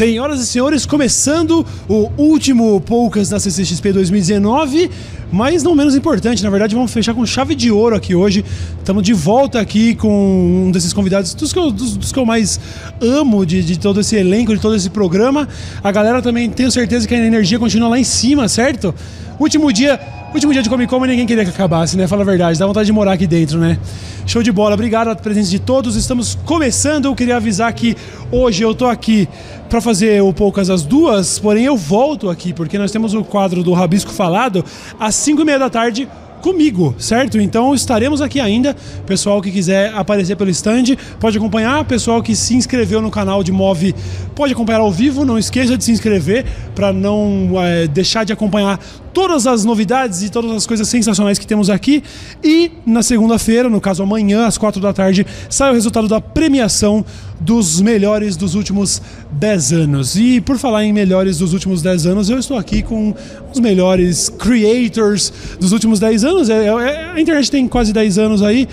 Senhoras 0.00 0.40
e 0.40 0.46
senhores, 0.46 0.86
começando 0.86 1.66
o 1.86 2.08
último 2.16 2.80
Poucas 2.80 3.28
da 3.28 3.38
CCXP 3.38 3.92
2019, 3.92 4.90
mas 5.30 5.62
não 5.62 5.74
menos 5.74 5.94
importante, 5.94 6.42
na 6.42 6.48
verdade 6.48 6.74
vamos 6.74 6.90
fechar 6.90 7.12
com 7.12 7.26
chave 7.26 7.54
de 7.54 7.70
ouro 7.70 7.94
aqui 7.94 8.14
hoje. 8.14 8.42
Estamos 8.78 9.02
de 9.02 9.12
volta 9.12 9.60
aqui 9.60 9.94
com 9.94 10.64
um 10.68 10.70
desses 10.70 10.94
convidados, 10.94 11.34
dos 11.34 11.52
que 11.52 11.58
eu, 11.58 11.70
dos, 11.70 11.98
dos 11.98 12.12
que 12.12 12.18
eu 12.18 12.24
mais 12.24 12.58
amo 12.98 13.44
de, 13.44 13.62
de 13.62 13.78
todo 13.78 14.00
esse 14.00 14.16
elenco, 14.16 14.54
de 14.54 14.60
todo 14.62 14.74
esse 14.74 14.88
programa. 14.88 15.46
A 15.84 15.92
galera 15.92 16.22
também 16.22 16.48
tenho 16.48 16.70
certeza 16.70 17.06
que 17.06 17.14
a 17.14 17.18
energia 17.18 17.58
continua 17.58 17.90
lá 17.90 17.98
em 17.98 18.04
cima, 18.04 18.48
certo? 18.48 18.94
Último 19.40 19.72
dia, 19.72 19.98
último 20.34 20.52
dia 20.52 20.62
de 20.62 20.68
Comic 20.68 20.90
Con, 20.90 21.00
ninguém 21.00 21.24
queria 21.24 21.42
que 21.46 21.50
acabasse, 21.50 21.96
né? 21.96 22.06
Fala 22.06 22.20
a 22.20 22.26
verdade, 22.26 22.58
dá 22.58 22.66
vontade 22.66 22.84
de 22.84 22.92
morar 22.92 23.12
aqui 23.12 23.26
dentro, 23.26 23.58
né? 23.58 23.78
Show 24.26 24.42
de 24.42 24.52
bola, 24.52 24.74
obrigado 24.74 25.06
pela 25.06 25.16
presença 25.16 25.48
de 25.48 25.58
todos. 25.58 25.96
Estamos 25.96 26.34
começando. 26.44 27.06
Eu 27.06 27.14
queria 27.14 27.36
avisar 27.36 27.72
que 27.72 27.96
hoje 28.30 28.62
eu 28.62 28.74
tô 28.74 28.84
aqui 28.84 29.26
para 29.70 29.80
fazer 29.80 30.22
o 30.22 30.30
Poucas 30.30 30.68
às 30.68 30.82
duas, 30.82 31.38
porém 31.38 31.64
eu 31.64 31.74
volto 31.74 32.28
aqui 32.28 32.52
porque 32.52 32.76
nós 32.76 32.92
temos 32.92 33.14
o 33.14 33.24
quadro 33.24 33.62
do 33.62 33.72
Rabisco 33.72 34.12
Falado 34.12 34.62
às 34.98 35.14
5 35.14 35.40
e 35.40 35.44
meia 35.46 35.58
da 35.58 35.70
tarde 35.70 36.06
comigo, 36.40 36.94
certo? 36.98 37.38
Então 37.38 37.74
estaremos 37.74 38.20
aqui 38.20 38.40
ainda. 38.40 38.74
Pessoal 39.06 39.40
que 39.40 39.50
quiser 39.50 39.92
aparecer 39.94 40.36
pelo 40.36 40.50
stand 40.50 40.96
pode 41.18 41.38
acompanhar. 41.38 41.84
Pessoal 41.84 42.22
que 42.22 42.34
se 42.34 42.54
inscreveu 42.54 43.00
no 43.00 43.10
canal 43.10 43.44
de 43.44 43.52
Move 43.52 43.94
pode 44.34 44.52
acompanhar 44.52 44.80
ao 44.80 44.90
vivo. 44.90 45.24
Não 45.24 45.38
esqueça 45.38 45.76
de 45.76 45.84
se 45.84 45.92
inscrever 45.92 46.44
para 46.74 46.92
não 46.92 47.52
é, 47.56 47.86
deixar 47.86 48.24
de 48.24 48.32
acompanhar 48.32 48.78
todas 49.12 49.46
as 49.46 49.64
novidades 49.64 50.22
e 50.22 50.30
todas 50.30 50.50
as 50.52 50.66
coisas 50.66 50.88
sensacionais 50.88 51.38
que 51.38 51.46
temos 51.46 51.70
aqui. 51.70 52.02
E 52.42 52.72
na 52.86 53.02
segunda-feira, 53.02 53.68
no 53.68 53.80
caso 53.80 54.02
amanhã, 54.02 54.46
às 54.46 54.58
quatro 54.58 54.80
da 54.80 54.92
tarde, 54.92 55.26
sai 55.48 55.70
o 55.70 55.74
resultado 55.74 56.08
da 56.08 56.20
premiação 56.20 57.04
dos 57.40 57.80
melhores 57.80 58.36
dos 58.36 58.54
últimos 58.54 59.00
10 59.32 59.72
anos. 59.72 60.16
E 60.16 60.40
por 60.40 60.58
falar 60.58 60.84
em 60.84 60.92
melhores 60.92 61.38
dos 61.38 61.52
últimos 61.52 61.80
10 61.82 62.06
anos, 62.06 62.28
eu 62.28 62.38
estou 62.38 62.56
aqui 62.56 62.82
com 62.82 63.14
os 63.52 63.60
melhores 63.60 64.28
creators 64.28 65.32
dos 65.58 65.72
últimos 65.72 65.98
10 65.98 66.24
anos. 66.24 66.50
É, 66.50 66.66
é, 66.66 67.10
a 67.14 67.20
internet 67.20 67.50
tem 67.50 67.66
quase 67.66 67.92
10 67.92 68.18
anos 68.18 68.42
aí. 68.42 68.68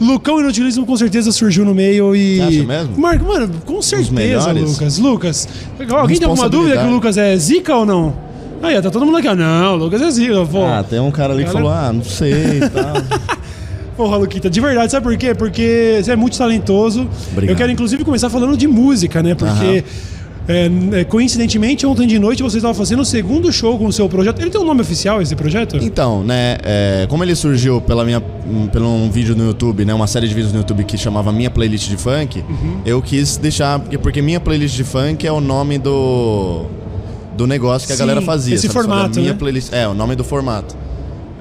Lucão 0.00 0.40
Inutilismo 0.40 0.84
com 0.84 0.96
certeza 0.96 1.30
surgiu 1.30 1.64
no 1.64 1.74
meio 1.74 2.14
e. 2.16 2.36
Você 2.36 2.42
acha 2.42 2.64
mesmo? 2.64 2.98
Marco, 2.98 3.24
mano, 3.24 3.54
com 3.64 3.80
certeza? 3.80 4.52
Lucas. 4.52 4.98
Lucas, 4.98 5.48
alguém 5.90 6.18
tem 6.18 6.28
alguma 6.28 6.48
dúvida 6.48 6.78
que 6.78 6.84
o 6.86 6.90
Lucas 6.90 7.16
é 7.16 7.36
zica 7.36 7.74
ou 7.74 7.86
não? 7.86 8.33
Aí, 8.62 8.80
tá 8.80 8.90
todo 8.90 9.04
mundo 9.04 9.18
aqui, 9.18 9.28
ó. 9.28 9.34
Não, 9.34 9.76
Lucas 9.76 10.00
é 10.00 10.10
zica, 10.10 10.44
pô. 10.46 10.64
Ah, 10.64 10.82
tem 10.88 10.98
um 11.00 11.10
cara 11.10 11.32
ali 11.34 11.44
que 11.44 11.50
falou, 11.50 11.70
ah, 11.70 11.92
não 11.92 12.02
sei 12.04 12.32
e 12.58 12.68
tal. 12.70 12.94
Porra, 13.96 14.16
Luquita, 14.16 14.50
de 14.50 14.60
verdade, 14.60 14.90
sabe 14.90 15.04
por 15.04 15.16
quê? 15.16 15.34
Porque 15.34 16.00
você 16.02 16.12
é 16.12 16.16
muito 16.16 16.36
talentoso. 16.36 17.08
Obrigado. 17.30 17.54
Eu 17.54 17.56
quero, 17.56 17.70
inclusive, 17.70 18.04
começar 18.04 18.28
falando 18.28 18.56
de 18.56 18.66
música, 18.66 19.22
né? 19.22 19.36
Porque, 19.36 19.84
é, 20.48 20.70
é, 21.00 21.04
coincidentemente, 21.04 21.86
ontem 21.86 22.04
de 22.06 22.18
noite 22.18 22.42
você 22.42 22.56
estava 22.56 22.74
fazendo 22.74 23.00
o 23.02 23.04
segundo 23.04 23.52
show 23.52 23.78
com 23.78 23.86
o 23.86 23.92
seu 23.92 24.08
projeto. 24.08 24.40
Ele 24.40 24.50
tem 24.50 24.60
um 24.60 24.64
nome 24.64 24.80
oficial, 24.80 25.22
esse 25.22 25.36
projeto? 25.36 25.76
Então, 25.80 26.24
né, 26.24 26.56
é, 26.64 27.06
como 27.08 27.22
ele 27.22 27.36
surgiu 27.36 27.80
pela 27.80 28.04
minha, 28.04 28.20
um, 28.50 28.66
pelo 28.66 28.88
um 28.88 29.08
vídeo 29.10 29.36
no 29.36 29.44
YouTube, 29.46 29.84
né, 29.84 29.94
uma 29.94 30.08
série 30.08 30.26
de 30.26 30.34
vídeos 30.34 30.52
no 30.52 30.58
YouTube 30.58 30.82
que 30.82 30.98
chamava 30.98 31.30
Minha 31.30 31.50
Playlist 31.50 31.88
de 31.88 31.96
Funk, 31.96 32.40
Uhum. 32.48 32.80
eu 32.84 33.00
quis 33.00 33.36
deixar, 33.36 33.78
porque, 33.78 33.96
porque 33.96 34.20
Minha 34.20 34.40
Playlist 34.40 34.74
de 34.74 34.82
Funk 34.84 35.24
é 35.24 35.30
o 35.32 35.40
nome 35.40 35.78
do, 35.78 36.66
do 37.36 37.46
negócio 37.46 37.86
que 37.86 37.92
a 37.92 37.96
Sim, 37.96 38.00
galera 38.02 38.22
fazia. 38.22 38.54
esse 38.54 38.66
sabe? 38.68 38.74
Só 38.74 38.80
formato, 38.88 39.18
minha 39.20 39.32
né? 39.32 39.38
playlist, 39.38 39.72
é, 39.72 39.86
o 39.88 39.94
nome 39.94 40.14
do 40.16 40.24
formato. 40.24 40.76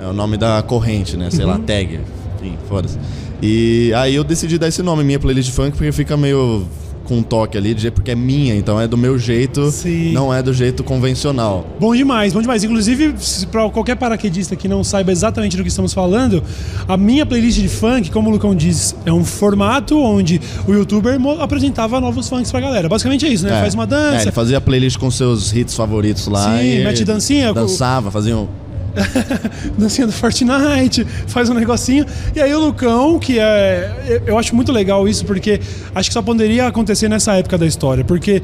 É 0.02 0.08
o 0.08 0.14
nome 0.14 0.36
da 0.38 0.62
corrente, 0.62 1.16
né, 1.16 1.30
sei 1.30 1.46
lá, 1.46 1.56
Uhum. 1.56 1.62
tag, 1.64 2.00
enfim, 2.42 2.58
foda-se. 2.68 2.98
E 3.42 3.92
aí 3.96 4.16
eu 4.16 4.24
decidi 4.24 4.58
dar 4.58 4.68
esse 4.68 4.82
nome, 4.82 5.04
Minha 5.04 5.20
Playlist 5.20 5.50
de 5.50 5.56
Funk, 5.56 5.72
porque 5.78 5.92
fica 5.92 6.16
meio 6.18 6.66
com 7.04 7.18
um 7.18 7.24
toque 7.24 7.58
ali, 7.58 7.74
de 7.74 7.82
jeito- 7.82 7.94
porque 7.96 8.12
é 8.12 8.16
minha, 8.16 8.56
então 8.56 8.80
é 8.80 8.88
do 8.88 8.98
meu 8.98 9.18
jeito, 9.20 9.70
Sim. 9.72 10.12
não 10.14 10.34
é 10.34 10.42
do 10.42 10.54
jeito 10.54 10.84
convencional. 10.84 11.66
Bom 11.80 11.96
demais, 11.96 12.34
bom 12.34 12.42
demais. 12.42 12.64
Inclusive, 12.64 13.14
para 13.52 13.70
qualquer 13.70 13.96
paraquedista 13.96 14.56
que 14.56 14.68
não 14.68 14.84
saiba 14.84 15.12
exatamente 15.12 15.58
do 15.58 15.64
que 15.64 15.70
estamos 15.70 15.94
falando, 15.94 16.42
a 16.88 16.96
minha 16.98 17.26
playlist 17.26 17.60
de 17.60 17.68
funk, 17.68 18.10
como 18.12 18.30
o 18.30 18.32
Lucão 18.34 18.56
diz, 18.56 18.96
é 19.06 19.12
um 19.12 19.24
formato 19.26 19.98
onde 20.00 20.40
o 20.68 20.74
youtuber 20.74 21.18
apresentava 21.40 22.00
novos 22.00 22.28
funks 22.30 22.52
pra 22.52 22.60
galera. 22.62 22.88
Basicamente 22.90 23.26
é 23.26 23.30
isso, 23.30 23.46
né? 23.46 23.58
É. 23.58 23.62
Faz 23.62 23.74
uma 23.74 23.84
É, 23.84 23.88
dança, 23.88 24.22
ele 24.24 24.32
fazia 24.32 24.60
playlist 24.62 24.98
com 24.98 25.12
seus 25.12 25.54
hits 25.54 25.76
favoritos 25.76 26.28
lá. 26.28 26.58
Sim, 26.58 26.80
e 26.80 26.84
mete 26.84 27.04
dancinha, 27.04 27.54
Dançava, 27.54 28.10
fazia 28.12 28.38
um. 28.38 28.48
dancinha 29.78 30.08
do 30.08 30.14
Fortnite, 30.14 31.06
faz 31.28 31.50
um 31.50 31.54
negocinho. 31.54 32.06
E 32.36 32.42
aí 32.42 32.54
o 32.54 32.60
Lucão, 32.60 33.20
que 33.20 33.40
é. 33.40 34.22
eu- 34.26 34.38
acho 34.38 34.56
muito 34.56 34.72
legal 34.72 35.08
isso, 35.08 35.26
porque 35.26 35.60
acho 35.94 36.10
que 36.10 36.14
só 36.14 36.22
poderia 36.22 36.68
acontecer 36.68 37.08
nessa 37.10 37.34
época 37.36 37.58
da 37.58 37.66
história, 37.66 38.04
porque. 38.04 38.42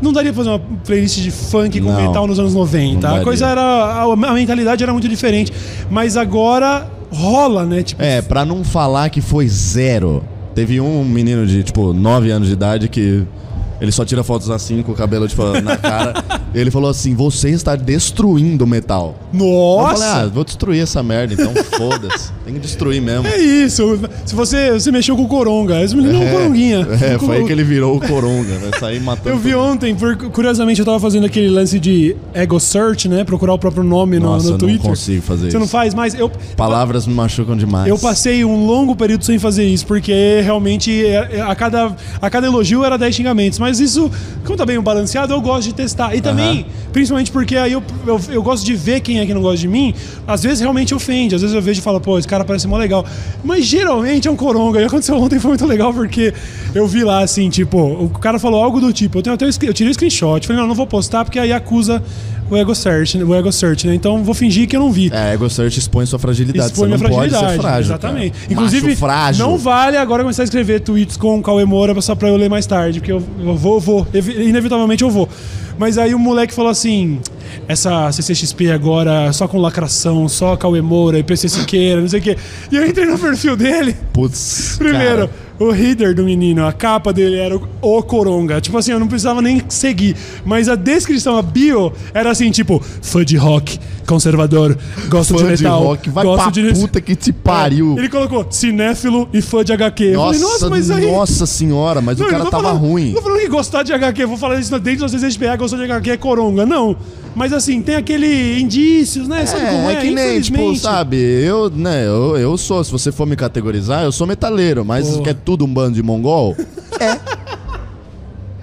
Não 0.00 0.12
daria 0.12 0.32
pra 0.32 0.44
fazer 0.44 0.50
uma 0.54 0.60
playlist 0.86 1.18
de 1.18 1.32
funk 1.32 1.80
com 1.80 1.90
Não. 1.90 2.00
metal 2.00 2.24
nos 2.24 2.38
anos 2.38 2.54
90. 2.54 3.08
Não 3.08 3.16
A 3.16 3.20
coisa 3.24 3.48
era. 3.48 3.60
A, 3.60 4.02
a 4.04 4.32
mentalidade 4.32 4.80
era 4.80 4.92
muito 4.92 5.08
diferente. 5.08 5.52
Mas 5.90 6.16
agora 6.16 6.88
rola, 7.10 7.64
né? 7.66 7.82
Tipo, 7.82 8.00
É, 8.00 8.22
pra 8.22 8.44
não 8.44 8.62
falar 8.62 9.10
que 9.10 9.20
foi 9.20 9.48
zero. 9.48 10.22
Teve 10.54 10.80
um 10.80 11.02
menino 11.04 11.44
de, 11.44 11.64
tipo, 11.64 11.92
9 11.92 12.30
anos 12.30 12.46
de 12.46 12.54
idade 12.54 12.88
que. 12.88 13.24
Ele 13.80 13.92
só 13.92 14.04
tira 14.04 14.22
fotos 14.24 14.50
assim, 14.50 14.82
com 14.82 14.92
o 14.92 14.94
cabelo, 14.94 15.28
tipo, 15.28 15.42
na 15.60 15.76
cara. 15.76 16.24
ele 16.54 16.70
falou 16.70 16.90
assim: 16.90 17.14
você 17.14 17.50
está 17.50 17.76
destruindo 17.76 18.64
o 18.64 18.66
metal. 18.66 19.14
Eu 19.32 19.38
Nossa! 19.38 20.02
falei, 20.04 20.08
ah, 20.24 20.30
vou 20.32 20.44
destruir 20.44 20.82
essa 20.82 21.02
merda, 21.02 21.34
então 21.34 21.52
foda-se. 21.76 22.30
Tem 22.44 22.54
que 22.54 22.60
destruir 22.60 23.00
mesmo. 23.00 23.26
É 23.26 23.38
isso. 23.38 23.98
Se 24.24 24.34
você, 24.34 24.72
você 24.72 24.90
mexeu 24.90 25.16
com 25.16 25.22
o 25.24 25.28
Coronga, 25.28 25.82
esse 25.82 25.94
menino 25.94 26.22
é 26.22 26.26
um 26.26 26.30
Coronguinha. 26.32 26.86
É, 27.00 27.18
foi 27.18 27.36
aí 27.38 27.44
que 27.44 27.52
ele 27.52 27.62
virou 27.64 27.96
o 27.96 28.00
Coronga, 28.00 28.58
vai 28.58 28.80
sair 28.80 29.00
matando. 29.00 29.28
Eu 29.30 29.38
vi 29.38 29.54
mundo. 29.54 29.62
ontem, 29.64 29.94
por- 29.94 30.16
curiosamente, 30.30 30.80
eu 30.80 30.86
tava 30.86 30.98
fazendo 30.98 31.26
aquele 31.26 31.48
lance 31.48 31.78
de 31.78 32.16
ego 32.34 32.58
search, 32.58 33.08
né? 33.08 33.22
Procurar 33.24 33.52
o 33.54 33.58
próprio 33.58 33.84
nome 33.84 34.18
no, 34.18 34.26
Nossa, 34.30 34.48
no 34.48 34.54
eu 34.54 34.58
Twitter. 34.58 34.82
não 34.82 34.90
consigo 34.90 35.22
fazer 35.22 35.42
Você 35.42 35.48
isso. 35.48 35.58
não 35.58 35.68
faz 35.68 35.94
mais? 35.94 36.14
Eu, 36.14 36.30
Palavras 36.56 37.06
me 37.06 37.14
machucam 37.14 37.56
demais. 37.56 37.88
eu 37.88 37.98
passei 37.98 38.44
um 38.44 38.64
longo 38.66 38.96
período 38.96 39.24
sem 39.24 39.38
fazer 39.38 39.64
isso, 39.64 39.86
porque 39.86 40.40
realmente 40.42 41.04
é- 41.04 41.36
é- 41.36 41.40
a 41.40 41.54
cada, 41.54 41.94
a 42.20 42.30
cada 42.30 42.46
elogio 42.46 42.84
era 42.84 42.96
10 42.96 43.14
xingamentos. 43.14 43.58
Mas 43.58 43.67
isso, 43.72 44.10
como 44.44 44.56
tá 44.56 44.64
bem 44.64 44.80
balanceado, 44.80 45.32
eu 45.32 45.40
gosto 45.40 45.68
de 45.68 45.74
testar. 45.74 46.14
E 46.14 46.20
também, 46.20 46.66
principalmente 46.92 47.30
porque 47.30 47.56
aí 47.56 47.72
eu, 47.72 47.82
eu, 48.06 48.20
eu 48.30 48.42
gosto 48.42 48.64
de 48.64 48.74
ver 48.74 49.00
quem 49.00 49.20
é 49.20 49.26
que 49.26 49.34
não 49.34 49.42
gosta 49.42 49.58
de 49.58 49.68
mim. 49.68 49.94
Às 50.26 50.42
vezes 50.42 50.60
realmente 50.60 50.94
ofende, 50.94 51.34
às 51.34 51.42
vezes 51.42 51.54
eu 51.54 51.60
vejo 51.60 51.80
e 51.80 51.82
falo, 51.82 52.00
pô, 52.00 52.18
esse 52.18 52.26
cara 52.26 52.44
parece 52.44 52.66
mó 52.66 52.78
legal. 52.78 53.04
Mas 53.44 53.66
geralmente 53.66 54.26
é 54.26 54.30
um 54.30 54.36
coronga. 54.36 54.80
E 54.80 54.84
aconteceu 54.84 55.16
ontem 55.20 55.38
foi 55.38 55.50
muito 55.50 55.66
legal 55.66 55.92
porque 55.92 56.32
eu 56.74 56.86
vi 56.86 57.04
lá 57.04 57.22
assim, 57.22 57.50
tipo, 57.50 57.78
o 57.78 58.08
cara 58.08 58.38
falou 58.38 58.62
algo 58.62 58.80
do 58.80 58.92
tipo, 58.92 59.18
eu 59.18 59.22
tenho 59.22 59.34
até 59.34 59.46
eu 59.46 59.74
tirei 59.74 59.90
o 59.90 59.94
screenshot, 59.94 60.46
falei, 60.46 60.60
não, 60.60 60.68
não 60.68 60.74
vou 60.74 60.86
postar 60.86 61.24
porque 61.24 61.38
aí 61.38 61.52
acusa 61.52 62.02
o 62.50 62.56
ego 62.56 62.74
search, 62.74 63.18
né? 63.18 63.24
o 63.24 63.34
ego 63.34 63.52
search, 63.52 63.86
né? 63.86 63.94
Então 63.94 64.24
vou 64.24 64.34
fingir 64.34 64.66
que 64.66 64.74
eu 64.74 64.80
não 64.80 64.90
vi. 64.90 65.10
É, 65.12 65.34
Ego 65.34 65.48
Search 65.50 65.78
expõe 65.78 66.06
sua 66.06 66.18
fragilidade. 66.18 66.70
Expõe 66.70 66.86
minha 66.86 66.98
não 66.98 67.10
pode 67.10 67.30
fragilidade. 67.30 67.52
ser 67.52 67.60
frágil. 67.60 67.90
Exatamente. 67.90 68.32
cara. 68.32 68.52
Inclusive, 68.52 68.96
frágil. 68.96 69.46
não 69.46 69.58
vale 69.58 69.96
agora 69.96 70.22
começar 70.22 70.42
a 70.42 70.44
escrever 70.44 70.80
tweets 70.80 71.16
com 71.16 71.38
o 71.38 71.42
Cauê 71.42 71.64
Moura 71.64 71.98
só 72.00 72.14
pra 72.14 72.28
eu 72.28 72.36
ler 72.36 72.48
mais 72.48 72.64
tarde, 72.66 73.00
porque 73.00 73.12
eu, 73.12 73.22
eu 73.40 73.56
vou, 73.58 73.74
eu 73.74 73.80
vou. 73.80 74.06
Evi- 74.14 74.48
Inevitavelmente 74.48 75.02
eu 75.02 75.10
vou. 75.10 75.28
Mas 75.78 75.96
aí 75.98 76.14
o 76.14 76.18
moleque 76.18 76.52
falou 76.54 76.70
assim: 76.70 77.20
essa 77.68 78.10
CCXP 78.10 78.70
agora 78.72 79.32
só 79.32 79.46
com 79.46 79.58
lacração, 79.58 80.28
só 80.28 80.56
Cauê 80.56 80.80
Moura 80.80 81.18
e 81.18 81.22
PC 81.22 81.48
Siqueira, 81.48 82.00
não 82.00 82.08
sei 82.08 82.20
o 82.20 82.22
quê. 82.22 82.36
E 82.72 82.76
eu 82.76 82.86
entrei 82.86 83.06
no 83.06 83.18
perfil 83.18 83.56
dele. 83.56 83.94
Putz. 84.12 84.76
Primeiro, 84.78 85.28
cara. 85.28 85.30
O 85.58 85.72
header 85.74 86.14
do 86.14 86.24
menino, 86.24 86.66
a 86.66 86.72
capa 86.72 87.12
dele 87.12 87.36
era 87.36 87.56
o, 87.56 87.68
o 87.82 88.02
Coronga. 88.02 88.60
Tipo 88.60 88.78
assim, 88.78 88.92
eu 88.92 89.00
não 89.00 89.08
precisava 89.08 89.42
nem 89.42 89.62
seguir. 89.68 90.16
Mas 90.44 90.68
a 90.68 90.74
descrição, 90.74 91.36
a 91.36 91.42
bio, 91.42 91.92
era 92.14 92.30
assim, 92.30 92.50
tipo, 92.50 92.80
fã 93.02 93.24
de 93.24 93.36
rock, 93.36 93.78
conservador, 94.06 94.76
gosto 95.08 95.34
de 95.34 95.42
Fã 95.42 95.54
de 95.54 95.62
metal. 95.64 95.82
rock, 95.82 96.10
vai 96.10 96.24
gosto 96.24 96.42
pra 96.42 96.50
de... 96.50 96.72
puta 96.74 97.00
que 97.00 97.14
te 97.16 97.32
pariu. 97.32 97.96
Ele 97.98 98.08
colocou 98.08 98.46
cinéfilo 98.50 99.28
e 99.32 99.42
fã 99.42 99.64
de 99.64 99.72
HQ. 99.72 100.04
Eu 100.04 100.20
falei, 100.20 100.40
nossa, 100.40 100.70
mas 100.70 100.90
aí. 100.90 101.10
nossa 101.10 101.46
senhora, 101.46 102.00
mas 102.00 102.18
Não, 102.18 102.26
o 102.26 102.30
cara 102.30 102.44
tava 102.46 102.62
falando- 102.62 102.80
ruim. 102.80 103.12
Não 103.12 103.22
falando 103.22 103.40
que 103.40 103.48
gostar 103.48 103.82
de 103.82 103.92
HQ, 103.92 104.22
eu 104.22 104.28
vou 104.28 104.36
falar 104.38 104.58
isso 104.60 104.76
dentro 104.78 105.00
da 105.02 105.08
CCXP, 105.08 105.56
gostar 105.56 105.76
de 105.76 105.84
HQ 105.84 106.10
é 106.10 106.16
coronga. 106.16 106.64
Não. 106.64 106.96
Mas 107.38 107.52
assim, 107.52 107.80
tem 107.80 107.94
aquele 107.94 108.58
indícios, 108.60 109.28
né? 109.28 109.46
Sabe 109.46 109.66
como 109.66 109.88
É, 109.88 109.94
é? 109.94 109.96
é 109.96 110.00
que 110.00 110.10
nem, 110.10 110.40
tipo, 110.40 110.74
sabe, 110.76 111.16
eu, 111.16 111.70
né, 111.70 112.04
eu, 112.04 112.36
eu 112.36 112.58
sou, 112.58 112.82
se 112.82 112.90
você 112.90 113.12
for 113.12 113.26
me 113.26 113.36
categorizar, 113.36 114.02
eu 114.02 114.10
sou 114.10 114.26
metaleiro, 114.26 114.84
mas 114.84 115.04
Porra. 115.04 115.14
isso 115.14 115.22
que 115.22 115.30
é 115.30 115.34
tudo 115.34 115.64
um 115.64 115.72
bando 115.72 115.94
de 115.94 116.02
mongol? 116.02 116.56
É. 116.98 117.16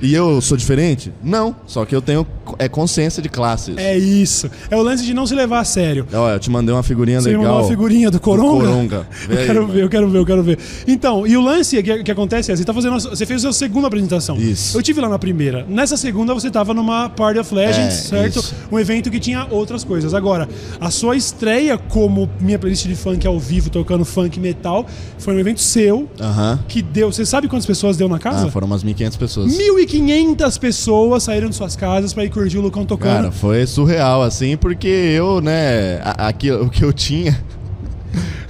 E 0.01 0.13
eu 0.13 0.41
sou 0.41 0.57
diferente? 0.57 1.11
Não, 1.23 1.55
só 1.65 1.85
que 1.85 1.95
eu 1.95 2.01
tenho 2.01 2.27
é 2.59 2.67
consciência 2.69 3.21
de 3.21 3.29
classes. 3.29 3.75
É 3.77 3.97
isso. 3.97 4.49
É 4.69 4.75
o 4.75 4.81
lance 4.81 5.03
de 5.03 5.13
não 5.13 5.25
se 5.25 5.33
levar 5.35 5.59
a 5.59 5.63
sério. 5.65 6.05
Olha, 6.13 6.33
eu 6.35 6.39
te 6.39 6.49
mandei 6.49 6.73
uma 6.73 6.83
figurinha 6.83 7.19
Você 7.21 7.29
legal. 7.29 7.43
mandou 7.43 7.59
uma 7.61 7.67
figurinha 7.69 8.11
do 8.11 8.19
Coronga? 8.19 8.65
Coronga. 8.65 9.07
Vê 9.27 9.33
Eu 9.35 9.39
aí, 9.39 9.45
quero 9.45 9.61
mano. 9.61 9.73
ver, 9.73 9.83
eu 9.83 9.89
quero 9.89 10.09
ver, 10.09 10.17
eu 10.19 10.25
quero 10.25 10.43
ver. 10.43 10.59
Então, 10.87 11.25
e 11.27 11.35
o 11.37 11.41
lance 11.41 11.81
que, 11.81 12.03
que 12.03 12.11
acontece 12.11 12.51
é, 12.51 12.55
você 12.55 12.63
tá 12.63 12.73
fazendo, 12.73 12.93
você 12.99 13.25
fez 13.25 13.39
a 13.41 13.51
sua 13.51 13.53
segunda 13.53 13.87
apresentação. 13.87 14.37
Isso. 14.37 14.77
Eu 14.77 14.81
tive 14.83 15.01
lá 15.01 15.09
na 15.09 15.17
primeira. 15.19 15.65
Nessa 15.67 15.97
segunda 15.97 16.33
você 16.33 16.49
tava 16.49 16.73
numa 16.73 17.09
Party 17.09 17.39
of 17.39 17.53
Legends, 17.53 17.77
É, 17.77 17.89
certo? 18.31 18.39
isso. 18.39 18.55
Um 18.71 18.79
evento 18.79 19.09
que 19.09 19.19
tinha 19.19 19.47
outras 19.49 19.83
coisas. 19.83 20.13
Agora, 20.13 20.47
a 20.79 20.91
sua 20.91 21.15
estreia 21.15 21.77
como 21.77 22.29
minha 22.39 22.57
playlist 22.59 22.85
de 22.87 22.95
funk 22.95 23.25
ao 23.25 23.39
vivo, 23.39 23.69
tocando 23.69 24.05
funk 24.05 24.39
metal, 24.39 24.85
foi 25.17 25.35
um 25.35 25.39
evento 25.39 25.61
seu, 25.61 26.07
Aham. 26.19 26.59
que 26.67 26.81
deu, 26.81 27.11
você 27.11 27.25
sabe 27.25 27.47
quantas 27.47 27.65
pessoas 27.65 27.97
deu 27.97 28.07
na 28.07 28.19
casa? 28.19 28.47
Ah, 28.47 28.51
foram 28.51 28.67
umas 28.67 28.83
1.500 28.83 29.17
pessoas. 29.17 29.51
1.500 29.57 30.59
pessoas 30.59 31.23
saíram 31.23 31.49
de 31.49 31.55
suas 31.55 31.75
casas 31.75 32.13
pra 32.13 32.23
ir 32.25 32.29
curtir 32.35 32.57
o 32.57 32.61
Lucão 32.61 32.85
tocando. 32.85 33.13
Cara, 33.13 33.31
foi 33.31 33.65
surreal, 33.65 34.21
assim, 34.21 34.57
porque 34.57 34.87
eu, 34.87 35.39
né, 35.39 36.01
aqui, 36.03 36.51
o 36.51 36.69
que 36.69 36.83
eu 36.83 36.91
tinha. 36.91 37.41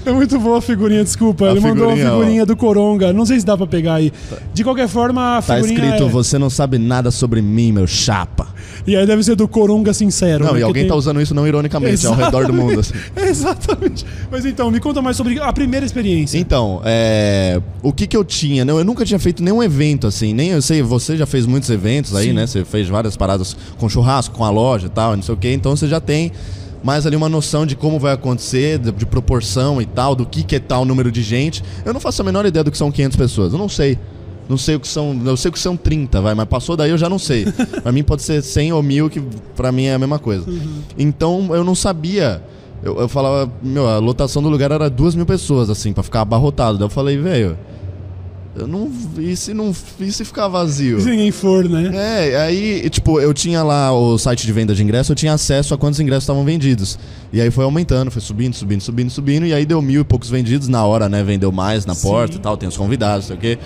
É 0.06 0.12
muito 0.12 0.40
boa 0.40 0.60
a 0.60 0.62
figurinha, 0.62 1.04
desculpa. 1.04 1.48
A 1.48 1.52
Ele 1.52 1.60
mandou 1.62 1.90
a 1.90 1.96
figurinha 1.96 2.46
do 2.46 2.56
Coronga. 2.56 3.12
Não 3.12 3.26
sei 3.26 3.40
se 3.40 3.46
dá 3.46 3.58
pra 3.58 3.66
pegar 3.66 3.96
aí. 3.96 4.12
De 4.54 4.64
qualquer 4.64 4.88
forma, 4.88 5.38
a 5.38 5.42
Tá 5.42 5.56
figurinha. 5.56 5.84
escrito, 5.90 6.04
é- 6.08 6.10
você 6.10 6.38
não 6.38 6.50
sabe 6.50 6.78
nada 6.78 7.10
sobre 7.12 7.42
mim, 7.42 7.72
meu 7.72 7.88
chapa. 7.88 8.48
E 8.86 8.96
aí 8.96 9.06
deve 9.08 9.24
ser 9.24 9.36
do 9.36 9.48
Coronga 9.48 9.94
sincero. 9.94 10.44
Não, 10.46 10.52
né, 10.54 10.60
e 10.60 10.62
que 10.62 10.64
alguém 10.64 10.84
tem- 10.84 10.90
tá 10.90 10.96
usando 10.96 11.20
isso 11.22 11.34
não 11.34 11.48
ironicamente, 11.48 12.06
ao 12.06 12.14
redor 12.14 12.46
do 12.46 12.54
mundo, 12.54 12.80
assim. 12.82 12.94
Exatamente. 13.18 14.06
Mas 14.32 14.46
então, 14.46 14.70
me 14.70 14.80
conta 14.80 15.02
mais 15.02 15.18
sobre 15.18 15.40
a 15.40 15.52
primeira 15.52 15.86
experiência. 15.86 16.38
Então, 16.38 16.82
é, 16.86 17.60
o 17.82 17.92
que 17.92 18.06
que 18.06 18.16
eu 18.16 18.24
tinha? 18.24 18.64
Não, 18.64 18.78
eu 18.78 18.84
nunca 18.86 19.04
tinha 19.06 19.20
feito 19.20 19.42
nenhum 19.44 19.62
evento 19.64 20.06
assim, 20.08 20.34
nem 20.34 20.50
eu 20.50 20.62
sei, 20.62 20.82
você 20.84 21.18
já 21.18 21.26
fez 21.26 21.46
muitos 21.46 21.70
eventos 21.70 22.16
aí, 22.16 22.28
Sim. 22.28 22.34
né? 22.34 22.46
Você 22.48 22.64
fez 22.64 22.88
várias 22.88 23.18
paradas 23.18 23.56
com 23.78 23.90
churrasco, 23.90 24.36
com 24.38 24.44
a 24.46 24.50
loja 24.50 24.88
e 24.88 24.90
tal, 24.90 25.16
não 25.16 25.24
sei 25.24 25.34
o 25.34 25.38
quê, 25.38 25.54
então 25.54 25.76
você 25.76 25.88
já 25.88 26.00
tem 26.00 26.32
mais 26.86 27.08
ali 27.08 27.16
uma 27.16 27.28
noção 27.28 27.66
de 27.66 27.76
como 27.76 27.98
vai 27.98 28.14
acontecer, 28.14 28.78
de, 28.78 28.92
de 28.92 29.08
proporção 29.08 29.82
e 29.82 29.88
tal, 29.88 30.16
do 30.16 30.24
que 30.24 30.44
que 30.44 30.56
é 30.56 30.60
tal 30.60 30.86
número 30.86 31.12
de 31.12 31.24
gente. 31.24 31.64
Eu 31.84 31.92
não 31.92 32.00
faço 32.00 32.22
a 32.22 32.26
menor 32.26 32.46
ideia 32.46 32.64
do 32.64 32.70
que 32.70 32.78
são 32.78 32.92
500 32.92 33.18
pessoas, 33.18 33.54
eu 33.54 33.58
não 33.58 33.68
sei. 33.68 33.98
Não 34.48 34.56
sei 34.56 34.76
o 34.76 34.80
que 34.80 34.88
são, 34.88 35.20
eu 35.26 35.36
sei 35.36 35.50
o 35.50 35.52
que 35.52 35.58
são 35.58 35.76
30, 35.76 36.22
vai, 36.22 36.36
mas 36.36 36.46
passou 36.46 36.78
daí 36.78 36.92
eu 36.92 36.98
já 37.00 37.10
não 37.10 37.18
sei. 37.18 37.46
pra 37.82 37.92
mim 37.92 38.04
pode 38.04 38.22
ser 38.22 38.44
100 38.44 38.74
ou 38.74 38.84
1000, 38.84 39.10
que 39.10 39.20
pra 39.56 39.72
mim 39.72 39.86
é 39.86 39.96
a 39.96 40.00
mesma 40.00 40.20
coisa. 40.20 40.46
Então 40.96 41.50
eu 41.56 41.64
não 41.64 41.74
sabia. 41.74 42.44
Eu, 42.84 43.00
eu 43.00 43.10
falava, 43.10 43.52
meu, 43.64 43.88
a 43.88 43.98
lotação 43.98 44.44
do 44.44 44.50
lugar 44.50 44.70
era 44.72 44.88
duas 44.88 45.16
mil 45.16 45.26
pessoas, 45.26 45.72
assim, 45.72 45.92
pra 45.92 46.04
ficar 46.04 46.22
abarrotado. 46.22 46.78
Daí 46.78 46.86
eu 46.86 46.90
falei, 46.92 47.18
velho, 47.18 47.58
eu 48.56 48.68
não. 48.68 48.92
E 49.18 49.36
se 49.36 49.54
não. 49.54 49.74
E 50.00 50.12
se 50.12 50.24
ficar 50.26 50.48
vazio? 50.48 51.00
Se 51.02 51.10
ninguém 51.10 51.32
for, 51.32 51.68
né? 51.68 51.92
É, 52.32 52.38
aí, 52.42 52.90
tipo, 52.90 53.20
eu 53.20 53.34
tinha 53.34 53.62
lá 53.64 53.92
o 53.92 54.18
site 54.18 54.46
de 54.46 54.52
venda 54.54 54.74
de 54.74 54.82
ingresso, 54.84 55.12
eu 55.12 55.16
tinha 55.16 55.34
acesso 55.34 55.74
a 55.74 55.78
quantos 55.78 56.00
ingressos 56.00 56.24
estavam 56.24 56.44
vendidos. 56.46 56.98
E 57.34 57.42
aí 57.42 57.52
foi 57.52 57.64
aumentando, 57.66 58.10
foi 58.12 58.22
subindo, 58.22 58.54
subindo, 58.54 58.82
subindo, 58.82 59.10
subindo, 59.10 59.46
e 59.46 59.54
aí 59.54 59.66
deu 59.66 59.82
mil 59.82 60.02
e 60.02 60.04
poucos 60.06 60.30
vendidos 60.30 60.68
na 60.68 60.86
hora, 60.86 61.10
né? 61.10 61.24
Vendeu 61.24 61.52
mais 61.52 61.86
na 61.86 61.94
Sim. 61.94 62.08
porta 62.08 62.36
e 62.38 62.40
tal, 62.40 62.56
tem 62.56 62.70
os 62.70 62.78
convidados, 62.78 63.28
sei 63.28 63.36
o 63.36 63.40
quê. 63.40 63.58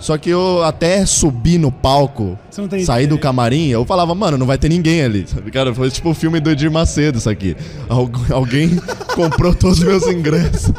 Só 0.00 0.16
que 0.16 0.30
eu 0.30 0.62
até 0.62 1.04
subir 1.04 1.58
no 1.58 1.72
palco, 1.72 2.38
sair 2.84 3.08
do 3.08 3.18
camarim, 3.18 3.66
eu 3.66 3.84
falava, 3.84 4.14
mano, 4.14 4.38
não 4.38 4.46
vai 4.46 4.56
ter 4.56 4.68
ninguém 4.68 5.02
ali. 5.02 5.26
Cara, 5.52 5.74
foi 5.74 5.90
tipo 5.90 6.10
o 6.10 6.14
filme 6.14 6.38
do 6.38 6.50
Edir 6.50 6.70
Macedo, 6.70 7.18
isso 7.18 7.28
aqui. 7.28 7.56
Algu- 7.88 8.26
alguém 8.32 8.78
comprou 9.16 9.52
todos 9.54 9.78
os 9.78 9.84
meus 9.84 10.06
ingressos. 10.06 10.72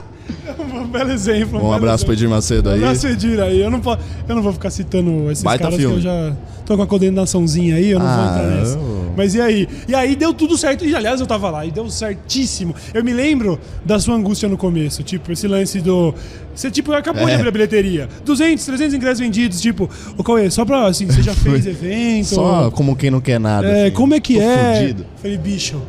Um 0.90 0.92
belo 0.92 1.12
exemplo. 1.12 1.58
Um 1.60 1.62
belo 1.62 1.74
abraço 1.74 2.04
pro 2.06 2.14
exemplo. 2.14 2.26
Edir 2.26 2.30
Macedo 2.30 2.70
Um 2.70 2.74
aí. 2.74 2.80
abraço, 2.80 3.08
Edir, 3.08 3.40
aí. 3.40 3.62
Eu 3.62 3.70
não, 3.70 3.82
eu 4.28 4.36
não 4.36 4.42
vou 4.42 4.52
ficar 4.54 4.70
citando 4.72 5.30
esses 5.32 5.44
Baita 5.44 5.64
caras 5.66 5.80
filme. 5.80 5.94
que 5.96 6.00
eu 6.00 6.04
já 6.04 6.36
tô 6.66 6.76
com 6.76 6.84
a 6.84 6.88
condenaçãozinha 6.88 7.76
aí, 7.76 7.92
eu 7.92 8.00
não 8.00 8.06
vou 8.06 8.16
Ah, 8.16 8.36
entrar 8.42 8.48
nessa. 8.58 8.78
eu- 8.78 9.00
Mas 9.18 9.36
e 9.36 9.42
aí? 9.42 9.68
E 9.88 9.94
aí 9.96 10.16
deu 10.16 10.34
tudo 10.34 10.58
certo. 10.58 10.86
E 10.86 10.96
aliás, 10.96 11.20
eu 11.20 11.28
tava 11.28 11.50
lá 11.50 11.66
e 11.66 11.72
deu 11.72 11.90
certíssimo. 11.90 12.74
Eu 12.94 13.04
me 13.04 13.12
lembro 13.14 13.60
da 13.86 14.00
sua 14.00 14.16
angústia 14.16 14.48
no 14.50 14.58
começo. 14.58 15.04
Tipo, 15.04 15.32
esse 15.32 15.48
lance 15.48 15.80
do. 15.82 16.14
Você, 16.56 16.72
tipo, 16.72 16.92
acabou 16.94 17.26
de 17.26 17.32
É. 17.32 17.36
abrir 17.36 17.48
a 17.50 17.52
bilheteria. 17.52 18.08
200, 18.26 18.64
300 18.66 18.94
ingressos 18.94 19.20
vendidos. 19.20 19.60
Tipo, 19.62 19.90
o 20.18 20.24
Cauê, 20.24 20.50
só 20.50 20.64
pra, 20.66 20.88
assim, 20.88 21.06
você 21.06 21.22
já 21.22 21.34
fez 21.36 21.66
evento. 21.66 22.28
Só 22.28 22.72
como 22.72 22.96
quem 22.96 23.12
não 23.12 23.20
quer 23.22 23.40
nada. 23.40 23.68
É, 23.68 23.86
assim. 23.88 23.96
como 23.96 24.14
é 24.14 24.20
que 24.20 24.36
Tô 24.36 24.42
é? 24.42 24.76
fudido. 24.82 25.06
Falei, 25.22 25.38
bicho, 25.38 25.82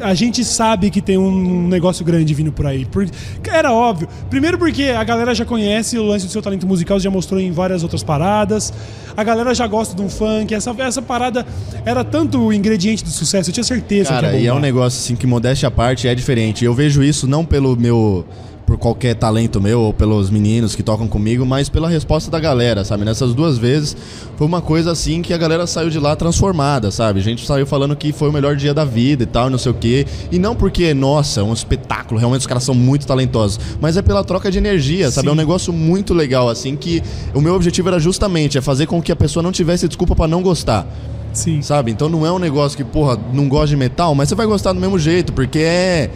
a 0.00 0.14
gente 0.14 0.44
sabe 0.44 0.90
que 0.90 1.00
tem 1.00 1.16
um 1.18 1.66
negócio 1.68 2.04
grande 2.04 2.32
vindo 2.34 2.52
por 2.52 2.66
aí. 2.66 2.84
Por- 2.84 3.08
Era 3.50 3.72
óbvio. 3.72 4.08
Primeiro 4.28 4.58
porque 4.58 4.84
a 4.84 5.02
galera 5.04 5.34
já 5.34 5.44
conhece 5.44 5.98
o 5.98 6.02
lance 6.04 6.26
do 6.26 6.32
seu 6.32 6.42
talento 6.42 6.66
musical, 6.66 6.98
já 7.00 7.10
mostrou 7.10 7.40
em 7.40 7.50
várias 7.52 7.82
outras 7.82 8.02
paradas. 8.02 8.72
A 9.16 9.24
galera 9.24 9.54
já 9.54 9.66
gosta 9.66 9.94
de 9.96 10.02
um 10.02 10.08
funk. 10.08 10.54
Essa, 10.54 10.74
essa 10.78 11.00
parada 11.00 11.46
era 11.84 12.04
tanto 12.04 12.38
o 12.40 12.52
ingrediente 12.52 13.02
do 13.02 13.10
sucesso, 13.10 13.50
eu 13.50 13.54
tinha 13.54 13.64
certeza 13.64 14.10
Cara, 14.10 14.30
que 14.30 14.36
ia 14.36 14.42
e 14.42 14.46
é 14.46 14.52
um 14.52 14.58
negócio 14.60 14.98
assim 14.98 15.16
que 15.16 15.26
modéstia 15.26 15.68
à 15.68 15.70
parte 15.70 16.06
é 16.06 16.14
diferente. 16.14 16.64
Eu 16.64 16.74
vejo 16.74 17.02
isso 17.02 17.26
não 17.26 17.44
pelo 17.44 17.76
meu 17.76 18.24
por 18.66 18.76
qualquer 18.76 19.14
talento 19.14 19.60
meu 19.60 19.80
ou 19.80 19.94
pelos 19.94 20.28
meninos 20.28 20.74
que 20.74 20.82
tocam 20.82 21.06
comigo, 21.06 21.46
mas 21.46 21.68
pela 21.68 21.88
resposta 21.88 22.30
da 22.30 22.40
galera, 22.40 22.84
sabe? 22.84 23.04
Nessas 23.04 23.32
duas 23.32 23.56
vezes 23.56 23.96
foi 24.36 24.46
uma 24.46 24.60
coisa 24.60 24.90
assim 24.90 25.22
que 25.22 25.32
a 25.32 25.38
galera 25.38 25.66
saiu 25.66 25.88
de 25.88 26.00
lá 26.00 26.16
transformada, 26.16 26.90
sabe? 26.90 27.20
A 27.20 27.22
gente 27.22 27.46
saiu 27.46 27.64
falando 27.64 27.94
que 27.94 28.12
foi 28.12 28.28
o 28.28 28.32
melhor 28.32 28.56
dia 28.56 28.74
da 28.74 28.84
vida 28.84 29.22
e 29.22 29.26
tal, 29.26 29.48
não 29.48 29.56
sei 29.56 29.70
o 29.70 29.74
quê. 29.74 30.04
E 30.32 30.38
não 30.38 30.56
porque, 30.56 30.92
nossa, 30.92 31.40
é 31.40 31.42
um 31.44 31.52
espetáculo, 31.52 32.18
realmente 32.18 32.40
os 32.40 32.46
caras 32.46 32.64
são 32.64 32.74
muito 32.74 33.06
talentosos, 33.06 33.60
mas 33.80 33.96
é 33.96 34.02
pela 34.02 34.24
troca 34.24 34.50
de 34.50 34.58
energia, 34.58 35.10
sabe? 35.12 35.28
É 35.28 35.30
um 35.30 35.34
Sim. 35.34 35.38
negócio 35.38 35.72
muito 35.72 36.12
legal 36.12 36.48
assim 36.48 36.74
que 36.74 37.00
o 37.32 37.40
meu 37.40 37.54
objetivo 37.54 37.88
era 37.88 38.00
justamente 38.00 38.58
é 38.58 38.60
fazer 38.60 38.86
com 38.86 39.00
que 39.00 39.12
a 39.12 39.16
pessoa 39.16 39.42
não 39.42 39.52
tivesse 39.52 39.86
desculpa 39.86 40.16
pra 40.16 40.26
não 40.26 40.42
gostar. 40.42 40.86
Sim. 41.32 41.60
Sabe? 41.62 41.92
Então 41.92 42.08
não 42.08 42.26
é 42.26 42.32
um 42.32 42.38
negócio 42.38 42.76
que, 42.76 42.84
porra, 42.84 43.18
não 43.32 43.48
gosta 43.48 43.68
de 43.68 43.76
metal, 43.76 44.14
mas 44.14 44.28
você 44.28 44.34
vai 44.34 44.46
gostar 44.46 44.72
do 44.72 44.80
mesmo 44.80 44.98
jeito, 44.98 45.32
porque 45.32 45.58
é. 45.58 46.10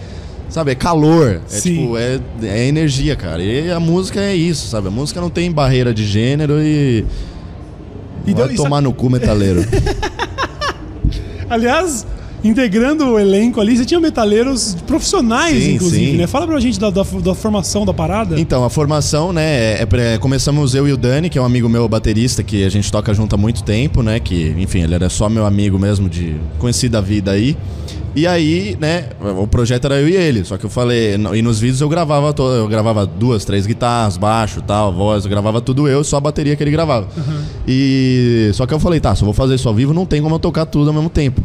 Sabe, 0.50 0.73
é 0.73 0.75
calor. 0.75 1.41
É 1.47 1.49
Sim. 1.49 1.75
tipo, 1.82 1.97
é, 1.97 2.20
é 2.43 2.67
energia, 2.67 3.14
cara. 3.17 3.43
E 3.43 3.70
a 3.70 3.79
música 3.81 4.20
é 4.20 4.35
isso, 4.35 4.67
sabe? 4.69 4.88
A 4.88 4.91
música 4.91 5.20
não 5.20 5.31
tem 5.31 5.50
barreira 5.50 5.94
de 5.94 6.05
gênero 6.05 6.61
e. 6.61 7.05
E 8.26 8.35
vai 8.35 8.44
deu- 8.49 8.52
e 8.52 8.56
tomar 8.56 8.81
no 8.82 8.93
cu, 8.93 9.08
metaleiro. 9.08 9.64
Aliás, 11.49 12.06
integrando 12.42 13.04
o 13.06 13.19
elenco 13.19 13.60
ali, 13.60 13.76
você 13.76 13.84
tinha 13.84 14.00
metaleiros 14.00 14.76
profissionais, 14.87 15.62
Sim, 15.62 15.75
inclusive, 15.75 16.10
sim. 16.12 16.16
né? 16.16 16.26
Fala 16.26 16.46
pra 16.46 16.58
gente 16.60 16.78
da, 16.81 16.88
da, 16.90 17.02
da 17.02 17.34
formação 17.34 17.84
da 17.84 17.92
parada. 17.92 18.40
Então, 18.40 18.64
a 18.64 18.70
formação, 18.70 19.32
né, 19.32 19.75
é, 19.82 19.88
é- 20.14 20.19
começamos 20.19 20.75
eu 20.75 20.88
e 20.88 20.92
o 20.92 20.96
Dani, 20.96 21.28
que 21.28 21.38
é 21.38 21.42
um 21.42 21.44
amigo 21.44 21.69
meu 21.69 21.88
baterista, 21.88 22.42
que 22.42 22.64
a 22.64 22.69
gente 22.70 22.90
toca 22.90 23.12
junto 23.12 23.34
há 23.34 23.38
muito 23.38 23.62
tempo, 23.62 24.02
né, 24.02 24.19
que, 24.20 24.54
enfim, 24.58 24.81
ele 24.82 24.94
era 24.94 25.08
só 25.10 25.28
meu 25.28 25.44
amigo 25.44 25.78
mesmo, 25.78 26.08
de 26.08 26.34
conhecido 26.58 26.92
da 26.92 27.00
vida 27.00 27.31
aí. 27.32 27.56
E 28.16 28.26
aí, 28.26 28.76
né, 28.81 29.04
o 29.38 29.46
projeto 29.46 29.84
era 29.84 30.00
eu 30.00 30.08
e 30.08 30.16
ele, 30.16 30.44
só 30.44 30.58
que 30.58 30.64
eu 30.66 30.70
falei, 30.70 31.14
e 31.34 31.42
nos 31.42 31.60
vídeos 31.60 31.81
eu 31.81 31.88
gravava, 31.88 32.32
to- 32.32 32.42
eu 32.42 32.66
gravava 32.66 33.06
duas, 33.06 33.44
três 33.44 33.66
guitarras, 33.66 34.16
baixo, 34.16 34.60
tal, 34.62 34.92
voz, 34.92 35.25
eu 35.25 35.31
gravava 35.31 35.60
tudo 35.60 35.87
eu, 35.87 36.02
só 36.02 36.16
a 36.16 36.20
bateria 36.20 36.56
que 36.56 36.62
ele 36.62 36.72
gravava. 36.72 37.06
E 37.69 38.50
só 38.54 38.66
que 38.66 38.75
eu 38.75 38.81
falei, 38.81 38.98
tá, 38.98 39.14
se 39.14 39.22
eu 39.22 39.26
vou 39.26 39.34
fazer 39.34 39.54
isso 39.54 39.69
ao 39.69 39.75
vivo, 39.75 39.92
não 39.94 40.04
tem 40.06 40.20
como 40.20 40.34
eu 40.34 40.38
tocar 40.40 40.66
tudo 40.66 40.88
ao 40.88 40.94
mesmo 40.94 41.08
tempo. 41.08 41.40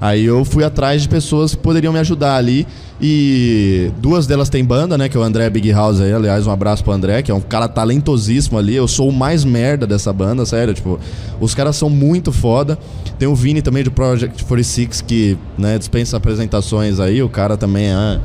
Aí 0.00 0.24
eu 0.24 0.44
fui 0.44 0.64
atrás 0.64 1.02
de 1.02 1.08
pessoas 1.08 1.54
que 1.54 1.60
poderiam 1.60 1.92
me 1.92 1.98
ajudar 1.98 2.36
ali. 2.36 2.66
E 3.00 3.92
duas 3.98 4.26
delas 4.26 4.48
têm 4.48 4.64
banda, 4.64 4.98
né? 4.98 5.08
Que 5.08 5.16
é 5.16 5.20
o 5.20 5.22
André 5.22 5.48
Big 5.50 5.70
House 5.70 6.00
aí. 6.00 6.12
Aliás, 6.12 6.46
um 6.46 6.50
abraço 6.50 6.82
pro 6.82 6.92
André, 6.92 7.22
que 7.22 7.30
é 7.30 7.34
um 7.34 7.40
cara 7.40 7.68
talentosíssimo 7.68 8.58
ali. 8.58 8.74
Eu 8.74 8.88
sou 8.88 9.08
o 9.08 9.12
mais 9.12 9.44
merda 9.44 9.86
dessa 9.86 10.12
banda, 10.12 10.44
sério. 10.44 10.74
Tipo, 10.74 10.98
os 11.40 11.54
caras 11.54 11.76
são 11.76 11.88
muito 11.88 12.32
foda. 12.32 12.78
Tem 13.18 13.28
o 13.28 13.34
Vini 13.34 13.62
também 13.62 13.84
do 13.84 13.90
Project 13.90 14.44
46, 14.44 15.00
que 15.02 15.38
né, 15.56 15.78
dispensa 15.78 16.16
apresentações 16.16 16.98
aí. 16.98 17.22
O 17.22 17.28
cara 17.28 17.56
também 17.56 17.86
é 17.86 18.20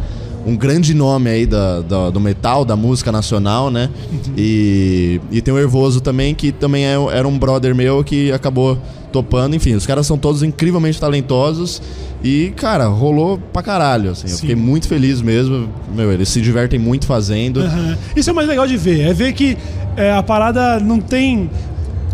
um 0.45 0.55
grande 0.55 0.93
nome 0.93 1.29
aí 1.29 1.45
da, 1.45 1.81
da- 1.81 2.09
do 2.09 2.19
metal, 2.19 2.65
da 2.65 2.75
música 2.75 3.11
nacional, 3.11 3.71
né? 3.71 3.89
E, 4.37 5.21
e 5.31 5.41
tem 5.41 5.53
o 5.53 5.57
Hervoso 5.57 6.01
também, 6.01 6.33
que 6.35 6.51
também 6.51 6.85
é- 6.85 6.95
era 7.11 7.27
um 7.27 7.37
brother 7.37 7.73
meu 7.73 8.03
que 8.03 8.31
acabou 8.31 8.77
topando. 9.11 9.55
Enfim, 9.55 9.73
os 9.75 9.85
caras 9.85 10.05
são 10.07 10.17
todos 10.17 10.43
incrivelmente 10.43 10.99
talentosos. 10.99 11.81
E, 12.23 12.51
cara, 12.55 12.87
rolou 12.87 13.37
pra 13.51 13.61
caralho, 13.61 14.11
assim. 14.11 14.27
Eu 14.27 14.33
Sim. 14.35 14.39
fiquei 14.41 14.55
muito 14.55 14.87
feliz 14.87 15.21
mesmo. 15.21 15.67
Meu, 15.93 16.11
eles 16.11 16.29
se 16.29 16.41
divertem 16.41 16.79
muito 16.79 17.05
fazendo. 17.05 17.59
Aham. 17.61 17.97
Isso 18.15 18.29
é 18.29 18.33
o 18.33 18.35
mais 18.35 18.47
legal 18.47 18.65
de 18.65 18.77
ver, 18.77 19.01
é 19.01 19.13
ver 19.13 19.33
que 19.33 19.57
é, 19.97 20.11
a 20.13 20.23
parada 20.23 20.79
não 20.79 20.99
tem. 20.99 21.49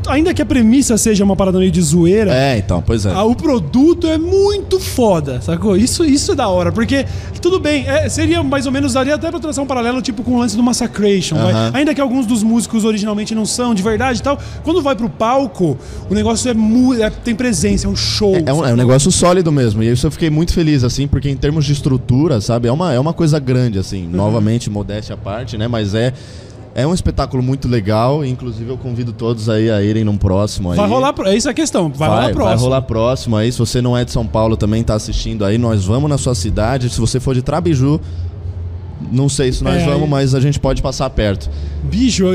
Ainda 0.08 0.34
que 0.34 0.42
a 0.42 0.46
premissa 0.46 0.98
seja 0.98 1.24
uma 1.24 1.36
parada 1.36 1.60
meio 1.60 1.72
de 1.72 1.82
zoeira, 1.82 2.34
É, 2.34 2.58
então, 2.58 2.82
pois 2.82 3.06
é. 3.06 3.12
ah, 3.14 3.24
o 3.24 3.36
produto 3.36 4.08
é 4.08 4.18
muito 4.18 4.80
foda, 4.80 5.42
sacou? 5.42 5.76
Isso, 5.76 6.04
isso 6.06 6.32
é 6.32 6.36
da 6.36 6.48
hora, 6.48 6.72
porque 6.72 7.06
tudo 7.42 7.60
bem, 7.60 7.88
é, 7.88 8.10
seria 8.10 8.44
mais 8.44 8.66
ou 8.66 8.72
menos, 8.72 8.94
daria 8.94 9.16
até 9.16 9.30
pra 9.30 9.40
traçar 9.40 9.64
um 9.64 9.68
paralelo 9.68 10.02
tipo 10.02 10.24
com 10.24 10.36
o 10.36 10.40
lance 10.40 10.56
do 10.56 10.64
Massacration, 10.64 11.36
vai? 11.36 11.54
Aham. 11.54 11.72
ainda 11.74 11.94
que 11.94 12.02
alguns 12.02 12.26
dos 12.26 12.44
músicos 12.44 12.86
originalmente 12.86 13.34
não 13.34 13.46
são 13.46 13.74
de 13.74 13.82
verdade 13.82 14.20
e 14.20 14.24
tal, 14.24 14.38
quando 14.64 14.82
vai 14.82 14.96
pro 14.96 15.10
palco, 15.10 15.78
o 16.10 16.14
negócio 16.14 16.50
é, 16.50 17.02
é 17.02 17.10
tem 17.10 17.36
presença, 17.36 17.88
é 17.88 17.90
um 17.90 17.96
show. 17.96 18.36
É 18.46 18.54
um, 18.54 18.66
é 18.66 18.74
um 18.74 18.76
negócio 18.76 19.12
sólido 19.12 19.52
mesmo. 19.52 19.84
E 19.84 19.92
isso 19.92 20.08
eu 20.08 20.12
fiquei 20.12 20.30
muito 20.30 20.54
feliz, 20.54 20.84
assim, 20.84 21.08
porque 21.08 21.30
em 21.30 21.36
termos 21.36 21.66
de 21.66 21.74
estrutura, 21.74 22.42
sabe, 22.42 22.68
é 22.68 22.72
uma, 22.72 22.94
é 22.94 23.00
uma 23.00 23.14
coisa 23.14 23.40
grande, 23.40 23.80
assim. 23.80 24.08
Novamente, 24.08 24.70
modéstia 24.70 25.16
à 25.16 25.18
parte, 25.18 25.58
né? 25.58 25.68
Mas 25.68 25.94
é. 25.94 26.14
É 26.76 26.86
um 26.86 26.94
espetáculo 26.94 27.42
muito 27.42 27.68
legal, 27.68 28.24
inclusive 28.24 28.70
eu 28.70 28.78
convido 28.78 29.12
todos 29.12 29.50
aí 29.50 29.70
a 29.72 29.82
irem 29.82 30.04
num 30.04 30.18
próximo 30.18 30.72
aí. 30.72 30.78
Vai 30.78 30.88
rolar, 30.88 31.14
é 31.26 31.36
isso 31.36 31.50
a 31.50 31.54
questão, 31.54 31.90
vai, 31.90 32.08
rolar 32.08 32.22
próximo. 32.32 32.44
Vai 32.46 32.58
rolar 32.58 32.82
próximo 32.84 33.36
aí. 33.36 33.52
Se 33.52 33.60
você 33.60 33.82
não 33.82 33.98
é 33.98 34.06
de 34.06 34.12
São 34.12 34.26
Paulo 34.26 34.56
também 34.56 34.84
tá 34.84 34.94
assistindo 34.94 35.44
aí, 35.44 35.58
nós 35.58 35.86
vamos 35.86 36.10
na 36.10 36.18
sua 36.18 36.36
cidade. 36.36 36.90
Se 36.90 37.00
você 37.00 37.20
for 37.20 37.34
de 37.34 37.42
Trabiju, 37.42 38.00
não 39.12 39.28
sei 39.30 39.52
se 39.52 39.64
nós 39.64 39.82
É, 39.82 39.86
vamos, 39.86 40.08
mas 40.08 40.34
a 40.36 40.40
gente 40.40 40.60
pode 40.60 40.82
passar 40.82 41.10
perto. 41.10 41.50
Bicho, 41.84 42.26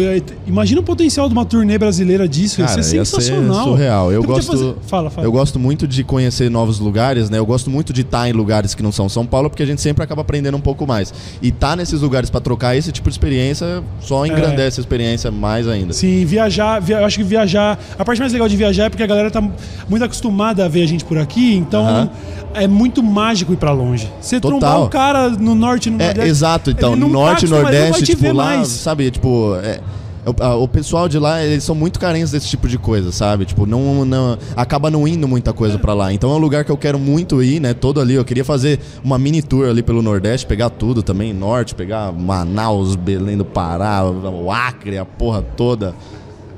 imagina 0.47 0.81
o 0.81 0.85
potencial 0.85 1.29
de 1.29 1.35
uma 1.35 1.45
turnê 1.45 1.77
brasileira 1.79 2.27
disso, 2.27 2.61
ia 2.61 2.67
Cara, 2.67 2.83
ser 2.83 2.97
ia 2.97 3.05
ser 3.05 3.21
sensacional. 3.21 3.65
surreal. 3.65 4.11
Eu 4.13 4.23
gosto, 4.23 4.53
fazer- 4.53 4.75
Fala, 4.87 5.11
fala. 5.11 5.27
eu 5.27 5.31
gosto 5.31 5.59
muito 5.59 5.87
de 5.87 6.03
conhecer 6.03 6.51
novos 6.51 6.79
lugares, 6.79 7.29
né? 7.31 7.39
Eu 7.39 7.47
gosto 7.47 7.69
muito 7.71 7.93
de 7.93 8.01
estar 8.01 8.29
em 8.29 8.33
lugares 8.33 8.75
que 8.75 8.83
não 8.83 8.91
são 8.91 9.09
São 9.09 9.27
Paulo, 9.27 9.51
porque 9.51 9.63
a 9.63 9.67
gente 9.67 9.81
sempre 9.83 10.03
acaba 10.03 10.23
aprendendo 10.23 10.57
um 10.57 10.61
pouco 10.61 10.87
mais. 10.87 11.13
E 11.43 11.49
estar 11.49 11.77
nesses 11.77 12.01
lugares 12.01 12.31
pra 12.31 12.41
trocar 12.41 12.75
esse 12.77 12.91
tipo 12.91 13.09
de 13.09 13.15
experiência 13.15 13.83
só 14.01 14.25
engrandece 14.27 14.81
a 14.81 14.83
experiência 14.83 15.31
mais 15.31 15.69
ainda. 15.69 15.93
Sim, 15.93 16.25
viajar, 16.25 16.81
via- 16.81 16.99
eu 17.01 17.05
acho 17.05 17.19
que 17.19 17.25
viajar. 17.25 17.79
A 17.99 18.05
parte 18.05 18.19
mais 18.21 18.33
legal 18.33 18.49
de 18.49 18.57
viajar 18.57 18.85
é 18.85 18.89
porque 18.89 19.03
a 19.03 19.07
galera 19.07 19.31
tá 19.31 19.43
muito 19.89 20.03
acostumada 20.05 20.65
a 20.65 20.69
ver 20.69 20.83
a 20.83 20.87
gente 20.87 21.05
por 21.05 21.19
aqui, 21.19 21.55
então 21.55 21.85
Aham. 21.87 22.11
é 22.55 22.67
muito 22.67 23.03
mágico 23.03 23.53
ir 23.53 23.57
pra 23.57 23.73
longe. 23.73 24.09
Você 24.21 24.41
Total. 24.41 24.59
trombar 24.59 24.83
um 24.85 24.89
cara 24.89 25.29
no 25.29 25.55
norte 25.55 25.89
e 25.89 25.91
no 25.93 26.01
É, 26.01 26.07
nordeste. 26.07 26.31
exato, 26.31 26.64
então, 26.71 26.93
ele 26.93 27.01
não 27.01 27.09
norte 27.09 27.47
e 27.47 27.49
nordeste, 27.49 28.05
tipo, 28.05 28.33
lá, 28.33 28.45
mais. 28.57 28.69
sabe, 28.69 29.11
tipo, 29.11 29.55
é, 29.63 29.81
o, 30.27 30.43
a- 30.43 30.55
o 30.57 30.67
pessoal 30.69 31.09
de 31.09 31.19
lá, 31.19 31.43
eles 31.45 31.63
são 31.65 31.75
muito 31.75 31.99
carentes 32.01 32.31
desse 32.31 32.49
tipo 32.49 32.67
de 32.69 32.79
coisa, 32.79 33.13
sabe? 33.13 33.45
Tipo, 33.45 33.67
não, 33.67 34.05
não 34.05 34.39
acaba 34.57 34.91
não 34.91 35.07
indo 35.07 35.29
muita 35.29 35.53
coisa 35.53 35.79
pra 35.79 35.93
lá. 35.95 36.13
Então 36.13 36.31
é 36.31 36.35
um 36.35 36.39
lugar 36.39 36.65
que 36.65 36.71
eu 36.73 36.77
quero 36.77 36.99
muito 36.99 37.43
ir, 37.43 37.61
né? 37.61 37.75
Todo 37.75 38.01
ali, 38.01 38.15
eu 38.15 38.25
queria 38.25 38.45
fazer 38.45 38.81
uma 39.03 39.19
mini 39.19 39.43
tour 39.43 39.69
ali 39.69 39.83
pelo 39.83 40.01
Nordeste, 40.03 40.47
pegar 40.47 40.71
tudo 40.71 41.03
também, 41.03 41.33
norte, 41.35 41.75
pegar 41.75 42.11
Manaus, 42.13 42.97
Belém 42.97 43.37
do 43.37 43.45
Pará, 43.45 44.05
o 44.05 44.51
Acre, 44.51 44.97
a 44.99 45.05
porra 45.05 45.43
toda. 45.43 45.95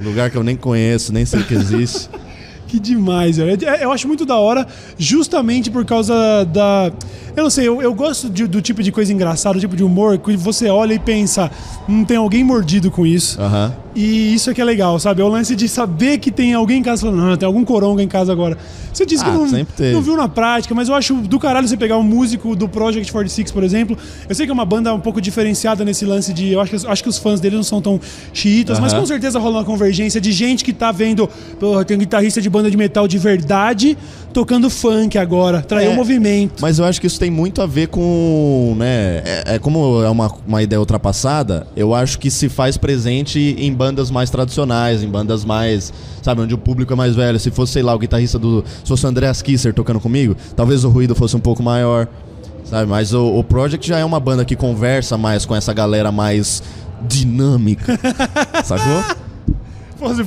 Lugar 0.01 0.31
que 0.31 0.37
eu 0.37 0.45
nem 0.45 0.57
conheço, 0.57 1.13
nem 1.13 1.25
sei 1.25 1.43
que 1.43 1.55
existe. 1.55 2.09
Que 2.67 2.79
demais, 2.81 3.37
velho. 3.37 3.57
É- 3.65 3.85
Eu 3.85 3.93
acho 3.93 4.09
muito 4.09 4.25
da 4.27 4.37
hora, 4.37 4.67
justamente 4.99 5.71
por 5.71 5.85
causa 5.85 6.45
da. 6.45 6.91
Eu 7.37 7.43
não 7.45 7.51
sei, 7.51 7.69
eu, 7.69 7.83
eu 7.83 7.93
gosto 7.95 8.31
de- 8.31 8.47
do 8.47 8.63
tipo 8.63 8.83
de 8.83 8.91
coisa 8.91 9.13
engraçada, 9.13 9.55
do 9.55 9.61
tipo 9.61 9.77
de 9.77 9.85
humor, 9.85 10.17
que 10.19 10.37
você 10.37 10.69
olha 10.71 10.95
e 10.95 10.99
pensa, 10.99 11.51
não 11.87 12.03
tem 12.05 12.17
alguém 12.17 12.43
mordido 12.43 12.91
com 12.91 13.07
isso. 13.07 13.41
Aham. 13.41 13.75
E 13.95 14.35
isso 14.35 14.51
é 14.51 14.55
que 14.55 14.61
é 14.61 14.65
legal, 14.65 14.99
sabe? 14.99 15.23
É 15.23 15.25
o 15.25 15.29
lance 15.29 15.57
de 15.57 15.67
saber 15.69 16.19
que 16.19 16.31
tem 16.31 16.53
alguém 16.53 16.81
em 16.81 16.83
casa 16.83 17.03
falando, 17.07 17.19
não, 17.23 17.37
tem 17.37 17.47
algum 17.47 17.65
coronga 17.65 18.03
em 18.03 18.09
casa 18.09 18.31
agora. 18.31 18.57
Você 18.93 19.07
disse 19.07 19.23
Ah, 19.25 19.27
que 19.31 19.33
não, 19.83 19.93
não 19.93 20.03
viu 20.03 20.17
na 20.17 20.29
prática, 20.29 20.75
mas 20.75 20.89
eu 20.89 20.95
acho 20.95 21.15
do 21.15 21.39
caralho 21.39 21.67
você 21.67 21.77
pegar 21.79 21.97
um 21.97 22.03
músico 22.03 22.55
do 22.57 22.69
Project 22.69 23.11
46, 23.11 23.51
por 23.53 23.63
exemplo. 23.65 23.97
Eu 24.29 24.35
sei 24.35 24.45
que 24.47 24.51
é 24.51 24.55
uma 24.55 24.67
banda 24.67 24.93
um 24.93 25.01
pouco 25.01 25.19
diferenciada 25.21 25.83
nesse 25.85 26.05
lance 26.05 26.33
de. 26.35 26.53
Eu 26.53 26.61
acho 26.61 26.71
que, 26.79 26.87
acho 26.87 27.03
que 27.03 27.09
os 27.09 27.17
fãs 27.19 27.41
dele 27.41 27.57
não 27.57 27.63
são 27.63 27.81
tão 27.81 27.99
chiitas, 28.35 28.79
mas 28.79 28.93
Aham. 28.93 29.01
com 29.01 29.07
certeza 29.07 29.39
rola 29.39 29.59
uma 29.59 29.65
convergência 29.65 30.21
de 30.21 30.31
gente 30.33 30.63
que 30.65 30.73
tá 30.75 30.93
vendo. 30.93 31.27
Porra, 31.59 31.83
tem 31.85 31.97
um 31.97 32.01
guitarrista 32.01 32.41
de 32.41 32.51
banda 32.57 32.71
de 32.71 32.77
metal 32.77 33.07
de 33.07 33.19
verdade 33.19 33.97
tocando 34.33 34.69
funk 34.69 35.17
agora. 35.17 35.63
Traiu 35.63 35.91
o 35.91 35.93
É, 35.95 35.97
movimento. 35.97 36.61
Mas 36.61 36.79
eu 36.79 36.85
acho 36.85 37.01
que 37.01 37.07
isso 37.07 37.19
tem 37.19 37.31
muito 37.31 37.63
a 37.63 37.67
ver 37.67 37.89
com, 37.89 38.75
né, 38.77 39.23
é, 39.25 39.55
é 39.55 39.59
como 39.59 40.03
é 40.03 40.11
uma, 40.11 40.31
uma 40.47 40.63
ideia 40.63 40.79
ultrapassada, 40.79 41.67
eu 41.75 41.95
acho 41.95 42.19
que 42.19 42.31
se 42.31 42.49
faz 42.51 42.77
presente 42.77 43.57
em 43.59 43.73
bandas 43.73 44.11
mais 44.11 44.29
tradicionais, 44.29 45.03
em 45.03 45.09
bandas 45.09 45.43
mais, 45.45 45.91
sabe, 46.23 46.43
onde 46.43 46.53
o 46.53 46.59
público 46.59 46.93
é 46.93 46.97
mais 46.97 47.15
velho. 47.15 47.41
Se 47.41 47.51
fosse, 47.51 47.73
sei 47.73 47.83
lá, 47.83 47.95
o 47.95 47.99
guitarrista 47.99 48.39
do, 48.39 48.63
se 48.83 48.89
fosse 48.89 49.07
o 49.07 49.09
Andreas 49.09 49.41
Kisser 49.41 49.73
tocando 49.73 50.01
comigo, 50.01 50.37
talvez 50.55 50.85
o 50.85 50.91
ruído 50.91 51.15
fosse 51.15 51.35
um 51.35 51.41
pouco 51.41 51.63
maior, 51.63 52.07
sabe? 52.65 52.91
Mas 52.91 53.15
o, 53.15 53.39
o 53.39 53.43
Project 53.43 53.89
já 53.89 53.99
é 53.99 54.05
uma 54.05 54.21
banda 54.21 54.45
que 54.45 54.55
conversa 54.55 55.17
mais 55.17 55.47
com 55.47 55.57
essa 55.57 55.73
galera 55.73 56.13
mais 56.13 56.63
dinâmica, 57.09 57.99
sacou? 58.65 59.26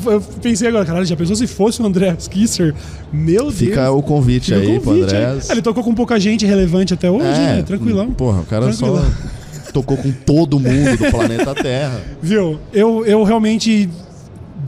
Eu 0.05 0.21
pensei 0.41 0.67
agora, 0.67 0.85
caralho, 0.85 1.05
já 1.05 1.15
pensou 1.15 1.35
se 1.35 1.45
fosse 1.47 1.81
o 1.81 1.85
André 1.85 2.15
Kisser? 2.29 2.73
Meu 3.13 3.51
Fica 3.51 3.83
Deus. 3.83 3.95
o 3.97 4.01
convite 4.01 4.45
Fica 4.53 4.57
aí 4.59 4.79
pro 4.79 4.81
convite, 4.81 5.03
Andreas. 5.15 5.49
é. 5.49 5.53
Ele 5.53 5.61
tocou 5.61 5.83
com 5.83 5.93
pouca 5.93 6.19
gente 6.19 6.45
relevante 6.45 6.93
até 6.93 7.09
hoje, 7.09 7.23
né? 7.39 7.63
Tranquilão. 7.65 8.11
Porra, 8.11 8.41
o 8.41 8.45
cara 8.45 8.67
Tranquilão. 8.67 9.03
só 9.65 9.71
tocou 9.71 9.95
com 9.97 10.11
todo 10.11 10.59
mundo 10.59 10.97
do 10.97 11.11
planeta 11.11 11.53
Terra. 11.53 12.01
Viu? 12.21 12.59
Eu, 12.73 13.05
eu 13.05 13.23
realmente, 13.23 13.87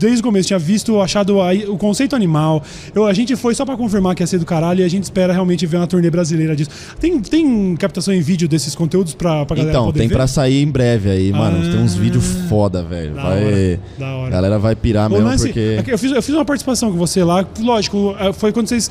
desde 0.02 0.20
o 0.20 0.24
começo, 0.24 0.48
tinha 0.48 0.58
visto, 0.58 1.00
achado 1.00 1.40
a- 1.40 1.52
o 1.68 1.76
conceito 1.78 2.14
animal. 2.14 2.62
Eu, 2.94 3.06
a 3.06 3.12
gente 3.12 3.34
foi 3.36 3.54
só 3.54 3.64
pra 3.64 3.76
confirmar 3.76 4.14
que 4.14 4.22
ia 4.22 4.26
ser 4.26 4.38
do 4.38 4.44
caralho 4.46 4.80
e 4.80 4.84
a 4.84 4.88
gente 4.88 5.04
espera 5.04 5.32
realmente 5.32 5.64
ver 5.66 5.78
uma 5.78 5.86
turnê 5.86 6.10
brasileira 6.10 6.54
disso. 6.54 6.70
Tem, 7.00 7.18
tem 7.20 7.74
captação 7.76 8.12
em 8.12 8.20
vídeo 8.20 8.46
desses 8.48 8.74
conteúdos 8.74 9.14
pra, 9.14 9.44
pra 9.46 9.56
galera 9.56 9.72
Então, 9.72 9.86
poder 9.86 9.98
tem 10.00 10.08
ver? 10.08 10.14
pra 10.14 10.26
sair 10.26 10.62
em 10.62 10.68
breve 10.68 11.10
aí, 11.10 11.32
mano. 11.32 11.58
Ah. 11.66 11.70
Tem 11.72 11.80
uns 11.80 11.94
vídeos 11.94 12.24
foda, 12.48 12.82
velho. 12.82 13.14
Vai. 13.14 13.44
hora, 13.44 13.80
da 13.98 14.14
hora. 14.16 14.26
A 14.26 14.30
galera 14.30 14.58
vai 14.58 14.74
pirar 14.76 15.08
mesmo, 15.08 15.28
porque. 15.38 15.60
é 15.60 15.84
eu, 15.94 15.98
fiz, 15.98 16.12
eu 16.12 16.22
fiz 16.22 16.34
uma 16.34 16.44
participação 16.44 16.90
com 16.92 16.98
você 16.98 17.22
lá. 17.24 17.44
Lógico, 17.60 18.14
é, 18.18 18.32
foi 18.32 18.52
quando 18.52 18.68
vocês. 18.68 18.90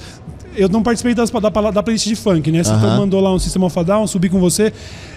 Eu 0.56 0.68
não 0.70 0.84
participei 0.84 1.14
das, 1.16 1.30
da, 1.30 1.50
da 1.72 1.82
playlist 1.84 2.08
de 2.08 2.16
funk, 2.16 2.52
né? 2.52 2.64
Você 2.64 2.72
Aham. 2.72 2.98
mandou 2.98 3.22
lá 3.22 3.34
um 3.34 3.40
System 3.40 3.64
of 3.64 3.80
a 3.80 3.84
Down, 3.84 4.06
subi 4.08 4.28
com 4.30 4.40
você. 4.40 4.74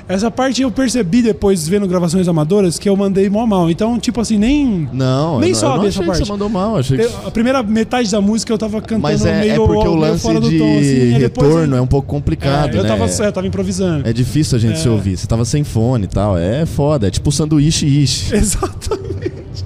Essa 0.06 0.30
parte 0.30 0.60
eu 0.62 0.70
percebi 0.70 1.22
depois, 1.22 1.66
vendo 1.66 1.88
gravações 1.88 2.28
amadoras, 2.28 2.78
que 2.78 2.88
eu 2.88 2.94
mandei 2.94 3.28
mó 3.30 3.46
mal. 3.46 3.70
Então, 3.70 3.98
tipo 3.98 4.20
assim, 4.20 4.36
nem. 4.38 4.88
Não, 4.92 5.40
Nem 5.40 5.50
eu 5.50 5.54
sobe 5.56 5.78
não 5.78 5.86
essa 5.86 5.88
achei 5.88 6.02
que 6.02 6.06
parte. 6.08 6.24
você 6.26 6.30
mandou 6.32 6.48
mal. 6.48 6.76
Achei 6.76 6.98
que... 6.98 7.04
A 7.26 7.30
primeira 7.30 7.62
metade 7.62 8.10
da 8.10 8.20
música 8.20 8.52
eu 8.52 8.58
tava 8.58 8.80
cantando 8.82 9.00
Mas 9.02 9.24
é, 9.24 9.40
meio, 9.40 9.52
é 9.52 9.56
porque 9.56 9.88
o 9.88 9.94
lance 9.94 10.22
fora 10.22 10.38
do 10.40 10.48
de 10.50 10.58
tom, 10.58 10.78
assim, 10.78 11.18
depois 11.18 11.22
retorno 11.22 11.74
eu- 11.74 11.78
é 11.78 11.80
um 11.80 11.86
pouco 11.86 12.06
complicado, 12.06 12.74
É, 12.74 12.78
eu 12.78 12.82
né? 12.82 12.88
tava, 12.88 13.06
eu 13.06 13.32
tava 13.32 13.46
improvisando. 13.46 14.08
É 14.08 14.12
difícil 14.12 14.56
a 14.56 14.60
gente 14.60 14.78
se 14.78 14.86
É. 14.86 14.90
ouvir. 14.90 15.16
Você 15.16 15.26
tava 15.26 15.44
sem 15.44 15.64
fone 15.64 16.04
e 16.04 16.08
tal. 16.08 16.36
É 16.38 16.66
foda. 16.66 17.08
É 17.08 17.10
tipo 17.10 17.32
sanduíche 17.32 17.86
ishi. 17.86 18.34
Exatamente. 18.36 19.64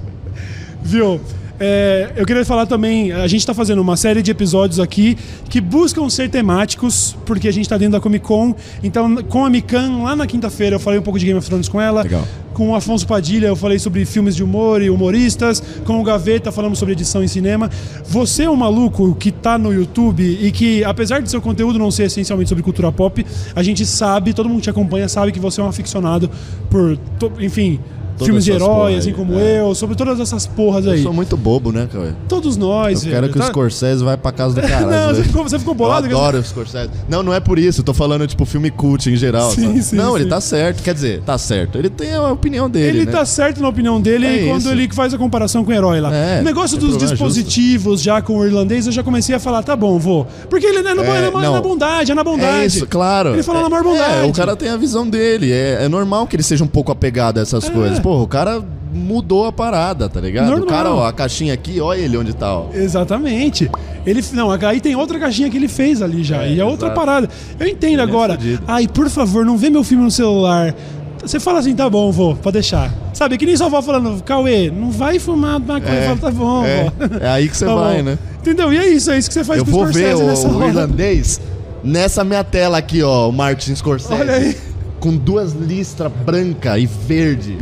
Viu? 0.83 1.21
É, 1.61 2.13
eu 2.17 2.25
queria 2.25 2.45
falar 2.45 2.67
também, 2.67 3.11
a 3.11 3.27
gente 3.27 3.41
está 3.41 3.53
fazendo 3.53 3.81
uma 3.81 3.97
série 3.97 4.23
de 4.23 4.31
episódios 4.31 4.79
aqui 4.79 5.17
que 5.49 5.61
buscam 5.61 6.09
ser 6.09 6.31
temáticos, 6.31 7.17
porque 7.27 7.49
a 7.49 7.53
gente 7.53 7.65
está 7.65 7.77
dentro 7.77 7.93
da 7.93 8.01
Comic 8.01 8.25
Con. 8.25 8.55
Então, 8.83 9.17
com 9.25 9.45
a 9.45 9.51
Mikan, 9.51 10.03
lá 10.03 10.15
na 10.15 10.27
quinta-feira, 10.27 10.77
eu 10.77 10.81
falei 10.81 11.01
um 11.01 11.03
pouco 11.03 11.19
de 11.19 11.27
Game 11.27 11.39
of 11.39 11.47
Thrones 11.47 11.69
com 11.69 11.81
ela. 11.81 12.03
Legal. 12.03 12.25
Com 12.55 12.71
o 12.71 12.75
Afonso 12.75 13.07
Padilha, 13.07 13.47
eu 13.47 13.57
falei 13.57 13.79
sobre 13.79 14.05
filmes 14.05 14.35
de 14.35 14.43
humor 14.43 14.83
e 14.83 14.91
humoristas. 14.91 15.63
Com 15.85 16.01
o 16.01 16.03
Gaveta, 16.03 16.51
falamos 16.51 16.79
sobre 16.79 16.95
edição 16.95 17.23
em 17.23 17.29
cinema. 17.29 17.71
Você 18.07 18.45
é 18.45 18.51
um 18.51 18.57
maluco 18.57 19.15
que 19.15 19.31
tá 19.31 19.57
no 19.57 19.73
YouTube 19.73 20.23
e 20.25 20.51
que, 20.51 20.83
apesar 20.83 21.21
de 21.21 21.31
seu 21.31 21.41
conteúdo 21.41 21.79
não 21.79 21.91
ser 21.91 22.05
essencialmente 22.05 22.49
sobre 22.49 22.65
cultura 22.65 22.91
pop, 22.91 23.25
a 23.55 23.63
gente 23.63 23.87
sabe, 23.87 24.33
todo 24.33 24.49
mundo 24.49 24.59
que 24.59 24.65
te 24.65 24.71
acompanha 24.71 25.09
sabe 25.09 25.31
que 25.31 25.39
você 25.39 25.61
é 25.61 25.65
um 25.65 25.69
aficionado 25.69 26.29
por, 26.69 26.99
enfim, 27.39 27.79
filmes 28.27 28.45
de 28.45 28.53
herói, 28.53 28.97
assim 28.97 29.09
aí, 29.09 29.15
como 29.15 29.39
é. 29.39 29.61
eu, 29.61 29.75
sobre 29.75 29.97
todas 29.97 30.19
essas 30.21 30.47
porras 30.47 30.85
Eu 30.87 30.93
aí. 30.93 31.03
sou 31.03 31.13
muito 31.13 31.37
bobo, 31.37 31.73
né, 31.73 31.89
cara? 31.93 32.15
Todos 32.29 32.57
nós, 32.57 33.05
Eu 33.05 33.11
quero 33.13 33.29
que 33.29 33.39
o 33.39 33.41
tá? 33.41 33.47
Scorsese 33.49 34.03
vai 34.05 34.17
pra 34.17 34.33
casa 34.33 34.55
do 34.55 34.61
caralho. 34.67 34.91
Não, 34.91 35.07
você 35.09 35.13
velho. 35.15 35.25
ficou, 35.25 35.43
você 35.45 35.59
ficou 35.59 35.75
bolado? 35.75 36.07
Eu 36.07 36.17
adoro 36.19 36.39
o 36.39 36.43
Scorsese. 36.45 36.91
Não, 37.09 37.23
não 37.23 37.33
é 37.35 37.41
por 37.41 37.59
isso. 37.59 37.81
Eu 37.81 37.85
tô 37.85 37.95
falando, 37.95 38.27
tipo, 38.27 38.45
filme 38.45 38.71
cult 38.71 39.09
em 39.11 39.17
geral. 39.17 39.51
Sim, 39.51 39.67
sabe? 39.67 39.83
sim, 39.83 39.97
não, 39.97 40.15
sim. 40.15 40.21
ele 40.21 40.29
tá 40.29 40.41
certo. 40.41 40.83
Quer 40.83 40.95
dizer, 40.95 41.23
tá 41.23 41.37
certo. 41.39 41.79
Ele 41.79 41.91
tem 41.91 42.15
a 42.15 42.31
opinião 42.31 42.69
dele, 42.69 42.99
Ele 42.99 43.07
né? 43.07 43.13
tá 43.13 43.25
certo 43.25 43.61
na 43.61 43.69
opinião 43.69 44.01
dele 44.01 44.27
É 44.27 44.47
quando 44.49 44.61
isso. 44.63 44.71
ele 44.71 44.89
faz 44.93 45.13
a 45.15 45.19
comparação 45.19 45.65
com 45.65 45.71
o 45.71 45.75
herói 45.75 46.01
lá. 46.01 46.15
É, 46.15 46.41
o 46.41 46.45
negócio 46.45 46.77
é 46.77 46.81
dos 46.81 46.91
problema 46.91 47.11
dispositivos 47.13 48.03
já 48.03 48.21
com 48.23 48.39
o 48.39 48.47
irlandês, 48.47 48.87
eu 48.87 48.93
já 48.93 49.03
comecei 49.03 49.35
a 49.35 49.39
falar, 49.39 49.63
tá 49.63 49.77
bom, 49.77 49.99
vou. 49.99 50.27
Porque 50.49 50.67
ele 50.67 50.83
não 50.83 50.91
é, 50.91 50.95
no- 50.95 51.03
É, 51.05 51.19
é 51.19 51.31
na- 51.31 51.41
não. 51.41 51.61
bondade, 51.63 52.13
é 52.13 52.15
na 52.15 52.25
bondade. 52.25 52.63
É 52.63 52.67
isso, 52.67 52.87
claro. 52.87 53.31
Ele 53.35 53.43
fala 53.43 53.61
é, 53.61 53.63
na 53.63 53.69
maior 53.69 53.83
bondade. 53.85 54.25
É, 54.27 54.29
o 54.29 54.33
cara 54.33 54.57
tem 54.57 54.69
a 54.69 54.77
visão 54.77 55.09
dele. 55.09 55.51
É, 55.53 55.85
é 55.85 55.89
normal 55.89 56.27
que 56.27 56.37
ele 56.37 56.43
seja 56.43 56.65
um 56.65 56.69
pouco 56.69 56.91
apegado 56.93 57.39
a 57.39 57.43
essas 57.43 57.69
coisas. 57.69 57.99
Pô, 58.09 58.23
o 58.23 58.27
cara 58.27 58.65
mudou 58.91 59.45
a 59.45 59.53
parada, 59.53 60.09
tá 60.09 60.19
ligado? 60.19 60.47
Normal. 60.47 60.65
O 60.65 60.67
cara, 60.67 60.91
ó, 60.95 61.07
a 61.07 61.13
caixinha 61.13 61.53
aqui, 61.53 61.79
olha 61.79 62.01
ele 62.01 62.17
onde 62.17 62.33
tá, 62.33 62.57
ó. 62.57 62.69
Exatamente. 62.73 63.71
Ele, 64.07 64.25
não, 64.33 64.51
aí 64.51 64.81
tem 64.81 64.97
outra 64.97 65.19
caixinha 65.19 65.51
que 65.51 65.59
ele 65.59 65.69
fez 65.69 66.01
ali 66.01 66.25
já. 66.25 66.43
É, 66.45 66.55
e 66.55 66.59
é 66.59 66.65
outra 66.65 66.87
exato. 66.87 66.99
parada. 66.99 67.29
Eu 67.61 67.67
entendo 67.69 68.01
é 68.01 68.03
agora. 68.03 68.33
fudido. 68.33 68.63
Ai, 68.67 68.89
por 68.89 69.11
favor, 69.11 69.45
não 69.45 69.59
vê 69.59 69.69
meu 69.69 69.85
filme 69.85 70.05
no 70.05 70.11
celular. 70.11 70.75
Você 71.21 71.39
fala 71.39 71.59
assim, 71.59 71.75
tá 71.75 71.91
bom, 71.91 72.11
vou, 72.11 72.35
pode 72.35 72.55
deixar. 72.55 72.91
Sabe, 73.13 73.37
que 73.37 73.45
nem 73.45 73.55
sua 73.59 73.67
avó 73.67 73.83
falando, 73.83 74.23
Cauê, 74.23 74.71
não 74.71 74.91
vai 74.91 75.19
fumar 75.19 75.61
maconha. 75.61 75.93
É, 75.93 76.05
Fala, 76.07 76.17
tá 76.17 76.31
bom, 76.31 76.65
é, 76.65 76.91
é 77.21 77.29
aí 77.29 77.47
que 77.47 77.59
você 77.59 77.67
Tá 77.69 77.75
vai, 77.75 77.99
bom. 77.99 78.05
né? 78.05 78.19
Entendeu? 78.41 78.73
E 78.73 78.79
é 78.79 78.89
isso, 78.89 79.11
é 79.11 79.19
isso 79.19 79.29
que 79.29 79.35
você 79.35 79.45
faz 79.45 79.59
Eu 79.59 79.67
com 79.67 79.71
vou 79.71 79.83
o 79.83 79.93
ver 79.93 80.17
o, 80.17 80.25
nessa 80.29 80.49
o 80.49 80.67
irlandês 80.67 81.39
nessa 81.85 82.25
minha 82.25 82.43
tela 82.43 82.79
aqui, 82.79 83.03
ó, 83.03 83.29
o 83.29 83.33
Martin 83.33 83.75
Scorsese. 83.75 84.15
Olha 84.15 84.33
aí. 84.33 84.57
Com 84.99 85.15
duas 85.15 85.53
listras 85.53 86.11
branca 86.25 86.79
e 86.79 86.87
verde. 86.87 87.59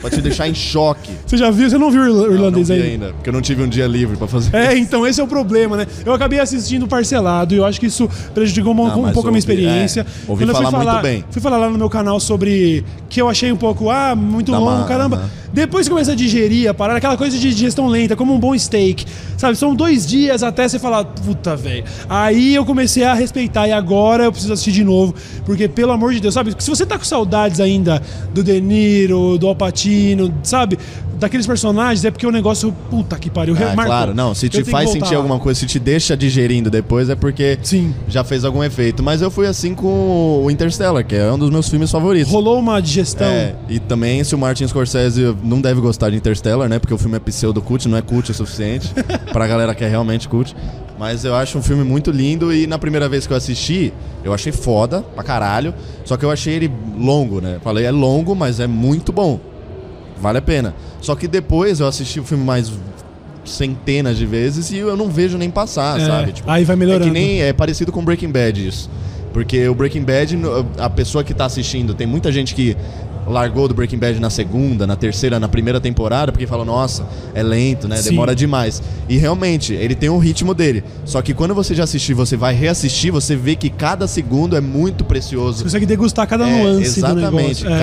Pra 0.00 0.10
te 0.10 0.20
deixar 0.20 0.48
em 0.48 0.54
choque. 0.54 1.10
Você 1.26 1.36
já 1.36 1.50
viu? 1.50 1.68
Você 1.68 1.78
não 1.78 1.90
viu 1.90 2.02
o 2.02 2.06
irla- 2.06 2.14
o 2.14 2.20
Não, 2.22 2.26
não 2.28 2.34
irlandês 2.34 2.68
vi 2.68 2.74
ainda, 2.82 3.12
porque 3.12 3.28
eu 3.28 3.32
não 3.32 3.40
tive 3.40 3.62
um 3.62 3.68
dia 3.68 3.86
livre 3.86 4.16
pra 4.16 4.26
fazer. 4.26 4.54
É, 4.54 4.76
então 4.76 5.06
esse 5.06 5.20
é 5.20 5.24
o 5.24 5.26
problema, 5.26 5.76
né? 5.76 5.86
Eu 6.04 6.12
acabei 6.12 6.38
assistindo 6.40 6.86
parcelado 6.86 7.54
e 7.54 7.58
eu 7.58 7.64
acho 7.64 7.78
que 7.80 7.86
isso 7.86 8.08
prejudicou 8.34 8.72
um, 8.72 8.76
Não, 8.76 8.98
um 9.00 9.02
mas 9.02 9.12
pouco 9.12 9.28
a 9.28 9.32
minha 9.32 9.38
ouvi- 9.38 9.38
experiência. 9.38 10.00
é, 10.02 10.04
ouvi 10.30 10.44
Quando 10.44 10.50
eu 10.50 10.54
fui 10.62 10.64
falar 10.70 10.84
muito 10.92 11.02
bem. 11.02 11.24
Fui 11.30 11.42
falar 11.42 11.56
lá 11.58 11.70
no 11.70 11.78
meu 11.78 11.90
canal 11.90 12.18
sobre 12.20 12.84
que 13.08 13.20
eu 13.20 13.28
achei 13.28 13.50
um 13.50 13.56
pouco, 13.56 13.88
ah, 13.90 14.14
muito 14.14 14.52
Dá 14.52 14.58
longo, 14.58 14.78
uma- 14.78 14.86
caramba. 14.86 15.16
aham. 15.16 15.30
Depois 15.50 15.86
que 15.86 15.90
começa 15.90 16.12
a 16.12 16.14
digerir 16.14 16.68
a 16.68 16.74
parada, 16.74 16.98
aquela 16.98 17.16
coisa 17.16 17.38
de 17.38 17.48
digestão 17.54 17.86
lenta, 17.86 18.14
como 18.14 18.34
um 18.34 18.38
bom 18.38 18.56
steak. 18.56 19.06
Sabe, 19.38 19.56
são 19.56 19.74
dois 19.74 20.06
dias 20.06 20.42
até 20.42 20.68
você 20.68 20.78
falar, 20.78 21.04
puta, 21.04 21.56
velho. 21.56 21.84
Aí 22.06 22.54
eu 22.54 22.66
comecei 22.66 23.02
a 23.02 23.14
respeitar 23.14 23.66
e 23.66 23.72
agora 23.72 24.24
eu 24.24 24.30
preciso 24.30 24.52
assistir 24.52 24.72
de 24.72 24.84
novo. 24.84 25.14
Porque, 25.46 25.66
pelo 25.66 25.90
amor 25.92 26.12
de 26.12 26.20
Deus, 26.20 26.34
sabe? 26.34 26.54
Se 26.58 26.68
você 26.68 26.84
tá 26.84 26.98
com 26.98 27.04
saudades 27.04 27.60
ainda 27.60 28.02
do 28.34 28.44
De 28.44 28.60
Niro, 28.60 29.38
do 29.38 29.48
Alpatino, 29.48 30.32
sabe? 30.42 30.78
Daqueles 31.18 31.46
personagens, 31.46 32.04
é 32.04 32.10
porque 32.10 32.26
o 32.26 32.30
negócio, 32.30 32.72
puta 32.90 33.18
que 33.18 33.28
pariu. 33.28 33.54
Ah, 33.56 33.74
marcou. 33.74 33.84
claro, 33.86 34.14
não. 34.14 34.34
Se 34.34 34.48
te 34.48 34.62
faz 34.64 34.90
sentir 34.90 35.12
lá. 35.12 35.16
alguma 35.16 35.38
coisa, 35.38 35.58
se 35.58 35.66
te 35.66 35.78
deixa 35.78 36.16
digerindo 36.16 36.70
depois, 36.70 37.10
é 37.10 37.16
porque 37.16 37.58
Sim. 37.62 37.92
já 38.08 38.22
fez 38.22 38.44
algum 38.44 38.62
efeito. 38.62 39.02
Mas 39.02 39.20
eu 39.20 39.30
fui 39.30 39.46
assim 39.46 39.74
com 39.74 40.42
o 40.44 40.50
Interstellar, 40.50 41.04
que 41.04 41.16
é 41.16 41.32
um 41.32 41.38
dos 41.38 41.50
meus 41.50 41.68
filmes 41.68 41.90
favoritos. 41.90 42.32
Rolou 42.32 42.58
uma 42.58 42.80
digestão. 42.80 43.26
É, 43.26 43.54
e 43.68 43.80
também 43.80 44.22
se 44.22 44.34
o 44.34 44.38
Martin 44.38 44.66
Scorsese 44.68 45.36
não 45.42 45.60
deve 45.60 45.80
gostar 45.80 46.10
de 46.10 46.16
Interstellar, 46.16 46.68
né? 46.68 46.78
Porque 46.78 46.94
o 46.94 46.98
filme 46.98 47.16
é 47.16 47.20
pseudo 47.20 47.60
cult, 47.60 47.88
não 47.88 47.98
é 47.98 48.02
cult 48.02 48.30
o 48.30 48.34
suficiente 48.34 48.88
pra 49.32 49.46
galera 49.46 49.74
que 49.74 49.84
é 49.84 49.88
realmente 49.88 50.28
cult. 50.28 50.54
Mas 50.98 51.24
eu 51.24 51.34
acho 51.34 51.58
um 51.58 51.62
filme 51.62 51.84
muito 51.84 52.10
lindo 52.10 52.52
e 52.52 52.66
na 52.66 52.78
primeira 52.78 53.08
vez 53.08 53.26
que 53.26 53.32
eu 53.32 53.36
assisti, 53.36 53.92
eu 54.24 54.32
achei 54.32 54.52
foda 54.52 55.02
pra 55.02 55.22
caralho. 55.22 55.74
Só 56.04 56.16
que 56.16 56.24
eu 56.24 56.30
achei 56.30 56.54
ele 56.54 56.72
longo, 56.96 57.40
né? 57.40 57.58
Falei, 57.62 57.84
é 57.84 57.90
longo, 57.90 58.34
mas 58.34 58.60
é 58.60 58.66
muito 58.66 59.12
bom. 59.12 59.38
Vale 60.20 60.38
a 60.38 60.42
pena. 60.42 60.74
Só 61.00 61.14
que 61.14 61.28
depois 61.28 61.80
eu 61.80 61.86
assisti 61.86 62.20
o 62.20 62.24
filme 62.24 62.44
mais 62.44 62.70
centenas 63.44 64.16
de 64.18 64.26
vezes 64.26 64.70
e 64.70 64.76
eu 64.76 64.96
não 64.96 65.08
vejo 65.08 65.38
nem 65.38 65.50
passar, 65.50 65.98
É, 66.00 66.04
sabe? 66.04 66.32
Tipo, 66.32 66.50
aí 66.50 66.64
vai 66.64 66.76
melhorando. 66.76 67.04
É 67.04 67.08
que 67.08 67.12
nem 67.12 67.42
é 67.42 67.52
parecido 67.52 67.90
com 67.90 68.04
Breaking 68.04 68.30
Bad 68.30 68.66
isso. 68.66 68.90
Porque 69.32 69.68
o 69.68 69.74
Breaking 69.74 70.02
Bad, 70.02 70.38
a 70.78 70.90
pessoa 70.90 71.22
que 71.22 71.32
tá 71.32 71.44
assistindo, 71.46 71.94
tem 71.94 72.06
muita 72.06 72.32
gente 72.32 72.54
que 72.54 72.76
largou 73.26 73.68
do 73.68 73.74
Breaking 73.74 73.98
Bad 73.98 74.18
na 74.20 74.30
segunda, 74.30 74.86
na 74.86 74.96
terceira, 74.96 75.38
na 75.38 75.48
primeira 75.48 75.78
temporada, 75.80 76.32
porque 76.32 76.46
fala, 76.46 76.64
nossa, 76.64 77.06
é 77.34 77.42
lento, 77.42 77.86
né? 77.86 77.96
Sim. 77.96 78.10
Demora 78.10 78.34
demais. 78.34 78.82
E 79.08 79.18
realmente, 79.18 79.74
ele 79.74 79.94
tem 79.94 80.08
um 80.08 80.18
ritmo 80.18 80.54
dele. 80.54 80.82
Só 81.04 81.20
que 81.20 81.34
quando 81.34 81.54
você 81.54 81.74
já 81.74 81.84
assistiu, 81.84 82.16
você 82.16 82.36
vai 82.36 82.54
reassistir, 82.54 83.12
você 83.12 83.36
vê 83.36 83.54
que 83.54 83.68
cada 83.68 84.08
segundo 84.08 84.56
é 84.56 84.60
muito 84.62 85.04
precioso. 85.04 85.58
Você 85.58 85.64
consegue 85.64 85.86
degustar 85.86 86.26
cada 86.26 86.48
É, 86.48 86.62
nuance 86.62 87.00
do 87.00 87.06
exatamente. 87.06 87.64
negócio. 87.64 87.68
É. 87.68 87.78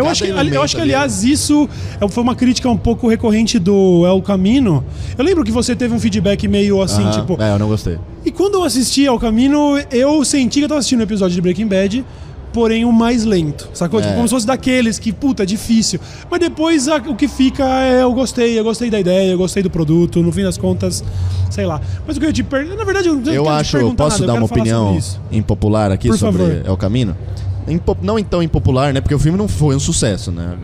Eu 0.00 0.10
acho, 0.10 0.24
que, 0.24 0.30
eu 0.30 0.62
acho 0.62 0.76
que, 0.76 0.82
ali 0.82 0.94
aliás, 0.94 1.22
isso 1.24 1.68
é- 2.00 2.08
foi 2.08 2.22
uma 2.22 2.34
crítica 2.34 2.68
um 2.68 2.76
pouco 2.76 3.08
recorrente 3.08 3.58
do 3.58 4.04
El 4.06 4.20
Camino. 4.22 4.84
Eu 5.16 5.24
lembro 5.24 5.44
que 5.44 5.52
você 5.52 5.74
teve 5.76 5.94
um 5.94 6.00
feedback 6.00 6.46
meio 6.48 6.80
assim, 6.82 7.08
tipo. 7.10 7.40
É, 7.40 7.52
eu 7.52 7.58
não 7.58 7.68
gostei. 7.68 7.98
E 8.24 8.30
quando 8.30 8.54
eu 8.54 8.64
assisti 8.64 9.04
El 9.06 9.18
Camino, 9.18 9.78
eu 9.90 10.24
senti 10.24 10.58
que 10.60 10.64
eu 10.64 10.68
tava 10.68 10.78
assistindo 10.80 11.00
um 11.00 11.04
episódio 11.04 11.34
de 11.34 11.40
Breaking 11.40 11.66
Bad, 11.66 12.04
porém 12.52 12.84
o 12.84 12.92
mais 12.92 13.24
lento. 13.24 13.68
Sacou? 13.72 14.00
É. 14.00 14.02
Tipo, 14.02 14.14
como 14.16 14.26
se 14.28 14.34
fosse 14.34 14.46
daqueles 14.46 14.98
que, 14.98 15.12
puta, 15.12 15.44
é 15.44 15.46
difícil. 15.46 16.00
Mas 16.30 16.40
depois 16.40 16.88
a- 16.88 16.96
o 16.96 17.14
que 17.14 17.28
fica 17.28 17.64
é 17.84 18.02
eu 18.02 18.12
gostei, 18.12 18.58
eu 18.58 18.64
gostei 18.64 18.90
da 18.90 18.98
ideia, 18.98 19.30
eu 19.32 19.38
gostei 19.38 19.62
do 19.62 19.70
produto, 19.70 20.20
no 20.22 20.32
fim 20.32 20.42
das 20.42 20.58
contas, 20.58 21.04
sei 21.48 21.64
lá. 21.64 21.80
Mas 22.06 22.16
o 22.16 22.20
que 22.20 22.26
eu 22.26 22.32
te 22.32 22.42
pergunto. 22.42 22.76
Na 22.76 22.84
verdade, 22.84 23.08
eu 23.08 23.14
não 23.14 23.32
Eu 23.32 23.48
acho. 23.48 23.78
Posso 23.94 24.20
nada, 24.22 24.32
dar 24.32 24.38
uma 24.38 24.46
opinião 24.46 24.98
impopular 25.30 25.92
aqui 25.92 26.08
Por 26.08 26.18
sobre 26.18 26.42
favor. 26.42 26.62
El 26.66 26.76
Camino? 26.76 27.16
Não 28.02 28.18
então 28.18 28.42
impopular, 28.42 28.92
né? 28.92 29.00
Porque 29.00 29.14
o 29.14 29.18
filme 29.18 29.38
não 29.38 29.48
foi 29.48 29.76
um 29.76 29.80
sucesso, 29.80 30.32
né? 30.32 30.56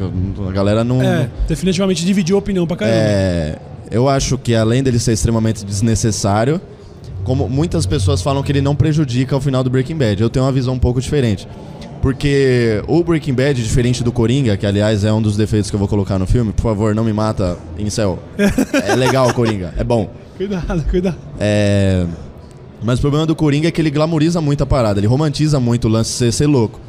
A 0.48 0.52
galera 0.52 0.82
não. 0.82 1.02
É, 1.02 1.28
definitivamente 1.46 2.04
dividiu 2.04 2.36
a 2.36 2.38
opinião 2.38 2.66
pra 2.66 2.76
caramba. 2.76 2.96
É, 2.98 3.58
eu 3.90 4.08
acho 4.08 4.36
que 4.38 4.54
além 4.54 4.82
dele 4.82 4.98
ser 4.98 5.12
extremamente 5.12 5.64
desnecessário, 5.64 6.60
como 7.24 7.48
muitas 7.48 7.86
pessoas 7.86 8.22
falam 8.22 8.42
que 8.42 8.52
ele 8.52 8.60
não 8.60 8.74
prejudica 8.74 9.36
o 9.36 9.40
final 9.40 9.62
do 9.62 9.70
Breaking 9.70 9.96
Bad, 9.96 10.22
eu 10.22 10.30
tenho 10.30 10.44
uma 10.44 10.52
visão 10.52 10.74
um 10.74 10.78
pouco 10.78 11.00
diferente. 11.00 11.46
Porque 12.00 12.82
o 12.86 13.02
Breaking 13.02 13.34
Bad, 13.34 13.60
diferente 13.60 14.04
do 14.04 14.12
Coringa, 14.12 14.56
que 14.56 14.64
aliás 14.66 15.02
é 15.02 15.12
um 15.12 15.20
dos 15.20 15.36
defeitos 15.36 15.70
que 15.70 15.74
eu 15.74 15.80
vou 15.80 15.88
colocar 15.88 16.18
no 16.18 16.26
filme, 16.26 16.52
por 16.52 16.62
favor, 16.62 16.94
não 16.94 17.02
me 17.02 17.12
mata 17.12 17.56
em 17.78 17.90
céu. 17.90 18.18
é 18.86 18.94
legal 18.94 19.32
Coringa, 19.34 19.74
é 19.76 19.82
bom. 19.82 20.08
Cuidado, 20.36 20.84
cuidado. 20.88 21.16
É, 21.40 22.06
Mas 22.82 22.98
o 22.98 23.02
problema 23.02 23.26
do 23.26 23.34
Coringa 23.34 23.68
é 23.68 23.70
que 23.70 23.80
ele 23.80 23.90
glamoriza 23.90 24.40
muito 24.40 24.62
a 24.62 24.66
parada, 24.66 25.00
ele 25.00 25.06
romantiza 25.06 25.58
muito 25.58 25.86
o 25.86 25.90
lance 25.90 26.10
de 26.12 26.16
ser, 26.18 26.32
ser 26.32 26.46
louco. 26.46 26.80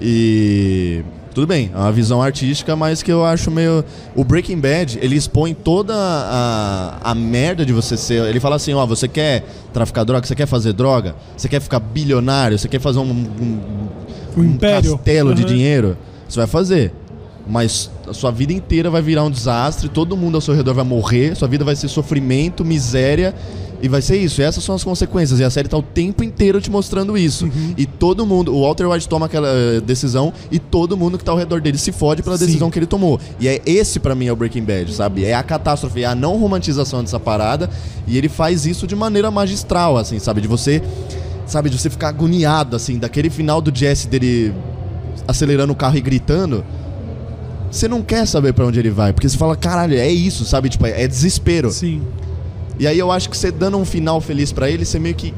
E. 0.00 1.02
Tudo 1.34 1.46
bem, 1.46 1.70
é 1.72 1.76
uma 1.78 1.92
visão 1.92 2.20
artística, 2.20 2.74
mas 2.74 3.00
que 3.00 3.12
eu 3.12 3.24
acho 3.24 3.48
meio. 3.50 3.84
O 4.16 4.24
Breaking 4.24 4.58
Bad, 4.58 4.98
ele 5.00 5.14
expõe 5.14 5.54
toda 5.54 5.94
a, 5.94 6.98
a 7.12 7.14
merda 7.14 7.64
de 7.64 7.72
você 7.72 7.96
ser. 7.96 8.24
Ele 8.24 8.40
fala 8.40 8.56
assim: 8.56 8.74
ó, 8.74 8.84
você 8.84 9.06
quer 9.06 9.44
traficar 9.72 10.02
droga, 10.04 10.26
você 10.26 10.34
quer 10.34 10.46
fazer 10.46 10.72
droga, 10.72 11.14
você 11.36 11.48
quer 11.48 11.60
ficar 11.60 11.78
bilionário, 11.78 12.58
você 12.58 12.66
quer 12.68 12.80
fazer 12.80 12.98
um, 12.98 13.02
um, 13.12 13.60
Um 14.36 14.44
império. 14.44 14.96
castelo 14.96 15.32
de 15.32 15.42
Uhum. 15.42 15.48
dinheiro, 15.48 15.96
você 16.28 16.40
vai 16.40 16.48
fazer. 16.48 16.92
Mas 17.46 17.88
a 18.06 18.12
sua 18.12 18.32
vida 18.32 18.52
inteira 18.52 18.90
vai 18.90 19.00
virar 19.00 19.22
um 19.22 19.30
desastre, 19.30 19.88
todo 19.88 20.16
mundo 20.16 20.34
ao 20.34 20.40
seu 20.40 20.54
redor 20.54 20.74
vai 20.74 20.84
morrer, 20.84 21.36
sua 21.36 21.46
vida 21.48 21.64
vai 21.64 21.76
ser 21.76 21.88
sofrimento, 21.88 22.64
miséria, 22.64 23.32
e 23.80 23.88
vai 23.88 24.02
ser 24.02 24.16
isso. 24.16 24.40
E 24.40 24.44
essas 24.44 24.64
são 24.64 24.74
as 24.74 24.82
consequências. 24.82 25.38
E 25.40 25.44
a 25.44 25.50
série 25.50 25.68
tá 25.68 25.76
o 25.76 25.82
tempo 25.82 26.22
inteiro 26.24 26.60
te 26.60 26.70
mostrando 26.70 27.16
isso. 27.16 27.44
Uhum. 27.44 27.74
E 27.76 27.86
todo 27.86 28.26
mundo, 28.26 28.54
o 28.54 28.62
Walter 28.62 28.86
White 28.88 29.08
toma 29.08 29.26
aquela 29.26 29.48
eh, 29.48 29.80
decisão 29.80 30.32
e 30.50 30.58
todo 30.58 30.96
mundo 30.96 31.18
que 31.18 31.24
tá 31.24 31.32
ao 31.32 31.38
redor 31.38 31.60
dele 31.60 31.78
se 31.78 31.92
fode 31.92 32.22
pela 32.22 32.36
Sim. 32.36 32.46
decisão 32.46 32.70
que 32.70 32.78
ele 32.78 32.86
tomou. 32.86 33.20
E 33.38 33.48
é 33.48 33.60
esse 33.64 34.00
pra 34.00 34.14
mim 34.14 34.26
é 34.26 34.32
o 34.32 34.36
Breaking 34.36 34.64
Bad, 34.64 34.92
sabe? 34.92 35.24
É 35.24 35.34
a 35.34 35.42
catástrofe, 35.42 36.02
é 36.02 36.06
a 36.06 36.14
não 36.14 36.36
romantização 36.38 37.02
dessa 37.02 37.20
parada, 37.20 37.70
e 38.06 38.16
ele 38.18 38.28
faz 38.28 38.66
isso 38.66 38.86
de 38.86 38.96
maneira 38.96 39.30
magistral, 39.30 39.96
assim, 39.96 40.18
sabe? 40.18 40.40
De 40.40 40.48
você, 40.48 40.82
sabe, 41.46 41.70
de 41.70 41.78
você 41.78 41.88
ficar 41.88 42.08
agoniado 42.08 42.74
assim, 42.74 42.98
daquele 42.98 43.30
final 43.30 43.60
do 43.60 43.76
Jesse 43.76 44.08
dele 44.08 44.52
acelerando 45.26 45.72
o 45.72 45.76
carro 45.76 45.96
e 45.96 46.00
gritando, 46.00 46.64
você 47.70 47.86
não 47.86 48.02
quer 48.02 48.26
saber 48.26 48.54
pra 48.54 48.66
onde 48.66 48.78
ele 48.78 48.90
vai, 48.90 49.12
porque 49.12 49.28
você 49.28 49.36
fala, 49.36 49.54
caralho, 49.54 49.94
é 49.94 50.10
isso, 50.10 50.44
sabe? 50.44 50.68
Tipo, 50.68 50.86
é, 50.86 51.02
é 51.02 51.08
desespero. 51.08 51.70
Sim. 51.70 52.02
E 52.78 52.86
aí 52.86 52.98
eu 52.98 53.10
acho 53.10 53.28
que 53.28 53.36
você 53.36 53.50
dando 53.50 53.76
um 53.76 53.84
final 53.84 54.20
feliz 54.20 54.52
pra 54.52 54.70
ele, 54.70 54.84
você 54.84 54.98
meio 54.98 55.14
que 55.14 55.34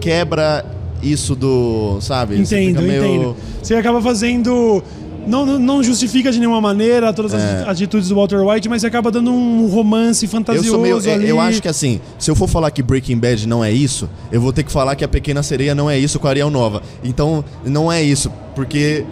quebra 0.00 0.64
isso 1.02 1.34
do, 1.34 1.98
sabe? 2.00 2.36
Você 2.44 2.60
Entendo, 2.60 2.80
fica 2.82 2.88
meio- 3.00 3.04
entendo. 3.04 3.36
Você 3.62 3.74
acaba 3.74 4.00
fazendo. 4.00 4.82
Não, 5.26 5.44
não- 5.58 5.82
justifica 5.82 6.30
de 6.30 6.38
nenhuma 6.38 6.60
maneira 6.60 7.12
todas 7.12 7.34
as 7.34 7.42
É. 7.42 7.64
atitudes 7.68 8.08
do 8.08 8.14
Walter 8.14 8.38
White, 8.46 8.68
mas 8.68 8.80
você 8.82 8.86
acaba 8.86 9.10
dando 9.10 9.32
um 9.32 9.66
romance 9.66 10.24
Eu 10.24 10.30
fantasioso 10.30 10.68
sou 10.70 10.80
meio, 10.80 10.96
ali. 10.98 11.28
eu 11.28 11.40
acho 11.40 11.60
que 11.60 11.66
assim, 11.66 12.00
se 12.16 12.30
eu 12.30 12.36
for 12.36 12.48
falar 12.48 12.70
que 12.70 12.80
Breaking 12.80 13.18
Bad 13.18 13.44
não 13.48 13.64
é 13.64 13.72
isso, 13.72 14.08
eu 14.30 14.40
vou 14.40 14.52
ter 14.52 14.62
que 14.62 14.70
falar 14.70 14.94
que 14.94 15.04
a 15.04 15.08
Pequena 15.08 15.42
Sereia 15.42 15.74
não 15.74 15.90
é 15.90 15.98
isso 15.98 16.20
com 16.20 16.28
a 16.28 16.30
Ariel 16.30 16.48
Nova. 16.48 16.80
Então, 17.02 17.44
não 17.64 17.90
é 17.90 18.00
isso, 18.00 18.30
porque 18.54 19.04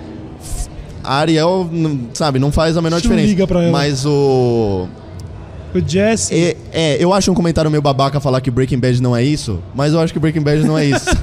a 1.02 1.16
Ariel, 1.16 1.68
sabe, 2.12 2.38
não 2.38 2.52
faz 2.52 2.76
a 2.76 2.80
menor 2.80 2.96
Não 2.98 3.02
diferença. 3.02 3.26
liga 3.26 3.46
pra 3.48 3.62
ela. 3.62 3.72
Mas 3.72 4.06
o 4.06 4.86
O 5.74 5.80
Jesse. 5.84 6.53
É, 6.74 6.94
é, 6.96 7.04
eu 7.04 7.12
acho 7.12 7.30
um 7.30 7.34
comentário 7.34 7.70
meio 7.70 7.80
babaca 7.82 8.18
falar 8.20 8.40
que 8.40 8.50
Breaking 8.50 8.78
Bad 8.78 9.00
não 9.00 9.14
é 9.16 9.22
isso, 9.22 9.60
mas 9.74 9.92
eu 9.92 10.00
acho 10.00 10.12
que 10.12 10.18
Breaking 10.18 10.42
Bad 10.42 10.64
não 10.64 10.76
é 10.76 10.86
isso. 10.86 11.06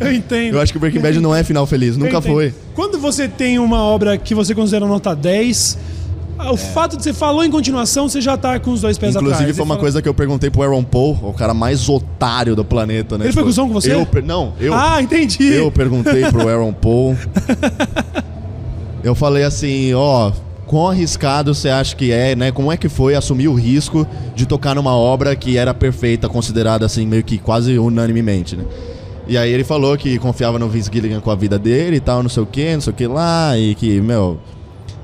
Eu 0.00 0.10
entendo. 0.14 0.54
eu 0.54 0.60
acho 0.62 0.72
que 0.72 0.78
Breaking 0.78 0.98
Bad 1.00 1.20
não 1.20 1.34
é 1.36 1.44
final 1.44 1.66
feliz, 1.66 1.94
Eu 1.94 1.98
nunca 2.02 2.16
entendo. 2.16 2.32
foi. 2.32 2.54
Quando 2.74 2.98
você 2.98 3.28
tem 3.28 3.58
uma 3.58 3.82
obra 3.82 4.16
que 4.16 4.34
você 4.34 4.54
considera 4.54 4.86
nota 4.86 5.14
10, 5.14 5.76
o 6.50 6.56
fato 6.56 6.96
de 6.96 7.02
você 7.02 7.12
falou 7.12 7.44
em 7.44 7.50
continuação, 7.50 8.08
você 8.08 8.18
já 8.18 8.34
tá 8.34 8.58
com 8.58 8.70
os 8.70 8.80
dois 8.80 8.96
pés 8.96 9.10
Inclusive 9.14 9.34
atrás. 9.34 9.44
foi 9.50 9.54
Você 9.56 9.60
uma 9.60 9.74
fala- 9.74 9.80
coisa 9.80 10.00
que 10.00 10.08
eu 10.08 10.14
perguntei 10.14 10.48
pro 10.48 10.62
Aaron 10.62 10.82
Paul, 10.84 11.18
o 11.22 11.34
cara 11.34 11.52
mais 11.52 11.86
otário 11.86 12.56
do 12.56 12.64
planeta, 12.64 13.18
né? 13.18 13.26
Ele 13.26 13.32
foi 13.34 13.42
cuzão 13.42 13.68
com 13.68 13.74
você? 13.74 13.92
Eu, 13.92 14.08
não, 14.24 14.54
eu, 14.58 14.72
Ah, 14.72 15.02
entendi. 15.02 15.52
eu 15.52 15.70
perguntei 15.70 16.22
pro 16.30 16.48
Aaron 16.48 16.72
Paul. 16.72 17.14
Eu 19.04 19.14
falei 19.14 19.44
assim, 19.44 19.94
ó, 19.94 20.30
quão 20.70 20.86
arriscado 20.86 21.52
você 21.52 21.68
acha 21.68 21.96
que 21.96 22.12
é, 22.12 22.36
né? 22.36 22.52
Como 22.52 22.70
é 22.70 22.76
que 22.76 22.88
foi 22.88 23.16
assumir 23.16 23.48
o 23.48 23.54
risco 23.54 24.06
de 24.36 24.46
tocar 24.46 24.76
numa 24.76 24.94
obra 24.94 25.34
que 25.34 25.56
era 25.56 25.74
perfeita, 25.74 26.28
considerada 26.28 26.86
assim, 26.86 27.04
meio 27.04 27.24
que 27.24 27.38
quase 27.38 27.76
unanimemente, 27.76 28.54
né? 28.54 28.64
E 29.26 29.36
aí 29.36 29.52
ele 29.52 29.64
falou 29.64 29.98
que 29.98 30.16
confiava 30.20 30.60
no 30.60 30.68
Vince 30.68 30.88
Gilligan 30.92 31.18
com 31.18 31.28
a 31.28 31.34
vida 31.34 31.58
dele 31.58 31.96
e 31.96 32.00
tal, 32.00 32.22
não 32.22 32.30
sei 32.30 32.44
o 32.44 32.46
que, 32.46 32.72
não 32.72 32.80
sei 32.80 32.92
o 32.92 32.94
que 32.94 33.04
lá, 33.08 33.58
e 33.58 33.74
que, 33.74 34.00
meu, 34.00 34.38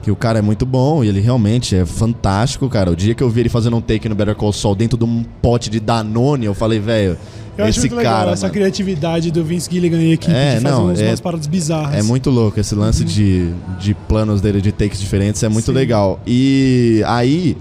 que 0.05 0.11
o 0.13 0.15
cara 0.15 0.39
é 0.39 0.43
muito 0.43 0.65
bom 0.65 1.03
e 1.03 1.09
ele 1.09 1.19
realmente 1.19 1.75
é 1.75 1.85
fantástico, 1.85 2.69
cara. 2.69 2.93
O 2.93 2.95
dia 2.95 3.13
que 3.13 3.23
eu 3.25 3.29
vi 3.29 3.41
ele 3.41 3.49
fazendo 3.49 3.77
um 3.77 3.81
take 3.81 4.09
no 4.09 4.15
Better 4.15 4.37
Call 4.37 4.53
Saul 4.53 4.77
dentro 4.77 4.97
de 4.97 5.05
um 5.05 5.25
pote 5.43 5.69
de 5.69 5.81
Danone, 5.81 6.47
eu 6.47 6.55
falei, 6.55 6.79
velho, 6.79 7.19
Eu 7.59 7.65
acho 7.65 7.71
esse 7.79 7.81
muito 7.81 7.97
legal 7.97 8.19
cara, 8.19 8.31
essa 8.33 8.51
criatividade 8.51 9.31
do 9.31 9.43
Vince 9.45 9.69
Gilligan 9.71 9.99
e 9.99 10.13
equipe 10.13 10.33
É, 10.35 10.57
de 10.57 10.61
fazer 10.63 10.75
não, 10.75 10.87
uns, 10.89 11.01
é- 11.01 11.09
umas 11.09 11.21
paradas 11.21 11.47
bizarras. 11.47 11.95
É 11.95 12.03
muito 12.03 12.29
louco 12.31 12.61
esse 12.61 12.75
lance 12.75 13.03
de, 13.05 13.53
de 13.81 13.95
planos 13.95 14.41
dele, 14.41 14.61
de 14.61 14.73
takes 14.73 15.01
diferentes, 15.01 15.43
é 15.43 15.49
muito 15.49 15.67
Sim. 15.67 15.73
legal. 15.73 16.21
E 16.27 17.03
aí, 17.07 17.57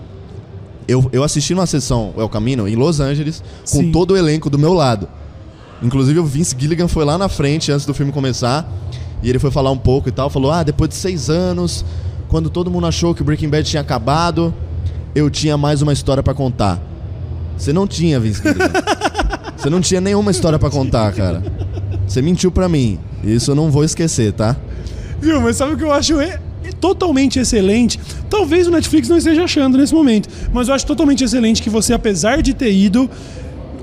eu, 0.88 1.10
eu 1.14 1.24
assisti 1.24 1.54
numa 1.56 1.66
sessão 1.66 2.14
El 2.18 2.28
Camino 2.28 2.68
em 2.68 2.76
Los 2.76 3.00
Angeles, 3.00 3.42
com 3.72 3.80
Sim. 3.80 3.92
todo 3.92 4.12
o 4.12 4.18
elenco 4.18 4.50
do 4.50 4.60
meu 4.60 4.74
lado. 4.74 5.08
Inclusive 5.82 6.20
o 6.20 6.26
Vince 6.26 6.56
Gilligan 6.58 6.88
foi 6.88 7.06
lá 7.06 7.18
na 7.18 7.30
frente 7.30 7.72
antes 7.72 7.86
do 7.86 7.94
filme 7.94 8.12
começar, 8.12 8.70
e 9.24 9.30
ele 9.30 9.40
foi 9.40 9.50
falar 9.52 9.72
um 9.72 9.78
pouco 9.78 10.10
e 10.10 10.12
tal, 10.12 10.30
falou, 10.30 10.52
ah, 10.52 10.62
depois 10.64 10.90
de 10.90 10.96
seis 10.96 11.30
anos, 11.30 11.86
quando 12.28 12.50
todo 12.50 12.70
mundo 12.70 12.86
achou 12.86 13.16
que 13.16 13.22
o 13.22 13.26
Breaking 13.26 13.50
Bad 13.50 13.68
tinha 13.70 13.82
acabado, 13.82 14.54
eu 15.16 15.30
tinha 15.30 15.58
mais 15.58 15.82
uma 15.82 15.94
história 15.94 16.22
pra 16.22 16.34
contar. 16.34 16.82
Você 17.58 17.72
não 17.72 17.88
tinha, 17.88 18.20
Vince 18.20 18.42
Gilligan. 18.42 18.66
Você 19.66 19.70
não 19.72 19.82
tinha 19.82 20.00
nenhuma 20.00 20.30
história 20.30 20.60
pra 20.60 20.70
contar, 20.70 21.12
cara. 21.12 21.42
Você 22.08 22.22
mentiu 22.22 22.52
pra 22.52 22.70
mim. 22.70 23.00
Isso 23.24 23.50
eu 23.50 23.56
não 23.56 23.72
vou 23.72 23.84
esquecer, 23.84 24.32
tá? 24.32 24.56
Viu, 25.20 25.42
mas 25.42 25.56
sabe 25.56 25.74
o 25.74 25.78
que 25.78 25.84
eu 25.84 25.92
acho? 25.92 26.20
É- 26.20 26.40
totalmente 26.80 27.40
excelente. 27.40 28.00
Talvez 28.30 28.68
o 28.68 28.72
Netflix 28.72 29.10
não 29.10 29.18
esteja 29.18 29.44
achando 29.44 29.76
nesse 29.76 29.92
momento, 29.94 30.30
mas 30.54 30.68
eu 30.68 30.76
acho 30.76 30.86
totalmente 30.86 31.24
excelente 31.24 31.64
que 31.64 31.70
você, 31.70 31.94
apesar 31.94 32.44
de 32.44 32.54
ter 32.54 32.72
ido, 32.72 33.10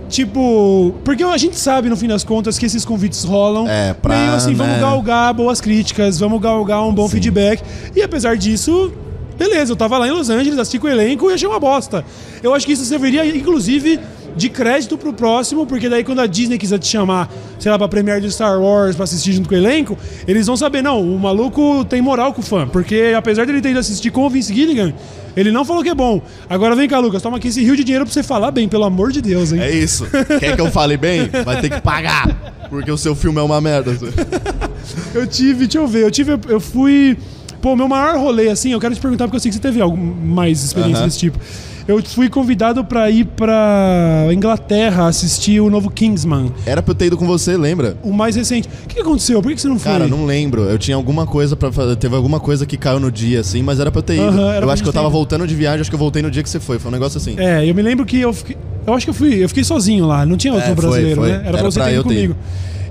Tipo, 0.09 0.95
porque 1.05 1.23
a 1.25 1.39
gente 1.39 1.57
sabe, 1.57 1.89
no 1.89 1.97
fim 1.97 2.07
das 2.07 2.23
contas, 2.23 2.59
que 2.59 2.67
esses 2.67 2.85
convites 2.85 3.25
rolam. 3.25 3.67
É, 3.67 3.95
pra, 3.95 4.15
Meio 4.15 4.33
assim, 4.35 4.53
vamos 4.55 4.75
né? 4.75 4.81
galgar 4.81 5.33
boas 5.33 5.59
críticas, 5.59 6.19
vamos 6.19 6.39
galgar 6.39 6.87
um 6.87 6.93
bom 6.93 7.07
Sim. 7.09 7.13
feedback. 7.15 7.63
E 7.97 8.03
apesar 8.03 8.37
disso, 8.37 8.93
beleza, 9.39 9.73
eu 9.73 9.77
tava 9.77 9.97
lá 9.97 10.07
em 10.07 10.11
Los 10.11 10.29
Angeles, 10.29 10.59
assisti 10.59 10.79
com 10.79 10.87
o 10.87 10.91
elenco 10.91 11.31
e 11.31 11.33
achei 11.33 11.49
uma 11.49 11.59
bosta. 11.59 12.05
Eu 12.43 12.53
acho 12.53 12.67
que 12.67 12.73
isso 12.73 12.85
serviria, 12.85 13.25
inclusive, 13.25 13.99
de 14.37 14.49
crédito 14.49 14.97
pro 14.97 15.13
próximo, 15.13 15.67
porque 15.67 15.89
daí 15.89 16.05
quando 16.05 16.21
a 16.21 16.27
Disney 16.27 16.59
quiser 16.59 16.79
te 16.79 16.87
chamar, 16.87 17.31
sei 17.59 17.71
lá, 17.71 17.79
pra 17.79 17.89
premiere 17.89 18.21
de 18.21 18.31
Star 18.31 18.61
Wars 18.61 18.97
pra 18.97 19.05
assistir 19.05 19.33
junto 19.33 19.49
com 19.49 19.55
o 19.55 19.59
elenco, 19.59 19.97
eles 20.27 20.47
vão 20.47 20.57
saber, 20.57 20.83
não, 20.83 21.01
o 21.01 21.19
maluco 21.19 21.85
tem 21.85 22.01
moral 22.01 22.33
com 22.33 22.41
o 22.41 22.45
fã, 22.45 22.67
porque 22.67 23.13
apesar 23.17 23.47
dele 23.47 23.61
ter 23.61 23.71
ido 23.71 23.79
assistir 23.79 24.11
com 24.11 24.27
o 24.27 24.31
Vince 24.31 24.55
Gilligan, 24.55 24.93
ele 25.37 25.51
não 25.51 25.65
falou 25.65 25.83
que 25.83 25.89
é 25.89 25.95
bom. 25.95 26.21
Agora 26.49 26.77
vem 26.77 26.89
cá, 26.89 26.99
Lucas, 26.99 27.23
toma 27.23 27.39
aqui 27.39 27.49
esse 27.49 27.63
rio 27.63 27.77
de 27.77 27.85
dinheiro 27.85 28.05
pra 28.05 28.13
você 28.13 28.23
falar 28.23 28.51
bem, 28.51 28.69
pelo 28.69 28.85
amor 28.85 29.13
de 29.13 29.23
Deus, 29.23 29.53
hein? 29.53 29.61
É 29.61 29.71
isso. 29.71 30.07
Quer 30.39 30.55
que 30.55 30.61
eu 30.61 30.71
fale 30.71 30.97
bem? 30.97 31.29
Vai 31.45 31.61
ter 31.61 31.71
que 31.71 31.81
pagar. 31.81 32.53
Porque 32.69 32.91
o 32.91 32.99
seu 32.99 33.15
filme 33.15 33.39
é 33.39 33.43
uma 33.43 33.61
merda. 33.61 33.97
Eu 35.15 35.27
tive, 35.27 35.67
deixa 35.67 35.79
eu 35.79 35.87
ver, 35.87 36.03
eu 36.05 36.11
tive, 36.11 36.39
eu 36.49 36.61
fui. 36.61 37.17
Pô, 37.61 37.77
meu 37.77 37.87
maior 37.87 38.19
rolê, 38.19 38.49
assim, 38.49 38.73
eu 38.73 38.81
quero 38.81 38.95
te 38.95 39.01
perguntar 39.01 39.25
porque 39.27 39.37
eu 39.37 39.41
sei 39.41 39.51
que 39.51 39.55
você 39.55 39.63
teve 39.63 39.81
algo 39.81 39.97
mais 39.97 40.65
experiência 40.65 41.05
desse 41.05 41.19
tipo. 41.19 41.39
Eu 41.87 42.03
fui 42.05 42.29
convidado 42.29 42.85
pra 42.85 43.11
ir 43.11 43.25
pra 43.25 44.27
Inglaterra 44.33 45.07
assistir 45.07 45.61
o 45.61 45.69
novo 45.69 45.91
Kingsman, 45.91 46.53
Era 46.65 46.81
pra 46.83 46.93
eu 46.93 46.95
ter 46.95 47.07
ido 47.07 47.17
com 47.17 47.27
você, 47.27 47.57
lembra? 47.57 47.97
o 48.03 48.13
mais 48.13 48.37
recente. 48.37 48.69
O 48.85 48.89
que 48.89 49.01
aconteceu? 49.01 49.43
Por 49.43 49.53
que 49.53 49.61
você 49.61 49.69
não 49.69 49.79
foi? 49.79 49.91
Cara, 49.93 50.07
não 50.07 50.25
lembro. 50.25 50.63
Eu 50.63 50.79
tinha 50.79 50.97
alguma 50.97 51.27
coisa 51.27 51.57
pra 51.57 51.73
fazer. 51.73 51.97
Teve 51.97 52.15
alguma 52.15 52.39
coisa 52.39 52.65
que 52.65 52.77
caiu 52.77 53.01
no 53.01 53.11
dia, 53.11 53.41
assim, 53.41 53.63
mas 53.63 53.81
era 53.81 53.91
pra 53.91 53.99
eu 53.99 54.03
ter 54.03 54.15
ido. 54.15 54.41
Eu 54.41 54.71
acho 54.71 54.83
que 54.83 54.89
eu 54.89 54.93
tava 54.93 55.07
ido. 55.07 55.13
voltando 55.13 55.47
de 55.47 55.55
viagem, 55.55 55.81
acho 55.81 55.91
que 55.91 55.95
eu 55.95 55.99
voltei 55.99 56.23
no 56.23 56.31
dia 56.31 56.43
que 56.43 56.49
você 56.51 56.61
foi. 56.61 56.79
Foi 56.79 56.89
um 56.89 56.93
negócio 56.93 57.19
assim. 57.19 57.35
É, 57.39 57.69
eu 57.69 57.75
me 57.75 57.83
lembro 57.83 58.07
que 58.07 58.19
eu 58.21 58.33
fiquei. 58.33 58.57
Eu 58.87 58.95
acho 58.95 59.07
que 59.07 59.11
eu 59.11 59.15
fui. 59.15 59.43
Eu 59.43 59.49
fiquei 59.49 59.65
sozinho 59.65 60.07
lá, 60.07 60.25
não 60.27 60.37
tinha 60.37 60.53
outro 60.53 60.71
É, 60.71 60.75
foi, 60.75 60.85
brasileiro, 60.85 61.21
foi. 61.21 61.31
né? 61.31 61.35
Era, 61.37 61.49
Era 61.49 61.59
pra 61.59 61.71
você 61.71 61.79
pra 61.79 61.87
ter 61.89 61.93
ido 61.93 62.01
eu 62.01 62.05
ter 62.05 62.09
comigo. 62.15 62.37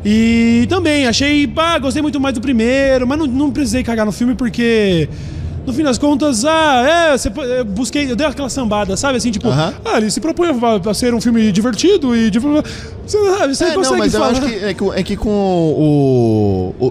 E 0.04 0.66
também, 0.70 1.06
achei. 1.08 1.48
Pá, 1.48 1.78
gostei 1.80 2.02
muito 2.02 2.20
mais 2.20 2.34
do 2.36 2.42
primeiro, 2.42 3.06
mas 3.08 3.20
não, 3.20 3.28
não 3.28 3.52
precisei 3.52 3.84
cagar 3.84 4.06
no 4.06 4.12
filme 4.12 4.36
porque. 4.36 5.08
No 5.66 5.72
fim 5.74 5.84
das 5.84 5.98
contas, 6.00 6.44
ah, 6.44 7.12
é, 7.14 7.18
você, 7.18 7.32
eu 7.60 7.64
busquei, 7.66 8.12
eu 8.12 8.16
dei 8.16 8.26
aquela 8.26 8.50
sambada, 8.50 8.98
sabe? 8.98 9.18
Assim, 9.18 9.30
tipo, 9.30 9.48
Aham. 9.48 9.74
ah, 9.86 9.98
ele 9.98 10.10
se 10.10 10.20
propõe 10.20 10.48
a, 10.48 10.90
a 10.90 10.94
ser 10.94 11.14
um 11.14 11.22
filme 11.22 11.52
divertido 11.52 12.16
e. 12.16 12.32
Tipo, 12.32 12.48
você, 13.06 13.18
sabe, 13.38 13.56
você 13.56 13.64
É, 13.66 13.72
consegue 13.76 13.92
não, 13.92 13.98
mas 14.00 14.12
falar. 14.12 14.26
eu 14.26 14.32
acho 14.32 14.42
que 14.42 14.66
é, 14.66 14.74
que 14.74 14.84
é 15.00 15.04
que 15.04 15.16
com 15.16 15.30
o, 15.30 16.74
o, 16.80 16.86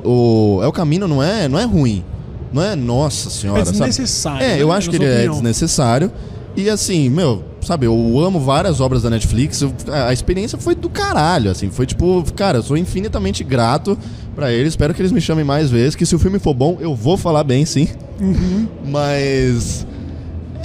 o. 0.59 0.62
É 0.62 0.66
o 0.66 0.72
caminho, 0.72 1.09
não 1.09 1.22
é, 1.22 1.48
não 1.48 1.59
é 1.59 1.64
ruim. 1.64 2.04
Não 2.52 2.62
é, 2.62 2.74
nossa 2.76 3.30
senhora. 3.30 3.61
É 3.62 3.64
sabe? 3.64 3.78
desnecessário, 3.78 4.42
É, 4.44 4.56
né, 4.56 4.62
eu 4.62 4.68
na 4.68 4.74
acho 4.74 4.90
que 4.90 4.96
ele 4.96 5.04
é 5.04 5.14
opinião. 5.14 5.33
desnecessário. 5.35 6.11
E 6.56 6.68
assim, 6.68 7.09
meu, 7.09 7.44
sabe, 7.62 7.87
eu 7.87 8.18
amo 8.20 8.40
várias 8.40 8.80
obras 8.80 9.02
da 9.02 9.11
Netflix. 9.11 9.62
eu- 9.62 9.72
a, 9.88 10.09
a 10.09 10.12
experiência 10.12 10.59
foi 10.59 10.74
do 10.74 10.88
caralho, 10.88 11.50
assim. 11.50 11.70
Foi 11.70 11.87
tipo, 11.87 12.24
cara, 12.35 12.59
eu 12.59 12.62
sou 12.62 12.76
infinitamente 12.76 13.44
grato 13.44 13.96
pra 14.40 14.50
eles. 14.50 14.72
Espero 14.72 14.94
que 14.94 15.03
eles 15.03 15.12
me 15.12 15.20
chamem 15.20 15.44
mais 15.44 15.70
vezes. 15.70 15.94
Que 15.94 16.07
se 16.07 16.16
o 16.16 16.18
filme 16.18 16.38
for 16.38 16.55
bom, 16.55 16.79
eu 16.81 16.94
vou 16.94 17.18
falar 17.18 17.44
bem, 17.44 17.66
sim. 17.66 17.88
Uhum. 18.18 18.66
Mas. 18.87 19.87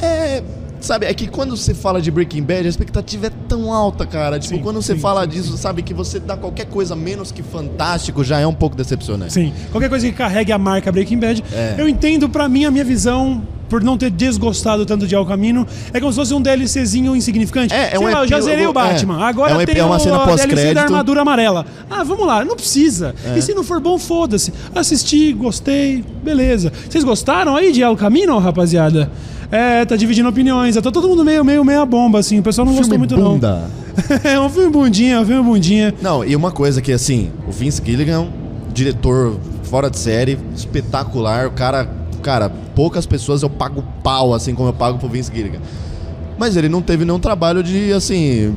É. 0.01 0.41
Sabe, 0.79 1.07
é 1.07 1.13
que 1.15 1.25
quando 1.27 1.57
você 1.57 1.73
fala 1.73 1.99
de 1.99 2.11
Breaking 2.11 2.43
Bad, 2.43 2.67
a 2.67 2.69
expectativa 2.69 3.25
é 3.25 3.31
tão 3.49 3.73
alta, 3.73 4.05
cara. 4.05 4.37
Tipo, 4.37 4.55
Sim, 4.55 4.61
quando 4.61 4.83
você 4.83 4.93
sim, 4.93 4.99
fala 4.99 5.23
sim, 5.23 5.29
disso, 5.29 5.57
sabe, 5.57 5.81
que 5.81 5.95
você 5.95 6.19
dá 6.19 6.37
qualquer 6.37 6.67
coisa 6.67 6.95
menos 6.95 7.31
que 7.31 7.41
fantástico 7.41 8.23
já 8.23 8.39
é 8.39 8.45
um 8.45 8.53
pouco 8.53 8.75
decepcionante. 8.75 9.33
Sim, 9.33 9.51
qualquer 9.71 9.89
coisa 9.89 10.05
que 10.05 10.13
carregue 10.13 10.51
a 10.51 10.59
marca 10.59 10.91
Breaking 10.91 11.17
Bad. 11.17 11.43
É. 11.51 11.73
Eu 11.79 11.89
entendo, 11.89 12.29
pra 12.29 12.47
mim, 12.47 12.65
a 12.65 12.71
minha 12.71 12.83
visão, 12.83 13.41
por 13.75 13.83
não 13.83 13.97
ter 13.97 14.09
desgostado 14.09 14.85
tanto 14.85 15.05
de 15.05 15.13
El 15.13 15.25
Camino, 15.25 15.67
é 15.93 15.99
como 15.99 16.09
se 16.09 16.17
fosse 16.17 16.33
um 16.33 16.41
DLCzinho 16.41 17.13
insignificante. 17.13 17.73
É, 17.73 17.87
é 17.87 17.89
Sei 17.89 17.99
um 17.99 18.09
lá, 18.09 18.21
eu 18.23 18.27
já 18.27 18.39
zerei 18.39 18.65
o 18.65 18.71
Batman. 18.71 19.19
é. 19.19 19.23
Agora 19.27 19.51
É 19.51 19.57
um 19.57 19.65
tem 19.65 19.77
é 19.79 19.83
uma 19.83 19.97
o- 19.97 19.99
cena 19.99 20.15
a 20.23 20.25
DLC 20.33 20.73
da 20.73 20.83
armadura 20.83 21.19
amarela. 21.23 21.65
Ah, 21.91 22.01
vamos 22.05 22.25
lá, 22.25 22.45
não 22.45 22.55
precisa. 22.55 23.13
É. 23.25 23.37
E 23.37 23.41
se 23.41 23.53
não 23.53 23.65
for 23.65 23.81
bom, 23.81 23.99
foda-se. 23.99 24.53
Assisti, 24.73 25.33
gostei, 25.33 26.05
beleza. 26.23 26.71
Vocês 26.89 27.03
gostaram 27.03 27.53
aí 27.53 27.73
de 27.73 27.81
El 27.81 27.97
Camino, 27.97 28.37
rapaziada? 28.37 29.11
É, 29.51 29.83
tá 29.83 29.97
dividindo 29.97 30.29
opiniões. 30.29 30.75
Tá 30.75 30.89
todo 30.89 31.09
mundo 31.09 31.25
meio, 31.25 31.43
meio, 31.43 31.65
meio 31.65 31.81
a 31.81 31.85
bomba, 31.85 32.19
assim. 32.19 32.39
O 32.39 32.43
pessoal 32.43 32.65
não 32.65 32.75
gostou 32.75 32.97
muito, 32.97 33.13
bunda. 33.17 33.69
não. 33.93 34.17
é 34.31 34.39
um 34.39 34.49
filme 34.49 34.69
bundinha, 34.69 35.19
um 35.19 35.25
filme 35.25 35.43
bundinha. 35.43 35.93
Não, 36.01 36.23
e 36.23 36.33
uma 36.33 36.49
coisa 36.51 36.81
que, 36.81 36.93
assim, 36.93 37.29
o 37.45 37.51
Vince 37.51 37.81
Gilligan, 37.85 38.27
diretor 38.73 39.35
fora 39.63 39.89
de 39.89 39.97
série, 39.99 40.39
espetacular, 40.55 41.47
o 41.47 41.51
cara, 41.51 41.89
cara, 42.25 42.49
poucas 42.73 43.05
pessoas 43.05 43.43
eu 43.43 43.49
pago 43.51 43.83
pau, 44.01 44.33
assim 44.33 44.55
como 44.55 44.69
eu 44.69 44.73
pago 44.73 44.97
pro 44.97 45.07
Vince 45.07 45.31
Gilligan. 45.31 45.59
Mas 46.39 46.57
ele 46.57 46.67
não 46.67 46.81
teve 46.81 47.05
nenhum 47.05 47.19
trabalho 47.19 47.61
de, 47.61 47.93
assim, 47.93 48.55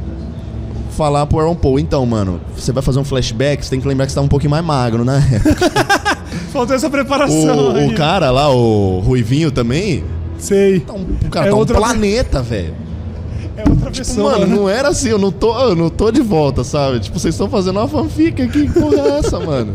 falar 0.92 1.26
pro 1.26 1.38
Aaron 1.38 1.54
Paul, 1.54 1.78
então, 1.78 2.04
mano, 2.07 2.40
você 2.57 2.72
vai 2.72 2.83
fazer 2.83 2.98
um 2.98 3.04
flashback, 3.04 3.62
você 3.62 3.68
tem 3.68 3.78
que 3.78 3.87
lembrar 3.87 4.07
que 4.07 4.12
você 4.12 4.18
tá 4.18 4.22
um 4.22 4.28
pouquinho 4.28 4.52
mais 4.52 4.64
magro, 4.64 5.04
né? 5.04 5.22
Faltou 6.50 6.74
essa 6.74 6.88
preparação 6.88 7.74
o, 7.74 7.76
aí. 7.76 7.88
o 7.88 7.94
cara 7.94 8.31
lá, 8.31 8.48
o 8.48 9.00
Ruivinho 9.00 9.50
também, 9.50 10.02
Sei. 10.38 10.81
tá 10.81 10.94
um, 10.94 11.02
o 11.26 11.28
cara 11.28 11.48
É 11.48 11.50
tá 11.50 11.57
um 11.57 11.66
planeta, 11.66 12.40
velho. 12.40 12.74
É 13.54 13.68
outra 13.68 13.90
pessoa. 13.90 14.33
Mano, 14.33 14.46
né? 14.46 14.57
não 14.57 14.66
era 14.66 14.88
assim, 14.88 15.11
eu 15.11 15.18
não 15.18 15.31
tô, 15.31 15.61
eu 15.61 15.76
não 15.76 15.90
tô 15.90 16.11
de 16.11 16.22
volta, 16.22 16.64
sabe? 16.64 17.00
Tipo, 17.00 17.18
vocês 17.18 17.35
estão 17.35 17.50
fazendo 17.50 17.78
uma 17.78 17.87
fanfic 17.88 18.40
aqui, 18.40 18.66
que 18.66 18.81
porra 18.81 18.96
é 18.96 19.18
essa, 19.18 19.38
mano? 19.38 19.74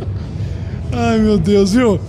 Ai, 0.91 1.19
meu 1.19 1.37
Deus, 1.37 1.73
viu? 1.73 1.99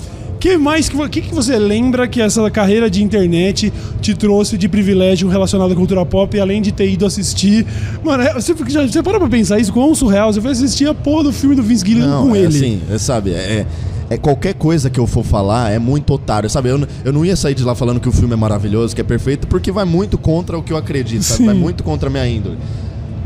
Que 0.45 0.59
mais 0.59 0.91
que, 0.91 1.09
que, 1.09 1.21
que 1.23 1.35
você 1.35 1.59
lembra 1.59 2.07
que 2.07 2.21
essa 2.21 2.51
carreira 2.51 2.91
de 2.91 3.03
internet 3.03 3.73
te 4.03 4.15
trouxe 4.15 4.59
de 4.59 4.69
privilégio 4.69 5.27
relacionado 5.27 5.73
à 5.73 5.75
cultura 5.75 6.05
pop, 6.05 6.39
além 6.39 6.61
de 6.61 6.71
ter 6.71 6.87
ido 6.87 7.07
assistir? 7.07 7.65
Mano, 8.05 8.23
é- 8.23 8.35
você, 8.35 8.55
já, 8.69 8.87
você 8.87 9.03
para 9.03 9.19
pra 9.19 9.27
pensar 9.27 9.59
isso, 9.59 9.73
quão 9.73 9.95
surreal? 9.95 10.31
Você 10.31 10.43
foi 10.43 10.51
assistir 10.51 10.87
a 10.87 10.93
porra 10.93 11.25
do 11.25 11.33
filme 11.33 11.57
do 11.57 11.63
Vince 11.63 11.83
Gilligan 11.87 12.09
Não, 12.09 12.29
com 12.29 12.37
é 12.37 12.41
ele. 12.41 12.49
assim, 12.49 12.83
é, 12.91 12.99
sabe, 12.99 13.31
é, 13.31 13.65
é 14.11 14.19
qualquer 14.19 14.53
coisa 14.53 14.91
que 14.91 15.01
eu 15.01 15.07
for 15.07 15.25
falar 15.25 15.71
é 15.71 15.79
muito 15.79 16.13
otário, 16.13 16.51
sabe? 16.51 16.69
Eu, 16.69 16.87
eu 17.07 17.11
não 17.11 17.25
ia 17.25 17.37
sair 17.37 17.55
de 17.55 17.65
lá 17.65 17.75
falando 17.75 17.99
que 17.99 18.09
o 18.11 18.13
filme 18.13 18.35
é 18.35 18.37
maravilhoso, 18.37 18.95
que 18.95 19.01
é 19.01 19.05
perfeito, 19.05 19.47
porque 19.47 19.73
vai 19.73 19.87
muito 19.87 20.19
contra 20.19 20.59
o 20.59 20.63
que 20.63 20.75
eu 20.75 20.77
acredito, 20.77 21.23
sabe? 21.23 21.39
Sim. 21.39 21.47
Vai 21.47 21.55
muito 21.55 21.83
contra 21.83 22.11
a 22.11 22.13
minha 22.13 22.29
índole. 22.29 22.59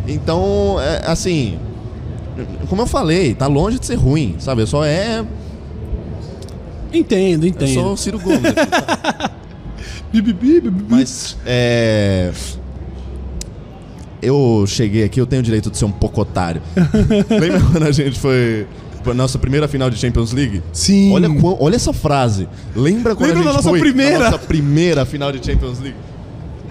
Então, 0.06 0.76
é, 0.80 1.02
assim, 1.04 1.58
como 2.68 2.82
eu 2.82 2.86
falei, 2.86 3.34
tá 3.34 3.48
longe 3.48 3.80
de 3.80 3.86
ser 3.86 3.96
ruim, 3.96 4.36
sabe? 4.38 4.62
Eu 4.62 4.68
só 4.68 4.84
é, 4.84 5.24
Entendo, 6.92 7.44
eu 7.44 7.48
entendo. 7.50 7.74
sou 7.74 7.92
o 7.92 7.96
Ciro 7.96 8.18
Gomes. 8.18 8.40
Mas 10.88 11.36
é. 11.44 12.32
Eu 14.20 14.64
cheguei 14.66 15.04
aqui, 15.04 15.20
eu 15.20 15.26
tenho 15.26 15.40
o 15.40 15.44
direito 15.44 15.70
de 15.70 15.76
ser 15.78 15.84
um 15.84 15.92
pouco 15.92 16.20
otário. 16.20 16.60
Lembra 17.30 17.60
quando 17.70 17.84
a 17.84 17.92
gente 17.92 18.18
foi 18.18 18.66
nossa 19.14 19.38
primeira 19.38 19.66
final 19.68 19.88
de 19.88 19.96
Champions 19.98 20.32
League? 20.32 20.62
Sim. 20.72 21.12
Olha, 21.12 21.28
olha 21.60 21.76
essa 21.76 21.92
frase. 21.92 22.48
Lembra 22.74 23.14
quando 23.14 23.28
Lembra 23.28 23.42
a 23.42 23.52
gente 23.52 23.56
nossa 23.56 23.68
foi 23.70 23.80
primeira? 23.80 24.18
na 24.18 24.24
nossa 24.30 24.38
primeira 24.38 25.04
final 25.06 25.32
de 25.32 25.44
Champions 25.44 25.78
League? 25.78 25.96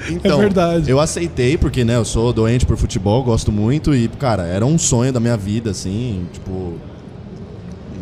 Então, 0.09 0.37
É 0.39 0.41
verdade. 0.43 0.91
eu 0.91 0.99
aceitei 0.99 1.57
porque, 1.57 1.83
né, 1.83 1.95
eu 1.95 2.05
sou 2.05 2.31
doente 2.31 2.65
por 2.65 2.77
futebol, 2.77 3.23
gosto 3.23 3.51
muito 3.51 3.95
e, 3.95 4.07
cara, 4.07 4.43
era 4.45 4.63
um 4.65 4.77
sonho 4.77 5.11
da 5.11 5.19
minha 5.19 5.35
vida, 5.35 5.71
assim, 5.71 6.27
tipo, 6.31 6.75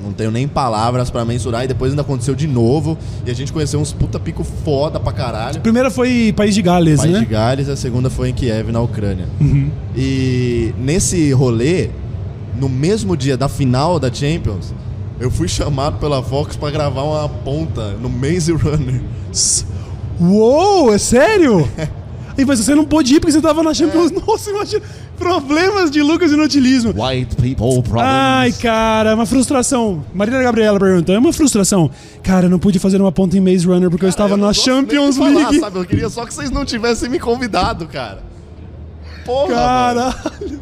não 0.06 0.14
tenho 0.14 0.32
nem 0.32 0.48
palavras 0.48 1.10
pra 1.10 1.26
mensurar 1.26 1.66
e 1.66 1.68
depois 1.68 1.92
ainda 1.92 2.04
aconteceu 2.04 2.36
de 2.36 2.48
novo 2.48 2.98
e 3.26 3.32
a 3.32 3.34
gente 3.34 3.52
conheceu 3.52 3.80
uns 3.80 3.92
puta 3.92 4.20
pico 4.20 4.44
foda 4.44 5.00
pra 5.00 5.12
caralho. 5.12 5.58
A 5.58 5.62
primeira 5.62 5.90
foi 5.90 6.34
País 6.36 6.54
de 6.54 6.62
Gales, 6.62 7.02
País 7.02 7.12
né? 7.12 7.20
de 7.20 7.26
Gales, 7.26 7.68
a 7.68 7.76
segunda 7.76 8.10
foi 8.10 8.30
em 8.30 8.34
Kiev, 8.34 8.72
na 8.72 8.82
Ucrânia. 8.82 9.28
Uhum. 9.42 9.72
E 9.96 10.74
nesse 10.78 11.32
rolê, 11.32 11.90
no 12.56 12.70
mesmo 12.70 13.18
dia 13.18 13.36
da 13.36 13.50
final 13.50 14.00
da 14.00 14.14
Champions, 14.14 14.74
eu 15.20 15.32
fui 15.32 15.48
chamado 15.48 15.98
pela 15.98 16.22
Fox 16.22 16.56
pra 16.56 16.70
gravar 16.70 17.04
uma 17.04 17.28
ponta 17.28 17.92
no 17.94 18.10
Maze 18.10 18.52
Runner. 18.52 19.02
Uou, 20.20 20.94
é 20.94 20.98
sério? 20.98 21.68
E 22.38 22.44
mas 22.44 22.60
você 22.60 22.76
não 22.76 22.84
pôde 22.84 23.16
ir 23.16 23.20
porque 23.20 23.32
você 23.32 23.42
tava 23.42 23.64
na 23.64 23.74
Champions. 23.74 24.12
É. 24.12 24.16
Nossa, 24.20 24.50
imagina. 24.50 24.82
Problemas 25.18 25.90
de 25.90 26.02
Lucas 26.02 26.32
Inutilismo. 26.32 26.92
White 26.92 27.36
people 27.38 27.82
problems. 27.82 28.04
Ai, 28.04 28.52
cara, 28.52 29.16
uma 29.16 29.26
frustração. 29.26 30.04
Marina 30.14 30.44
Gabriela 30.44 30.78
pergunta, 30.78 31.14
é 31.14 31.18
uma 31.18 31.32
frustração. 31.32 31.90
Cara, 32.22 32.48
eu 32.48 32.50
não 32.50 32.60
pude 32.60 32.78
fazer 32.80 33.00
uma 33.00 33.12
ponta 33.12 33.38
em 33.38 33.40
Maze 33.40 33.66
Runner 33.66 33.90
porque 33.90 34.04
eu 34.06 34.10
estava 34.10 34.34
Eu 34.34 34.38
na 34.38 34.52
Champions 34.52 35.16
falar, 35.18 35.30
League. 35.30 35.60
sabe? 35.60 35.80
Eu 35.80 35.86
queria 35.86 36.10
só 36.10 36.26
que 36.26 36.34
vocês 36.34 36.52
não 36.52 36.66
tivessem 36.66 37.10
me 37.10 37.20
convidado, 37.20 37.88
cara. 37.88 38.22
Porra. 39.26 39.54
Caralho. 39.56 40.62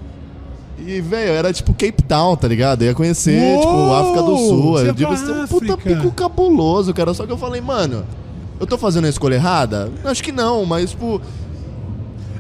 E, 0.85 0.99
velho, 1.01 1.31
era 1.31 1.53
tipo 1.53 1.71
Cape 1.73 2.03
Town, 2.03 2.35
tá 2.35 2.47
ligado? 2.47 2.81
Eu 2.81 2.89
ia 2.89 2.93
conhecer, 2.93 3.39
Uou! 3.41 3.59
tipo, 3.61 3.93
África 3.93 4.21
do 4.21 4.37
Sul. 4.37 4.71
Você 4.73 4.89
Eu 4.89 4.93
devia 4.93 5.07
pra 5.07 5.17
ser 5.17 5.31
um 5.31 5.47
puta 5.47 5.77
pico 5.77 6.11
cabuloso, 6.11 6.93
cara. 6.93 7.13
Só 7.13 7.25
que 7.25 7.31
eu 7.31 7.37
falei, 7.37 7.61
mano, 7.61 8.05
eu 8.59 8.67
tô 8.67 8.77
fazendo 8.77 9.05
a 9.05 9.09
escolha 9.09 9.35
errada? 9.35 9.89
Acho 10.03 10.21
que 10.21 10.31
não, 10.31 10.65
mas, 10.65 10.91
tipo, 10.91 11.21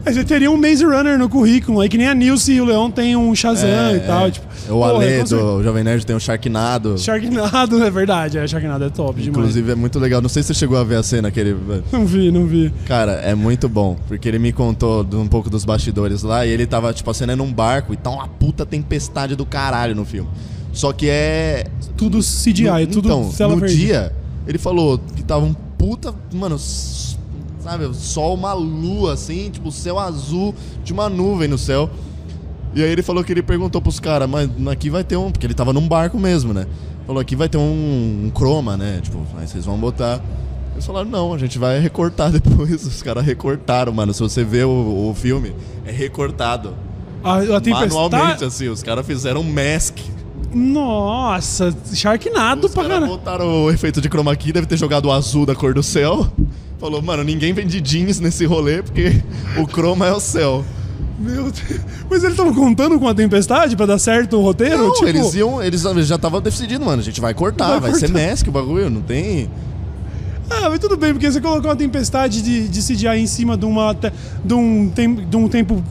Mas 0.05 0.15
você 0.15 0.23
teria 0.23 0.51
um 0.51 0.57
Maze 0.57 0.83
Runner 0.83 1.17
no 1.17 1.29
currículo, 1.29 1.79
aí 1.79 1.87
que 1.87 1.97
nem 1.97 2.07
a 2.09 2.13
Nilce 2.13 2.51
e 2.51 2.59
o 2.61 2.65
Leão 2.65 2.91
tem 2.91 3.15
um 3.15 3.33
Shazam 3.33 3.69
É, 3.69 3.95
e 3.95 3.99
tal. 4.01 4.27
é. 4.27 4.31
Tipo, 4.31 4.45
O 4.73 4.83
Ale 4.83 5.23
do 5.23 5.63
Jovem 5.63 5.83
Nerd 5.83 6.05
tem 6.05 6.15
o 6.15 6.19
Sharknado. 6.19 6.97
Sharknado, 6.97 7.81
é 7.83 7.89
verdade, 7.89 8.37
é, 8.37 8.45
Sharknado 8.45 8.83
é 8.83 8.89
top 8.89 9.21
demais. 9.21 9.27
Inclusive 9.37 9.71
é 9.71 9.75
muito 9.75 9.97
legal. 9.99 10.21
Não 10.21 10.27
sei 10.29 10.43
se 10.43 10.47
você 10.47 10.53
chegou 10.55 10.77
a 10.77 10.83
ver 10.83 10.95
a 10.97 11.03
cena 11.03 11.31
que 11.31 11.39
ele. 11.39 11.55
Não 11.91 12.05
vi, 12.05 12.31
não 12.31 12.45
vi. 12.45 12.71
Cara, 12.85 13.13
é 13.13 13.33
muito 13.33 13.69
bom. 13.69 13.97
Porque 14.07 14.27
ele 14.27 14.39
me 14.39 14.51
contou 14.51 15.07
um 15.13 15.27
pouco 15.27 15.49
dos 15.49 15.63
bastidores 15.63 16.21
lá 16.21 16.45
e 16.45 16.49
ele 16.49 16.65
tava, 16.65 16.91
tipo, 16.93 17.09
a 17.09 17.13
cena 17.13 17.33
é 17.33 17.35
num 17.35 17.51
barco 17.51 17.93
e 17.93 17.97
tá 17.97 18.09
uma 18.09 18.27
puta 18.27 18.65
tempestade 18.65 19.35
do 19.35 19.45
caralho 19.45 19.95
no 19.95 20.03
filme. 20.03 20.29
Só 20.73 20.91
que 20.91 21.07
é. 21.07 21.65
Tudo 21.95 22.19
CGI, 22.19 22.87
tudo 22.91 23.07
então, 23.07 23.49
no 23.49 23.57
verde. 23.57 23.77
dia, 23.77 24.11
ele 24.47 24.57
falou 24.57 24.99
que 25.15 25.23
tava 25.23 25.45
um 25.45 25.53
puta. 25.53 26.13
Mano, 26.33 26.57
sabe, 27.63 27.93
sol, 27.95 28.35
uma 28.35 28.53
lua 28.53 29.13
assim, 29.13 29.49
tipo, 29.49 29.71
céu 29.71 29.97
azul 29.97 30.53
de 30.83 30.91
uma 30.91 31.09
nuvem 31.09 31.47
no 31.47 31.57
céu. 31.57 31.89
E 32.75 32.83
aí 32.83 32.89
ele 32.89 33.03
falou 33.03 33.23
que 33.23 33.31
ele 33.31 33.43
perguntou 33.43 33.81
pros 33.81 33.99
caras, 33.99 34.29
mas 34.29 34.49
aqui 34.69 34.89
vai 34.89 35.03
ter 35.03 35.15
um. 35.15 35.31
Porque 35.31 35.45
ele 35.45 35.53
tava 35.53 35.71
num 35.71 35.87
barco 35.87 36.19
mesmo, 36.19 36.53
né? 36.53 36.65
Falou, 37.05 37.21
aqui 37.21 37.35
vai 37.35 37.47
ter 37.47 37.57
um, 37.57 38.23
um 38.25 38.31
croma, 38.33 38.75
né? 38.75 38.99
Tipo, 39.01 39.19
aí 39.37 39.47
vocês 39.47 39.65
vão 39.65 39.77
botar. 39.77 40.21
Eles 40.73 40.85
falaram, 40.85 41.07
não, 41.09 41.33
a 41.33 41.37
gente 41.37 41.59
vai 41.59 41.79
recortar 41.79 42.31
depois. 42.33 42.85
Os 42.85 43.01
caras 43.03 43.23
recortaram, 43.23 43.93
mano. 43.93 44.13
Se 44.13 44.21
você 44.21 44.43
vê 44.43 44.63
o, 44.63 45.09
o 45.09 45.13
filme, 45.13 45.53
é 45.85 45.91
recortado. 45.91 46.73
A, 47.23 47.35
a. 47.37 47.61
Manualmente, 47.69 48.43
assim. 48.43 48.67
Os 48.69 48.81
caras 48.81 49.05
fizeram 49.05 49.41
um 49.41 49.53
mask. 49.53 49.99
Nossa, 50.53 51.75
Sharknado 51.93 52.67
Os 52.67 52.73
pra 52.73 52.83
caras 52.83 52.99
caralho. 52.99 53.17
botaram 53.17 53.63
o 53.65 53.71
efeito 53.71 53.99
de 53.99 54.07
chroma 54.07 54.35
key, 54.35 54.51
deve 54.51 54.67
ter 54.67 54.77
jogado 54.77 55.05
o 55.05 55.11
azul 55.11 55.45
da 55.45 55.55
cor 55.55 55.73
do 55.73 55.81
céu. 55.81 56.27
Falou, 56.83 57.01
mano, 57.01 57.23
ninguém 57.23 57.53
vende 57.53 57.79
jeans 57.79 58.19
nesse 58.19 58.43
rolê 58.43 58.83
porque 58.83 59.23
o 59.57 59.65
chroma 59.65 60.05
é 60.05 60.11
o 60.11 60.19
céu. 60.19 60.65
Meu 61.17 61.43
Deus. 61.43 61.79
Mas 62.09 62.23
eles 62.25 62.33
estavam 62.33 62.53
contando 62.53 62.99
com 62.99 63.07
a 63.07 63.13
tempestade 63.13 63.73
pra 63.73 63.85
dar 63.85 63.97
certo 63.97 64.35
o 64.35 64.41
roteiro? 64.41 64.79
Não, 64.79 64.91
tipo, 64.91 65.07
eles 65.07 65.33
iam, 65.33 65.63
eles 65.63 65.81
já 66.05 66.15
estavam 66.15 66.41
decidindo, 66.41 66.83
mano, 66.83 67.01
a 67.01 67.05
gente 67.05 67.21
vai 67.21 67.33
cortar, 67.33 67.79
Vai 67.79 67.91
vai, 67.91 67.93
ser 67.93 68.11
cortar. 68.11 68.29
mask 68.29 68.47
o 68.49 68.51
bagulho, 68.51 68.89
não 68.89 69.01
tem... 69.01 69.49
Ah, 70.49 70.69
mas 70.69 70.77
tudo 70.77 70.97
bem, 70.97 71.13
porque 71.13 71.31
você 71.31 71.39
colocou 71.39 71.69
uma 71.69 71.75
tempestade 71.77 72.41
de, 72.41 72.67
de 72.67 72.81
CGI 72.81 73.17
em 73.17 73.27
cima 73.27 73.55
de, 73.55 73.63
uma, 73.63 73.95
de, 74.43 74.53
um, 74.53 74.89
tem, 74.89 75.15
de 75.15 75.37
um 75.37 75.47
tempo 75.47 75.81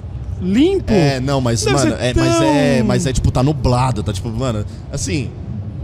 limpo. 0.43 0.93
É, 0.93 1.19
não, 1.21 1.41
mas, 1.41 1.65
Deve 1.65 1.75
mano, 1.75 1.91
ser 1.97 2.03
é, 2.03 2.13
mas 2.15 2.43
é, 2.43 2.77
tão- 2.77 2.87
mas 2.87 3.07
é 3.07 3.13
tipo, 3.15 3.31
tá 3.31 3.43
nublado, 3.43 4.03
tá 4.03 4.13
tipo, 4.13 4.29
mano, 4.29 4.63
assim, 4.93 5.31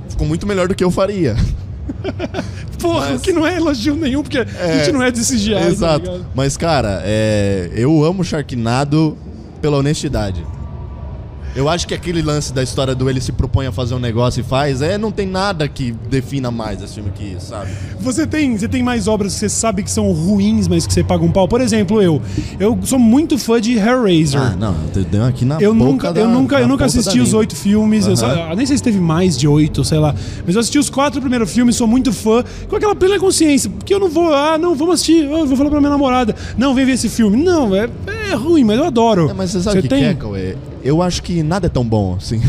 ficou 0.07 0.27
muito 0.27 0.47
melhor 0.47 0.68
do 0.68 0.75
que 0.75 0.85
eu 0.85 0.90
faria. 0.90 1.35
Porra, 2.79 3.11
mas- 3.12 3.23
que 3.23 3.33
não 3.33 3.47
é 3.47 3.57
elogio 3.57 3.95
nenhum, 3.97 4.23
porque 4.23 4.38
a 4.38 4.45
gente 4.79 4.93
não 4.93 5.03
é 5.03 5.11
de 5.11 5.21
CGI. 5.25 5.55
tá 5.55 5.61
Exato. 5.67 6.05
ligado? 6.11 6.27
mas, 6.35 6.57
cara, 6.57 7.03
é, 7.05 7.71
eu 7.75 8.05
amo 8.05 8.23
Sharknado 8.25 9.17
pela 9.61 9.77
honestidade. 9.79 10.45
Eu 11.57 11.69
acho 11.69 11.87
que 11.89 11.95
aquele 11.95 12.23
lance 12.23 12.53
da 12.53 12.63
história 12.63 12.95
do 12.95 13.09
ele 13.11 13.21
se 13.21 13.33
propõe 13.33 13.67
a 13.67 13.73
fazer 13.73 13.95
um 13.95 13.99
negócio 13.99 14.41
e 14.41 14.45
faz, 14.45 14.81
é, 14.83 14.97
não 14.97 15.11
tem 15.11 15.27
nada 15.27 15.67
que 15.67 15.93
defina 16.09 16.51
mais 16.51 16.83
esse 16.83 16.95
filme 16.95 17.11
que 17.15 17.25
isso, 17.25 17.47
sabe? 17.49 17.71
Você 18.01 18.27
tem, 18.27 18.57
você 18.57 18.69
tem 18.69 18.83
mais 18.83 19.09
obras 19.09 19.33
que 19.35 19.41
você 19.41 19.49
sabe 19.49 19.83
que 19.83 19.91
são 19.91 20.13
ruins, 20.13 20.69
mas 20.69 20.87
que 20.87 20.93
você 20.93 21.03
paga 21.03 21.25
um 21.25 21.33
pau? 21.33 21.49
Por 21.49 21.61
exemplo, 21.61 22.01
eu. 22.01 22.21
Eu 22.61 22.79
sou 22.85 22.99
muito 22.99 23.37
fã 23.39 23.61
de 23.61 23.77
Hellraiser. 23.77 24.41
Ah, 24.41 24.55
não, 24.59 24.75
deu 25.11 25.25
aqui 25.25 25.45
na 25.45 25.61
Eu 25.61 25.75
boca 25.75 25.91
nunca, 25.91 26.13
da- 26.13 26.21
eu 26.21 26.29
nunca, 26.29 26.61
eu 26.61 26.69
nunca 26.69 26.85
assisti 26.85 27.19
os 27.21 27.33
oito 27.35 27.57
filmes. 27.57 28.07
eu 28.07 28.17
só- 28.17 28.27
Aham. 28.27 28.51
eu 28.51 28.57
nem 28.57 28.67
sei 28.67 28.77
se 28.77 28.83
teve 28.83 29.01
mais 29.01 29.37
de 29.37 29.49
oito, 29.49 29.85
sei 29.85 29.99
lá. 29.99 30.15
Mas 30.47 30.55
eu 30.55 30.61
assisti 30.61 30.79
os 30.79 30.89
quatro 30.91 31.21
primeiros 31.21 31.51
filmes, 31.53 31.75
sou 31.77 31.87
muito 31.87 32.13
fã, 32.13 32.45
com 32.69 32.77
aquela 32.77 32.95
plena 32.95 33.19
consciência. 33.19 33.69
Porque 33.71 33.93
eu 33.93 33.99
não 33.99 34.09
vou, 34.09 34.33
ah, 34.33 34.57
não, 34.59 34.75
vamos 34.75 34.95
assistir. 34.95 35.25
Eu 35.25 35.47
vou 35.47 35.57
falar 35.57 35.71
pra 35.71 35.81
minha 35.81 35.91
namorada. 35.91 36.35
Não, 36.57 36.75
vem 36.75 36.85
ver 36.87 36.93
esse 36.93 37.09
filme. 37.09 37.37
Não, 37.43 37.75
é, 37.75 37.89
é 38.31 38.35
ruim, 38.35 38.63
mas 38.65 38.79
eu 38.79 38.85
adoro. 38.85 39.29
É, 39.31 39.35
mas 39.35 39.51
você 39.51 39.61
sabe 39.63 39.79
o 39.81 39.83
que, 39.83 39.89
tem? 39.89 40.15
que 40.17 40.37
é? 40.37 40.57
Eu 40.88 41.03
acho 41.03 41.22
que 41.22 41.42
nada 41.42 41.66
é 41.66 41.68
tão 41.68 41.87
bom 41.87 42.14
assim. 42.16 42.40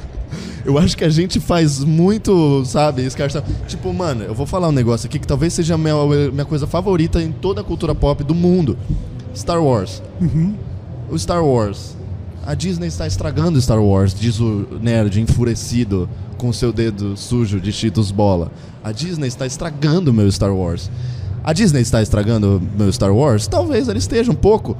eu 0.64 0.78
acho 0.78 0.96
que 0.96 1.04
a 1.04 1.10
gente 1.10 1.38
faz 1.38 1.80
muito, 1.80 2.64
sabe, 2.64 3.04
escarção. 3.04 3.42
Tipo, 3.68 3.92
mano, 3.92 4.24
eu 4.24 4.34
vou 4.34 4.46
falar 4.46 4.68
um 4.68 4.72
negócio 4.72 5.06
aqui 5.06 5.18
que 5.18 5.26
talvez 5.26 5.52
seja 5.52 5.74
a 5.74 5.76
minha, 5.76 5.94
minha 6.32 6.46
coisa 6.46 6.66
favorita 6.66 7.20
em 7.20 7.30
toda 7.30 7.60
a 7.60 7.64
cultura 7.64 7.94
pop 7.94 8.24
do 8.24 8.34
mundo: 8.34 8.78
Star 9.36 9.62
Wars. 9.62 10.02
Uhum. 10.18 10.54
O 11.10 11.18
Star 11.18 11.44
Wars. 11.44 11.94
A 12.46 12.54
Disney 12.54 12.88
está 12.88 13.06
estragando 13.06 13.60
Star 13.60 13.82
Wars, 13.82 14.14
diz 14.14 14.40
o 14.40 14.66
nerd 14.80 15.20
enfurecido 15.20 16.08
com 16.38 16.54
seu 16.54 16.72
dedo 16.72 17.18
sujo 17.18 17.60
de 17.60 17.70
Cheetos 17.70 18.10
Bola. 18.10 18.50
A 18.82 18.92
Disney 18.92 19.28
está 19.28 19.44
estragando 19.44 20.10
meu 20.10 20.32
Star 20.32 20.54
Wars. 20.54 20.90
A 21.42 21.52
Disney 21.52 21.82
está 21.82 22.00
estragando 22.00 22.62
meu 22.78 22.90
Star 22.90 23.14
Wars? 23.14 23.46
Talvez 23.46 23.88
ela 23.88 23.98
esteja 23.98 24.32
um 24.32 24.34
pouco. 24.34 24.74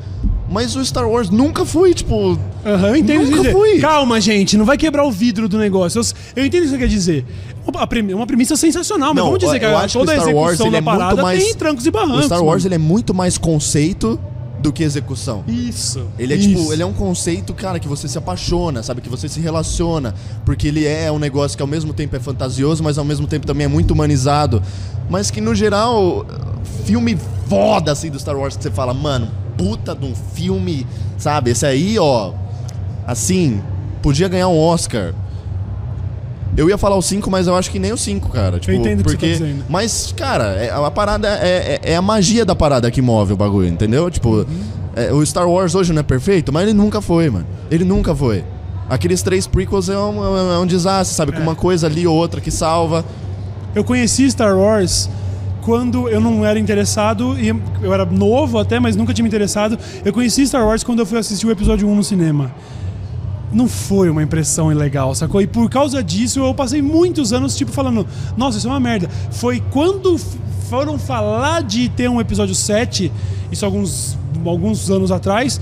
Mas 0.54 0.76
o 0.76 0.84
Star 0.84 1.08
Wars 1.10 1.30
nunca 1.30 1.64
foi, 1.64 1.92
tipo. 1.92 2.38
Aham, 2.64 2.88
eu 2.90 2.96
entendo 2.96 3.28
Nunca 3.28 3.50
fui. 3.50 3.80
Calma, 3.80 4.20
gente, 4.20 4.56
não 4.56 4.64
vai 4.64 4.78
quebrar 4.78 5.04
o 5.04 5.10
vidro 5.10 5.48
do 5.48 5.58
negócio. 5.58 6.00
Eu, 6.00 6.04
eu 6.42 6.46
entendo 6.46 6.60
o 6.62 6.64
que 6.66 6.70
você 6.70 6.78
quer 6.78 6.86
dizer. 6.86 7.24
Uma, 7.66 7.84
premi- 7.88 8.14
uma 8.14 8.24
premissa 8.24 8.54
sensacional, 8.54 9.08
mas 9.08 9.16
Não, 9.16 9.24
vamos 9.32 9.40
dizer 9.40 9.58
que 9.58 9.64
a- 9.64 9.78
acho 9.80 9.98
que 9.98 10.06
toda 10.06 10.12
o 10.12 10.14
a 10.14 10.20
Star 10.20 10.28
execução 10.28 10.42
Wars 10.42 10.58
da 10.58 10.64
é 10.66 10.70
muito 10.70 10.84
parada 10.84 11.22
mais- 11.22 11.42
tem 11.42 11.54
trancos 11.56 11.84
e 11.86 11.90
barrancos. 11.90 12.20
O 12.20 12.26
Star 12.26 12.44
Wars 12.44 12.62
mano. 12.62 12.68
ele 12.68 12.74
é 12.76 12.78
muito 12.78 13.12
mais 13.12 13.36
conceito 13.36 14.16
do 14.60 14.72
que 14.72 14.84
execução. 14.84 15.42
Isso. 15.48 16.06
Ele 16.18 16.32
é 16.32 16.36
isso. 16.36 16.48
tipo, 16.48 16.72
ele 16.72 16.82
é 16.82 16.86
um 16.86 16.92
conceito, 16.92 17.52
cara, 17.52 17.80
que 17.80 17.88
você 17.88 18.06
se 18.06 18.16
apaixona, 18.16 18.80
sabe? 18.82 19.00
Que 19.00 19.08
você 19.08 19.28
se 19.28 19.40
relaciona. 19.40 20.14
Porque 20.46 20.68
ele 20.68 20.86
é 20.86 21.10
um 21.10 21.18
negócio 21.18 21.56
que 21.56 21.62
ao 21.62 21.66
mesmo 21.68 21.92
tempo 21.92 22.14
é 22.14 22.20
fantasioso, 22.20 22.80
mas 22.82 22.96
ao 22.96 23.04
mesmo 23.04 23.26
tempo 23.26 23.44
também 23.44 23.64
é 23.64 23.68
muito 23.68 23.90
humanizado. 23.90 24.62
Mas 25.10 25.30
que 25.32 25.40
no 25.40 25.52
geral, 25.54 26.24
filme 26.84 27.18
foda 27.48 27.90
assim 27.92 28.08
do 28.08 28.18
Star 28.20 28.36
Wars 28.36 28.56
que 28.56 28.62
você 28.62 28.70
fala, 28.70 28.94
mano, 28.94 29.28
puta 29.64 29.94
de 29.94 30.04
um 30.04 30.14
filme, 30.14 30.86
sabe? 31.16 31.50
Esse 31.52 31.64
aí, 31.64 31.98
ó, 31.98 32.32
assim, 33.06 33.62
podia 34.02 34.28
ganhar 34.28 34.48
um 34.48 34.58
Oscar. 34.58 35.14
Eu 36.56 36.68
ia 36.68 36.76
falar 36.78 36.96
o 36.96 37.02
5, 37.02 37.28
mas 37.30 37.46
eu 37.46 37.56
acho 37.56 37.70
que 37.70 37.78
nem 37.78 37.92
o 37.92 37.96
5, 37.96 38.28
cara. 38.28 38.60
Tipo, 38.60 38.72
entendo 38.74 39.00
o 39.00 39.04
que 39.04 39.10
você 39.10 39.16
porque... 39.16 39.32
tá 39.32 39.38
dizendo. 39.44 39.64
Mas, 39.68 40.12
cara, 40.16 40.44
é- 40.56 40.70
a 40.70 40.90
parada 40.90 41.26
é, 41.28 41.80
é- 41.84 41.92
é 41.92 41.96
a 41.96 42.02
magia 42.02 42.44
da 42.44 42.54
parada 42.54 42.90
que 42.90 43.00
move 43.02 43.32
o 43.32 43.36
bagulho, 43.36 43.66
entendeu? 43.66 44.08
Tipo, 44.10 44.28
Uhum. 44.28 44.46
é, 44.94 45.12
o 45.12 45.24
Star 45.24 45.48
Wars 45.48 45.74
hoje 45.74 45.92
não 45.92 46.00
é 46.00 46.02
perfeito, 46.04 46.52
mas 46.52 46.64
ele 46.64 46.74
nunca 46.74 47.00
foi, 47.00 47.28
mano. 47.30 47.46
Ele 47.70 47.84
nunca 47.84 48.14
foi. 48.14 48.44
Aqueles 48.88 49.22
três 49.22 49.46
prequels 49.46 49.88
é 49.88 49.98
um, 49.98 50.52
é 50.54 50.58
um 50.58 50.66
desastre, 50.66 51.16
sabe? 51.16 51.32
Com 51.32 51.38
É. 51.38 51.42
uma 51.42 51.54
coisa 51.56 51.86
ali 51.86 52.06
ou 52.06 52.14
outra 52.14 52.40
que 52.40 52.50
salva. 52.50 53.02
Eu 53.74 53.82
conheci 53.82 54.30
Star 54.30 54.56
Wars 54.56 55.08
quando 55.64 56.10
eu 56.10 56.20
não 56.20 56.44
era 56.44 56.58
interessado, 56.58 57.38
e 57.38 57.48
eu 57.48 57.94
era 57.94 58.04
novo 58.04 58.58
até, 58.58 58.78
mas 58.78 58.94
nunca 58.94 59.14
tinha 59.14 59.22
me 59.22 59.28
interessado. 59.28 59.78
Eu 60.04 60.12
conheci 60.12 60.46
Star 60.46 60.66
Wars 60.66 60.84
quando 60.84 60.98
eu 60.98 61.06
fui 61.06 61.18
assistir 61.18 61.46
o 61.46 61.50
episódio 61.50 61.88
1 61.88 61.94
no 61.94 62.04
cinema. 62.04 62.54
Não 63.50 63.66
foi 63.66 64.10
uma 64.10 64.22
impressão 64.22 64.70
ilegal, 64.70 65.14
sacou? 65.14 65.40
E 65.40 65.46
por 65.46 65.70
causa 65.70 66.02
disso 66.04 66.40
eu 66.40 66.52
passei 66.52 66.82
muitos 66.82 67.32
anos, 67.32 67.56
tipo, 67.56 67.72
falando, 67.72 68.06
nossa, 68.36 68.58
isso 68.58 68.66
é 68.66 68.70
uma 68.70 68.80
merda. 68.80 69.08
Foi 69.30 69.62
quando 69.70 70.18
foram 70.68 70.98
falar 70.98 71.62
de 71.62 71.88
ter 71.88 72.10
um 72.10 72.20
episódio 72.20 72.54
7, 72.54 73.10
isso 73.50 73.64
alguns, 73.64 74.18
alguns 74.44 74.90
anos 74.90 75.10
atrás, 75.10 75.58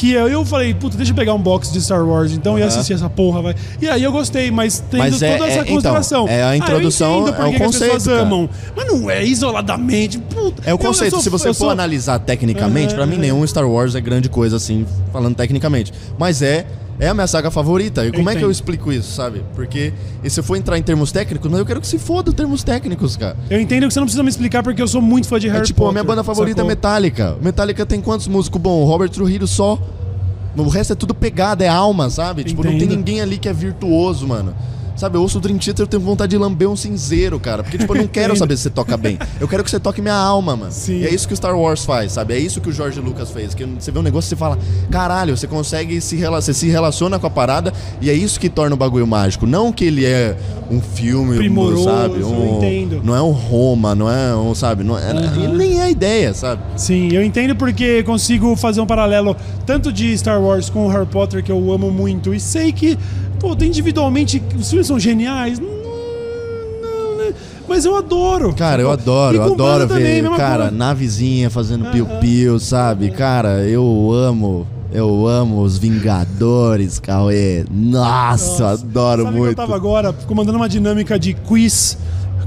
que 0.00 0.12
eu, 0.12 0.26
eu 0.28 0.46
falei, 0.46 0.72
puta, 0.72 0.96
deixa 0.96 1.12
eu 1.12 1.16
pegar 1.16 1.34
um 1.34 1.38
box 1.38 1.70
de 1.70 1.78
Star 1.82 2.02
Wars, 2.06 2.32
então 2.32 2.58
e 2.58 2.62
Aham. 2.62 2.68
assistir 2.68 2.94
essa 2.94 3.10
porra, 3.10 3.42
vai. 3.42 3.54
E 3.82 3.86
aí 3.86 4.02
eu 4.02 4.10
gostei, 4.10 4.50
mas 4.50 4.82
tendo 4.90 5.00
Mas 5.00 5.20
é- 5.20 5.36
toda 5.36 5.46
essa 5.50 5.58
é- 5.58 5.62
então, 5.62 5.74
consideração. 5.74 6.26
é 6.26 6.42
a 6.42 6.48
Ah, 6.48 6.56
introdução, 6.56 7.24
por 7.24 7.34
é 7.34 7.44
o 7.44 7.50
as 7.52 7.58
conceito, 7.58 8.04
cara. 8.06 8.20
amam. 8.22 8.48
Mas 8.74 8.86
não 8.86 9.10
é 9.10 9.22
isoladamente. 9.22 10.18
Puta, 10.18 10.62
É 10.64 10.72
o 10.72 10.78
conceito. 10.78 11.10
sou- 11.10 11.20
Se 11.20 11.28
você 11.28 11.48
for 11.48 11.54
sou- 11.54 11.70
analisar 11.70 12.18
tecnicamente, 12.18 12.94
Aham, 12.94 12.96
pra 12.96 13.06
mim 13.06 13.18
nenhum 13.18 13.46
Star 13.46 13.68
Wars 13.68 13.94
é 13.94 14.00
grande 14.00 14.30
coisa 14.30 14.56
assim, 14.56 14.86
falando 15.12 15.34
tecnicamente. 15.36 15.92
Mas 16.18 16.40
é. 16.40 16.64
É 16.98 17.08
a 17.08 17.14
minha 17.14 17.26
saga 17.26 17.50
favorita. 17.50 18.04
E 18.04 18.10
como 18.12 18.28
é 18.28 18.32
que 18.32 18.38
entendo. 18.38 18.48
eu 18.48 18.50
explico 18.50 18.92
isso, 18.92 19.12
sabe? 19.14 19.42
Porque 19.54 19.92
e 20.22 20.28
se 20.28 20.38
eu 20.40 20.44
for 20.44 20.56
entrar 20.56 20.76
em 20.76 20.82
termos 20.82 21.10
técnicos, 21.10 21.50
mas 21.50 21.58
eu 21.58 21.64
quero 21.64 21.80
que 21.80 21.86
se 21.86 21.98
foda 21.98 22.30
termos 22.32 22.62
técnicos, 22.62 23.16
cara. 23.16 23.36
Eu 23.48 23.58
entendo 23.60 23.86
que 23.86 23.94
você 23.94 24.00
não 24.00 24.06
precisa 24.06 24.22
me 24.22 24.28
explicar 24.28 24.62
porque 24.62 24.82
eu 24.82 24.88
sou 24.88 25.00
muito 25.00 25.26
fã 25.26 25.38
de 25.38 25.48
Harry 25.48 25.60
É 25.60 25.64
tipo, 25.64 25.82
a 25.82 25.86
Potter. 25.86 25.94
minha 25.94 26.04
banda 26.04 26.22
favorita 26.22 26.58
sacou? 26.58 26.70
é 26.70 26.74
Metallica. 26.74 27.36
Metallica 27.40 27.86
tem 27.86 28.00
quantos 28.02 28.28
músicos? 28.28 28.60
O 28.62 28.84
Robert 28.84 29.08
Trujillo 29.08 29.46
só. 29.46 29.78
O 30.56 30.68
resto 30.68 30.92
é 30.92 30.96
tudo 30.96 31.14
pegada, 31.14 31.64
é 31.64 31.68
alma, 31.68 32.10
sabe? 32.10 32.44
Tipo, 32.44 32.62
não 32.64 32.70
tem 32.72 32.82
Entendo. 32.82 32.96
ninguém 32.96 33.20
ali 33.20 33.38
que 33.38 33.48
é 33.48 33.52
virtuoso, 33.52 34.26
mano. 34.26 34.54
Sabe, 35.00 35.16
eu 35.16 35.22
ouço 35.22 35.38
o 35.38 35.40
Dream 35.40 35.56
Theater, 35.56 35.84
eu 35.84 35.86
tenho 35.86 36.02
vontade 36.02 36.28
de 36.28 36.36
lamber 36.36 36.68
um 36.68 36.76
cinzeiro, 36.76 37.40
cara. 37.40 37.62
Porque, 37.62 37.78
tipo, 37.78 37.94
eu 37.96 38.02
não 38.02 38.06
quero 38.12 38.36
saber 38.36 38.54
se 38.58 38.64
você 38.64 38.70
toca 38.70 38.98
bem. 38.98 39.18
Eu 39.40 39.48
quero 39.48 39.64
que 39.64 39.70
você 39.70 39.80
toque 39.80 40.02
minha 40.02 40.12
alma, 40.14 40.54
mano. 40.54 40.70
Sim. 40.70 40.98
E 41.00 41.06
é 41.06 41.14
isso 41.14 41.26
que 41.26 41.32
o 41.32 41.36
Star 41.36 41.58
Wars 41.58 41.86
faz, 41.86 42.12
sabe? 42.12 42.34
É 42.34 42.38
isso 42.38 42.60
que 42.60 42.68
o 42.68 42.72
George 42.72 43.00
Lucas 43.00 43.30
fez. 43.30 43.54
Que 43.54 43.64
você 43.64 43.90
vê 43.90 43.98
um 43.98 44.02
negócio 44.02 44.28
e 44.28 44.28
você 44.28 44.36
fala, 44.36 44.58
caralho, 44.90 45.34
você 45.34 45.46
consegue 45.46 46.02
se 46.02 46.16
rela- 46.16 46.42
você 46.42 46.52
se 46.52 46.68
relaciona 46.68 47.18
com 47.18 47.26
a 47.26 47.30
parada 47.30 47.72
e 47.98 48.10
é 48.10 48.12
isso 48.12 48.38
que 48.38 48.50
torna 48.50 48.74
o 48.74 48.78
bagulho 48.78 49.06
mágico. 49.06 49.46
Não 49.46 49.72
que 49.72 49.86
ele 49.86 50.04
é 50.04 50.36
um 50.70 50.82
filme, 50.82 51.38
Primoroso, 51.38 51.84
sabe? 51.84 52.20
eu 52.20 52.28
Um, 52.28 52.58
entendo. 52.58 53.00
Não 53.02 53.16
é 53.16 53.22
um 53.22 53.30
Roma, 53.30 53.94
não 53.94 54.10
é 54.10 54.36
um, 54.36 54.54
sabe? 54.54 54.84
Não 54.84 54.98
é, 54.98 55.12
e 55.42 55.48
nem 55.48 55.80
é 55.80 55.84
a 55.84 55.90
ideia, 55.90 56.34
sabe? 56.34 56.60
Sim, 56.76 57.08
eu 57.10 57.24
entendo 57.24 57.56
porque 57.56 58.02
consigo 58.02 58.54
fazer 58.54 58.82
um 58.82 58.86
paralelo 58.86 59.34
tanto 59.64 59.90
de 59.90 60.16
Star 60.18 60.40
Wars 60.42 60.68
com 60.68 60.86
Harry 60.88 61.06
Potter, 61.06 61.42
que 61.42 61.50
eu 61.50 61.72
amo 61.72 61.90
muito, 61.90 62.34
e 62.34 62.38
sei 62.38 62.70
que, 62.70 62.98
pô, 63.40 63.56
individualmente 63.64 64.40
os 64.56 64.68
filmes 64.68 64.86
são 64.86 65.00
geniais. 65.00 65.58
Não, 65.58 65.66
não, 65.66 67.16
né? 67.16 67.34
Mas 67.66 67.84
eu 67.84 67.96
adoro. 67.96 68.52
Cara, 68.54 68.82
eu 68.82 68.90
adoro, 68.90 69.36
eu 69.36 69.42
adoro 69.42 69.88
também, 69.88 70.04
ver, 70.04 70.22
mesma 70.22 70.36
cara, 70.36 70.64
coisa. 70.64 70.76
navezinha 70.76 71.50
fazendo 71.50 71.90
piu-piu, 71.90 72.60
sabe? 72.60 73.10
Cara, 73.10 73.66
eu 73.66 74.10
amo, 74.12 74.66
eu 74.92 75.26
amo 75.26 75.62
os 75.62 75.78
Vingadores, 75.78 76.98
Cauê. 76.98 77.64
Nossa, 77.70 78.62
eu 78.62 78.68
adoro 78.68 79.22
Sabe 79.24 79.36
muito. 79.36 79.52
eu 79.52 79.56
tava 79.56 79.74
agora 79.74 80.12
comandando 80.12 80.58
uma 80.58 80.68
dinâmica 80.68 81.18
de 81.18 81.32
quiz 81.32 81.96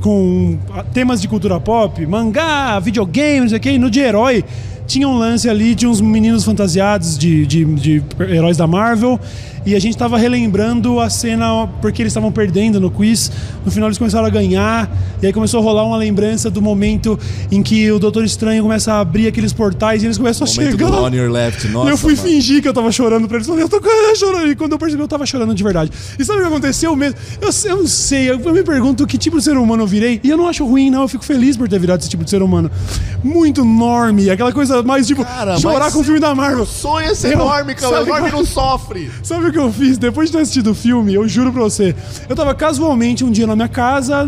com 0.02 0.60
temas 0.94 1.22
de 1.22 1.30
cultura 1.30 1.60
pop, 1.62 2.06
mangá, 2.06 2.78
videogame, 2.80 3.42
não 3.42 3.50
sei 3.50 3.58
o 3.58 3.62
que, 3.62 3.72
e 3.72 3.80
no 3.80 3.90
de 3.90 4.02
herói 4.02 4.44
tinha 4.86 5.08
um 5.08 5.18
lance 5.18 5.50
ali 5.50 5.74
de 5.74 5.88
uns 5.88 6.02
meninos 6.02 6.44
fantasiados 6.44 7.18
de, 7.18 7.46
de, 7.46 7.66
de 7.66 8.04
heróis 8.20 8.58
da 8.58 8.68
Marvel. 8.68 9.20
E 9.66 9.76
a 9.76 9.80
gente 9.80 9.98
tava 9.98 10.18
relembrando 10.18 11.00
a 11.00 11.10
cena 11.10 11.68
porque 11.82 12.02
eles 12.02 12.12
estavam 12.12 12.32
perdendo 12.32 12.80
no 12.80 12.92
quiz. 12.92 13.32
No 13.66 13.72
final 13.72 13.88
eles 13.88 13.98
começaram 13.98 14.26
a 14.26 14.30
ganhar. 14.30 14.92
E 15.22 15.26
aí 15.26 15.32
começou 15.32 15.60
a 15.60 15.64
rolar 15.64 15.86
uma 15.86 15.96
lembrança 15.98 16.50
do 16.50 16.62
momento 16.62 17.18
em 17.50 17.64
que 17.64 17.90
o 17.92 17.98
Doutor 17.98 18.26
Estranho 18.26 18.62
começa 18.62 18.94
a 18.94 19.00
abrir 19.00 19.28
aqueles 19.28 19.54
portais 19.54 20.04
e 20.04 20.06
eles 20.06 20.18
começam 20.18 20.46
a 20.46 20.48
chegar. 20.48 20.76
do 20.76 21.04
On 21.04 21.10
Your 21.10 21.32
Left, 21.32 21.68
nossa. 21.70 21.90
Eu 21.90 21.98
fui 21.98 22.16
mano. 22.16 22.28
fingir 22.28 22.62
que 22.62 22.68
eu 22.68 22.74
tava 22.74 22.92
chorando 22.92 23.28
pra 23.28 23.38
eles. 23.38 23.48
Eu 23.48 23.70
tô 23.70 23.80
chorando. 24.16 24.52
E 24.52 24.56
quando 24.56 24.74
eu 24.74 24.80
percebi, 24.80 25.02
eu 25.02 25.08
tava 25.08 25.26
chorando 25.26 25.56
de 25.56 25.64
verdade. 25.64 25.92
E 26.20 26.26
sabe 26.26 26.40
o 26.40 26.42
que 26.42 26.48
aconteceu 26.48 26.96
mesmo? 26.96 27.18
Eu, 27.42 27.50
eu 27.70 27.78
não 27.78 27.88
sei, 27.88 28.30
eu, 28.30 28.40
eu 28.40 28.54
me 28.54 28.64
pergunto 28.64 29.08
que 29.08 29.18
tipo 29.18 29.38
de 29.38 29.44
ser 29.44 29.58
humano 29.58 29.84
eu 29.84 29.88
virei. 29.88 30.20
E 30.24 30.30
eu 30.30 30.38
não 30.38 30.48
acho 30.48 30.66
ruim, 30.66 30.90
não. 30.90 31.04
Eu 31.04 31.08
fico 31.08 31.24
feliz 31.24 31.56
por 31.56 31.70
ter 31.70 31.80
virado 31.80 32.02
esse 32.02 32.10
tipo 32.10 32.24
de 32.24 32.30
ser 32.30 32.42
humano. 32.42 32.70
Muito 33.24 33.62
enorme. 33.62 34.30
Aquela 34.30 34.52
coisa 34.52 34.84
mais 34.84 35.08
tipo, 35.08 35.24
Cara, 35.24 35.58
chorar 35.58 35.92
com 35.92 36.00
o 36.00 36.04
filme 36.04 36.20
da 36.20 36.36
Marvel. 36.36 36.66
Sonho 36.66 37.12
é 37.12 37.16
ser 37.16 37.34
enorme, 37.34 37.76
Cauê. 37.76 37.94
sabe 37.94 38.10
Enorme 38.10 38.32
não 38.32 38.46
sofre. 38.46 39.12
Sabe 39.24 39.48
o 39.48 39.53
que 39.54 39.60
eu 39.60 39.72
fiz? 39.72 39.98
Depois 39.98 40.30
de 40.30 40.36
ter 40.38 40.42
assistido 40.42 40.72
o 40.72 40.76
filme, 40.76 41.14
eu 41.14 41.28
juro 41.28 41.52
pra 41.54 41.62
você. 41.64 41.96
Eu 42.28 42.36
tava 42.36 42.54
casualmente 42.54 43.24
um 43.24 43.32
dia 43.32 43.48
na 43.48 43.56
minha 43.56 43.68
casa, 43.70 44.28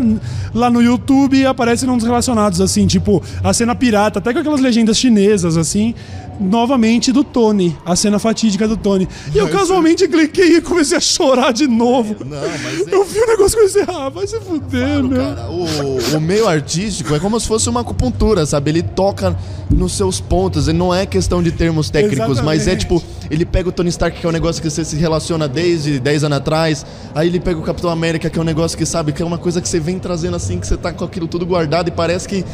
lá 0.54 0.70
no 0.70 0.80
YouTube, 0.80 1.36
e 1.36 1.44
aparece 1.44 1.84
num 1.86 1.96
dos 1.96 2.06
relacionados, 2.06 2.60
assim, 2.60 2.86
tipo, 2.86 3.22
a 3.42 3.52
cena 3.52 3.74
pirata, 3.74 4.18
até 4.18 4.32
com 4.32 4.38
aquelas 4.38 4.60
legendas 4.60 4.96
chinesas, 4.96 5.56
assim, 5.56 5.94
novamente 6.38 7.12
do 7.12 7.24
Tony, 7.24 7.76
a 7.84 7.96
cena 7.96 8.18
fatídica 8.18 8.68
do 8.68 8.76
Tony. 8.76 9.08
E 9.34 9.38
eu 9.38 9.48
casualmente 9.48 10.06
cliquei 10.06 10.56
e 10.56 10.60
comecei 10.60 10.96
a 10.96 11.00
chorar 11.00 11.52
de 11.52 11.66
novo. 11.66 12.16
Não, 12.24 12.36
mas 12.62 12.86
é- 12.86 12.94
Eu 12.94 13.04
vi 13.04 13.20
o 13.20 13.26
negócio 13.26 13.56
e 13.56 13.58
comecei, 13.58 13.84
ah, 13.88 14.08
vai 14.08 14.26
se 14.26 14.38
fuder, 14.40 15.02
meu. 15.02 15.18
Cara, 15.34 15.48
o, 15.50 16.16
o 16.16 16.20
meio 16.20 16.46
artístico 16.46 17.14
é 17.14 17.18
como 17.18 17.38
se 17.40 17.46
fosse 17.46 17.68
uma 17.68 17.80
acupuntura, 17.80 18.44
sabe? 18.46 18.70
Ele 18.70 18.82
toca 18.82 19.36
nos 19.70 19.92
seus 19.96 20.20
pontos. 20.20 20.68
Ele 20.68 20.78
não 20.78 20.94
é 20.94 21.06
questão 21.06 21.42
de 21.42 21.50
termos 21.52 21.90
técnicos, 21.90 22.40
mas 22.40 22.66
é 22.68 22.72
Exatamente. 22.72 22.80
tipo, 22.80 23.02
ele 23.30 23.44
pega 23.44 23.68
o 23.68 23.72
Tony 23.72 23.88
Stark, 23.88 24.18
que 24.20 24.26
é 24.26 24.28
um 24.28 24.32
negócio 24.32 24.60
que 24.62 24.70
você 24.70 24.84
se 24.84 24.96
relaciona 24.96 25.48
desde 25.48 25.98
10 25.98 26.24
anos 26.24 26.38
atrás. 26.38 26.86
Aí 27.14 27.28
ele 27.28 27.40
pega 27.40 27.58
o 27.58 27.62
Capitão 27.62 27.90
América, 27.90 28.28
que 28.30 28.38
é 28.38 28.42
um 28.42 28.44
negócio 28.44 28.76
que, 28.76 28.86
sabe, 28.86 29.12
que 29.12 29.22
é 29.22 29.24
uma 29.24 29.38
coisa 29.38 29.60
que 29.60 29.68
você 29.68 29.80
vem 29.80 29.98
trazendo 29.98 30.36
assim, 30.36 30.58
que 30.60 30.66
você 30.66 30.76
tá 30.76 30.92
com 30.92 31.04
aquilo 31.04 31.26
tudo 31.26 31.44
guardado 31.46 31.88
e 31.88 31.90
parece 31.90 32.28
que. 32.28 32.44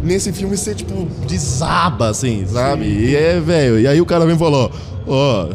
Nesse 0.00 0.32
filme 0.32 0.56
você, 0.56 0.74
tipo, 0.76 1.08
desaba, 1.26 2.08
assim, 2.08 2.46
sabe? 2.46 2.84
E 2.86 3.16
é, 3.16 3.40
velho. 3.40 3.80
E 3.80 3.86
aí 3.88 4.00
o 4.00 4.06
cara 4.06 4.24
vem 4.24 4.36
e 4.36 4.38
fala, 4.38 4.70
ó. 5.06 5.48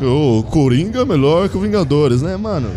o 0.00 0.42
Coringa 0.44 1.00
é 1.00 1.04
melhor 1.04 1.48
que 1.48 1.56
o 1.56 1.60
Vingadores, 1.60 2.22
né, 2.22 2.36
mano? 2.36 2.70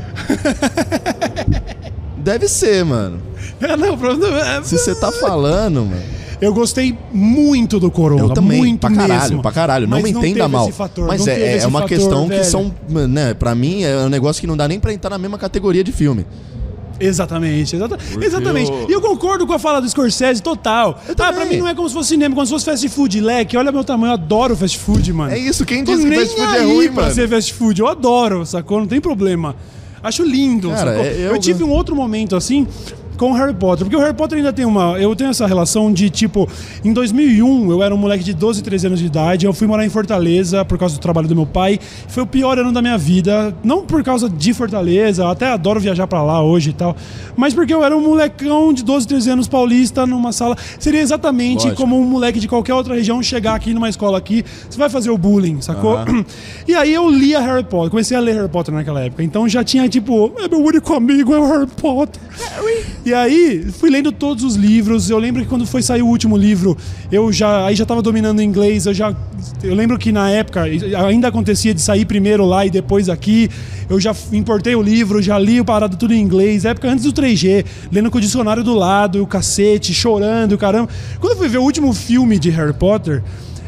Deve 2.17 2.48
ser, 2.48 2.84
mano. 2.84 3.22
Não, 3.60 3.78
não, 4.17 4.38
é- 4.38 4.63
Se 4.63 4.78
você 4.78 4.95
tá 4.95 5.12
falando, 5.12 5.86
mano. 5.86 6.18
Eu 6.41 6.54
gostei 6.54 6.97
muito 7.13 7.80
do 7.80 7.91
Coronga. 7.91 8.23
Eu 8.23 8.30
também, 8.30 8.60
muito 8.60 8.80
pra 8.80 8.91
caralho, 8.91 9.21
mesmo. 9.30 9.41
pra 9.41 9.52
caralho. 9.52 9.88
Não 9.88 10.02
me 10.02 10.10
entenda 10.12 10.47
mal. 10.47 10.71
fator, 10.71 11.08
mas 11.08 11.28
é, 11.28 11.58
é 11.58 11.67
uma 11.67 11.82
fator, 11.82 11.97
questão 11.97 12.23
que 12.30 12.36
velho. 12.36 12.45
são, 12.45 12.73
né, 13.10 13.34
pra 13.34 13.54
mim 13.54 13.84
é 13.84 13.97
um 13.97 14.10
negócio 14.10 14.39
que 14.39 14.47
não 14.47 14.56
dá 14.56 14.67
nem 14.67 14.80
pra 14.80 14.93
entrar 14.93 15.10
na 15.10 15.17
mesma 15.17 15.38
categoria 15.38 15.84
de 15.84 15.91
filme. 15.91 16.25
Exatamente, 17.02 17.75
exata- 17.78 17.97
exatamente. 18.21 18.69
eu- 18.69 18.89
E 18.89 18.91
eu 18.91 18.99
concordo 19.02 19.47
com 19.47 19.54
a 19.54 19.60
fala 19.60 19.80
do 19.82 19.89
Scorsese 19.89 20.41
total. 20.41 20.99
Ah, 21.10 21.32
pra 21.34 21.45
mim 21.45 21.58
não 21.58 21.67
é 21.67 21.73
como 21.73 21.88
se 21.88 21.95
fosse 21.95 22.10
cinema, 22.10 22.36
como 22.36 22.45
se 22.45 22.52
fosse 22.52 22.65
fast 22.65 22.89
food, 22.89 23.21
leque. 23.21 23.56
Olha 23.56 23.71
meu 23.71 23.84
tamanho, 23.86 24.10
eu 24.12 24.13
adoro 24.15 24.56
fast 24.56 24.78
food, 24.78 25.13
mano. 25.13 25.32
É 25.32 25.38
isso, 25.38 25.63
quem 25.65 25.82
disse 25.84 26.04
que 26.06 26.13
fast 26.15 26.36
food 26.36 26.56
é 26.58 26.62
ruim, 26.63 26.91
pra 26.91 27.04
mano? 27.04 27.15
ser 27.15 27.30
fast 27.30 27.54
food. 27.54 27.80
Eu 27.80 27.88
adoro, 27.88 28.45
sacou? 28.45 28.80
Não 28.80 28.88
tem 28.88 28.99
problema. 28.99 29.56
Acho 30.04 30.23
lindo, 30.23 30.69
Cara, 30.71 30.91
sacou? 30.91 31.06
é- 31.06 31.13
Eu, 31.13 31.36
eu- 31.36 31.39
tive 31.39 31.63
um 31.63 31.69
outro 31.71 31.95
momento 31.95 32.36
assim 32.36 32.67
com 33.19 33.32
o 33.32 33.34
Harry 33.34 33.53
Potter, 33.53 33.86
porque 33.86 33.97
o 33.97 33.99
Harry 33.99 34.13
Potter 34.13 34.38
ainda 34.38 34.53
tem 34.53 34.63
uma, 34.63 34.97
eu 34.97 35.13
tenho 35.13 35.29
essa 35.29 35.45
relação 35.45 35.91
de 35.91 36.10
tipo, 36.10 36.47
em 36.86 36.93
2001 36.93 37.69
eu 37.69 37.84
era 37.84 37.93
um 37.93 37.97
moleque 37.97 38.23
de 38.23 38.34
12, 38.34 38.63
13 38.63 38.88
anos 38.88 38.99
de 38.99 39.08
idade, 39.08 39.45
eu 39.45 39.51
fui 39.51 39.67
morar 39.67 39.86
em 39.86 39.89
Fortaleza 39.89 40.63
por 40.63 40.77
causa 40.77 40.95
do 40.95 41.01
trabalho 41.01 41.27
do 41.27 41.36
meu 41.36 41.45
pai. 41.45 41.77
Foi 42.08 42.23
o 42.23 42.25
pior 42.25 42.58
ano 42.58 42.71
da 42.71 42.82
minha 42.82 42.97
vida, 42.97 43.53
não 43.62 43.86
por 43.86 44.01
causa 44.03 44.29
de 44.29 44.53
Fortaleza, 44.53 45.23
eu 45.23 45.27
até 45.27 45.51
adoro 45.51 45.82
viajar 45.82 46.08
pra 46.08 46.23
lá 46.23 46.41
hoje 46.41 46.69
e 46.69 46.73
tal, 46.73 46.95
mas 47.36 47.53
porque 47.53 47.73
eu 47.73 47.84
era 47.84 47.95
um 47.95 47.99
molecão 47.99 48.71
de 48.71 48.86
12, 48.86 49.05
13 49.05 49.32
anos 49.32 49.47
paulista 49.49 50.08
numa 50.08 50.32
sala, 50.32 50.55
seria 50.79 51.01
exatamente 51.01 51.63
Lógico. 51.63 51.75
como 51.75 51.99
um 51.99 52.05
moleque 52.05 52.39
de 52.39 52.47
qualquer 52.47 52.73
outra 52.73 52.95
região 52.95 53.21
chegar 53.21 53.53
aqui 53.53 53.73
numa 53.73 53.89
escola 53.89 54.17
aqui, 54.17 54.45
você 54.69 54.77
vai 54.77 54.89
fazer 54.89 55.10
o 55.10 55.17
bullying, 55.17 55.60
sacou? 55.60 55.97
E 56.65 56.73
aí 56.73 56.93
eu 56.93 57.10
lia 57.10 57.41
Harry 57.41 57.63
Potter, 57.63 57.89
comecei 57.89 58.15
a 58.15 58.19
ler 58.19 58.36
Harry 58.36 58.47
Potter 58.47 58.73
naquela 58.73 59.01
época. 59.01 59.23
Então 59.23 59.49
já 59.49 59.63
tinha 59.63 59.89
tipo, 59.89 60.32
é 60.38 60.47
meu 60.47 60.63
único 60.63 60.93
amigo 60.93 61.34
é 61.34 61.39
o 61.39 61.51
Harry 61.51 61.67
Potter. 61.67 62.21
E 63.10 63.13
aí 63.13 63.65
fui 63.72 63.89
lendo 63.89 64.12
todos 64.12 64.43
os 64.43 64.56
livros. 64.56 65.10
Eu 65.10 65.17
lembro 65.17 65.41
que 65.41 65.48
quando 65.48 65.65
foi 65.65 65.82
sair 65.82 66.04
o 66.04 66.06
último 66.06 66.38
livro, 66.38 66.78
eu 67.12 67.34
já 67.34 67.65
aí 67.65 67.76
já 67.76 67.84
tava 67.84 68.04
dominando 68.04 68.38
o 68.38 68.41
inglês, 68.43 68.86
eu 68.86 68.93
já 68.93 69.15
eu 69.63 69.74
lembro 69.74 69.98
que 69.98 70.12
na 70.12 70.30
época 70.30 70.62
ainda 71.08 71.28
acontecia 71.28 71.74
de 71.74 71.82
sair 71.82 72.06
primeiro 72.06 72.45
lá 72.45 72.67
e 72.67 72.69
depois 72.69 73.10
aqui. 73.10 73.50
Eu 73.89 74.00
já 74.00 74.15
importei 74.32 74.76
o 74.76 74.82
livro, 74.84 75.19
já 75.24 75.39
li 75.39 75.60
o 75.60 75.65
parado 75.65 75.98
tudo 75.98 76.13
em 76.13 76.22
inglês, 76.22 76.65
época 76.65 76.88
antes 76.88 77.04
do 77.04 77.12
3G, 77.12 77.65
lendo 77.91 78.12
com 78.12 78.19
o 78.19 78.22
dicionário 78.22 78.63
do 78.63 78.76
lado, 78.76 79.24
o 79.24 79.26
cacete, 79.26 79.91
chorando, 79.91 80.56
caramba. 80.56 80.89
Quando 81.19 81.34
eu 81.34 81.38
fui 81.39 81.48
ver 81.48 81.58
o 81.58 81.63
último 81.63 81.91
filme 81.95 82.38
de 82.38 82.52
Harry 82.52 82.74
Potter, 82.74 83.24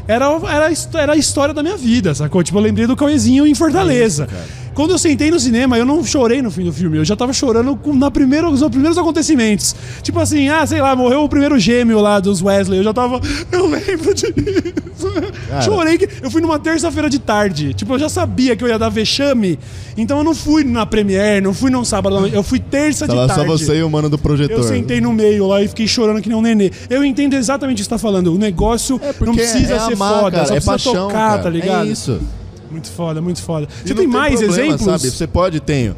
era, 0.07 0.25
era, 0.25 0.71
era 0.93 1.13
a 1.13 1.15
história 1.15 1.53
da 1.53 1.63
minha 1.63 1.77
vida, 1.77 2.13
sacou? 2.13 2.43
Tipo, 2.43 2.59
eu 2.59 2.61
lembrei 2.61 2.85
do 2.85 2.95
Cauêzinho 2.95 3.47
em 3.47 3.55
Fortaleza. 3.55 4.27
Quando 4.73 4.91
eu 4.91 4.97
sentei 4.97 5.29
no 5.29 5.39
cinema, 5.39 5.77
eu 5.77 5.85
não 5.85 6.03
chorei 6.03 6.41
no 6.41 6.49
fim 6.49 6.63
do 6.63 6.71
filme, 6.71 6.97
eu 6.97 7.03
já 7.05 7.15
tava 7.15 7.33
chorando 7.33 7.75
com- 7.75 7.93
na 7.93 8.09
primeira, 8.09 8.49
nos 8.49 8.61
primeiros 8.69 8.97
acontecimentos. 8.97 9.75
Tipo 10.01 10.19
assim, 10.19 10.47
ah, 10.49 10.65
sei 10.65 10.81
lá, 10.81 10.95
morreu 10.95 11.23
o 11.23 11.29
primeiro 11.29 11.59
gêmeo 11.59 11.99
lá 11.99 12.19
dos 12.19 12.41
Wesley, 12.41 12.79
eu 12.79 12.83
já 12.83 12.93
tava. 12.93 13.19
Eu 13.51 13.67
lembro 13.67 14.13
disso. 14.13 14.31
Chorei 15.63 15.97
que. 15.97 16.07
Eu 16.21 16.31
fui 16.31 16.41
numa 16.41 16.57
terça-feira 16.59 17.09
de 17.09 17.19
tarde. 17.19 17.73
Tipo, 17.73 17.93
eu 17.95 17.99
já 17.99 18.07
sabia 18.09 18.55
que 18.55 18.63
eu 18.63 18.67
ia 18.67 18.77
dar 18.79 18.89
vexame, 18.89 19.59
então 19.97 20.17
eu 20.19 20.23
não 20.23 20.33
fui 20.33 20.63
na 20.63 20.85
Premiere, 20.85 21.41
não 21.43 21.53
fui 21.53 21.69
num 21.69 21.83
sábado, 21.83 22.27
eu 22.27 22.43
fui 22.43 22.59
terça 22.59 23.07
de 23.07 23.13
tarde. 23.13 23.33
só 23.33 23.43
você 23.45 23.77
e 23.79 23.83
o 23.83 23.89
mano 23.89 24.09
do 24.09 24.17
projetor. 24.17 24.57
Eu 24.57 24.63
sentei 24.63 25.01
no 25.01 25.11
meio 25.11 25.47
lá 25.47 25.61
e 25.61 25.67
fiquei 25.67 25.87
chorando 25.87 26.21
que 26.21 26.29
nem 26.29 26.37
um 26.37 26.41
nenê. 26.41 26.71
Eu 26.89 27.03
entendo 27.03 27.33
exatamente 27.33 27.77
o 27.77 27.79
que 27.79 27.83
você 27.83 27.89
tá 27.89 27.97
falando. 27.97 28.33
O 28.33 28.37
negócio 28.37 28.99
É 29.03 29.13
não 29.25 29.33
precisa 29.35 29.75
é 29.75 29.79
ser 29.79 29.93
amar, 29.93 30.19
foda, 30.19 30.31
cara, 30.37 30.45
só 30.47 30.53
é 30.53 30.55
precisa 30.59 30.71
paixão, 30.71 30.93
tocar, 31.07 31.13
cara. 31.29 31.43
tá 31.43 31.49
ligado? 31.49 31.87
É 31.87 31.91
isso. 31.91 32.19
Muito 32.71 32.89
foda, 32.89 33.21
muito 33.21 33.41
foda. 33.41 33.67
Você 33.83 33.89
não 33.93 33.97
tem 33.97 34.07
mais 34.07 34.39
problema, 34.39 34.63
exemplos? 34.63 34.81
Sabe? 34.85 35.11
Você 35.11 35.27
pode, 35.27 35.59
tenho. 35.59 35.95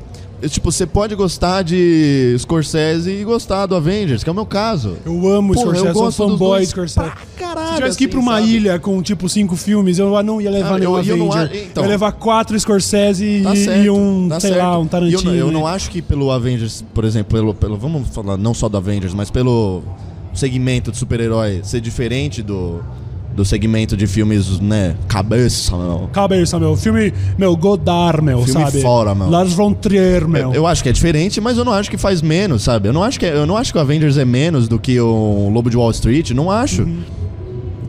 Tipo, 0.50 0.74
você 0.74 0.86
pode 0.86 1.16
gostar 1.16 1.62
de 1.62 2.36
Scorsese 2.38 3.10
e 3.10 3.24
gostar 3.24 3.66
do 3.66 3.76
Avengers, 3.78 4.26
que 4.26 4.30
é 4.30 4.32
o 4.32 4.36
meu 4.36 4.46
caso. 4.46 4.98
Eu 5.06 5.14
amo 5.30 5.54
Porra, 5.54 5.68
Scorsese, 5.68 5.88
eu 5.88 5.94
sou 5.94 6.04
gosto 6.04 6.18
fanboy 6.18 6.38
dois 6.50 6.62
de 6.64 6.70
Scorsese. 6.72 7.00
pra 7.12 7.18
caralho, 7.40 7.68
Se 7.70 7.76
tivesse 7.76 7.98
que 7.98 8.04
ir 8.04 8.08
pra 8.10 8.20
assim, 8.20 8.28
uma 8.28 8.40
sabe? 8.42 8.52
ilha 8.54 8.78
com 8.80 9.02
tipo 9.02 9.30
cinco 9.30 9.56
filmes, 9.56 10.00
eu 10.00 10.22
não 10.22 10.42
ia 10.42 10.52
levar 10.52 10.74
Ah, 10.76 10.80
nenhum 10.80 10.98
eu- 11.00 11.04
eu 11.06 11.16
não 11.18 11.32
Avenger. 11.32 11.64
então. 11.72 11.84
eu 11.84 11.88
ia 11.88 11.92
levar 11.94 12.12
quatro 12.12 12.60
Scorsese 12.60 13.40
Tá 13.42 13.54
e, 13.56 13.64
certo, 13.64 13.94
um, 13.94 14.28
tá 14.28 14.40
sei 14.42 14.50
certo. 14.52 14.64
lá, 14.64 14.78
um 14.78 14.86
Tarantino. 14.86 15.22
Eu, 15.22 15.24
não- 15.24 15.34
eu 15.34 15.52
não 15.52 15.66
acho 15.66 15.90
que 15.90 16.02
pelo 16.02 16.30
Avengers, 16.30 16.84
por 16.94 17.06
exemplo, 17.06 17.34
pelo, 17.34 17.54
pelo- 17.54 17.78
vamos 17.78 18.10
falar 18.10 18.36
não 18.36 18.54
só 18.54 18.68
do 18.68 18.76
Avengers, 18.76 19.14
mas 19.14 19.32
pelo 19.32 19.82
segmento 20.34 20.92
de 20.92 20.98
super-herói 20.98 21.62
ser 21.64 21.80
diferente 21.80 22.42
do, 22.44 22.82
do 23.36 23.44
segmento 23.44 23.98
de 23.98 24.06
filmes, 24.08 24.60
né, 24.60 24.96
cabeça, 25.08 25.76
meu. 25.76 26.10
Cabeça, 26.12 26.60
meu. 26.60 26.76
Filme, 26.76 27.14
meu, 27.38 27.56
Godard, 27.56 28.22
meu, 28.24 28.44
Filme 28.44 28.62
sabe? 28.66 28.82
fora, 28.82 29.16
meu. 29.16 29.30
Lars 29.30 29.54
von 29.54 29.74
Trier, 29.74 30.28
meu. 30.28 30.54
Eu 30.54 30.68
acho 30.68 30.84
que 30.84 30.90
é 30.90 30.92
diferente, 30.92 31.42
mas 31.42 31.58
eu 31.58 31.66
não 31.66 31.74
acho 31.74 31.90
que 31.90 31.98
faz 31.98 32.22
menos, 32.22 32.64
sabe? 32.64 32.90
Eu 32.90 32.94
não 32.94 33.04
acho 33.04 33.20
que, 33.20 33.26
é- 33.26 33.36
eu 33.36 33.46
não 33.46 33.58
acho 33.58 33.72
que 33.72 33.78
o 33.78 33.82
Avengers 33.82 34.18
é 34.18 34.26
menos 34.26 34.68
do 34.68 34.78
que 34.80 35.00
o 35.00 35.50
Lobo 35.50 35.70
de 35.70 35.78
Wall 35.78 35.92
Street, 35.92 36.32
não 36.32 36.52
acho. 36.52 36.88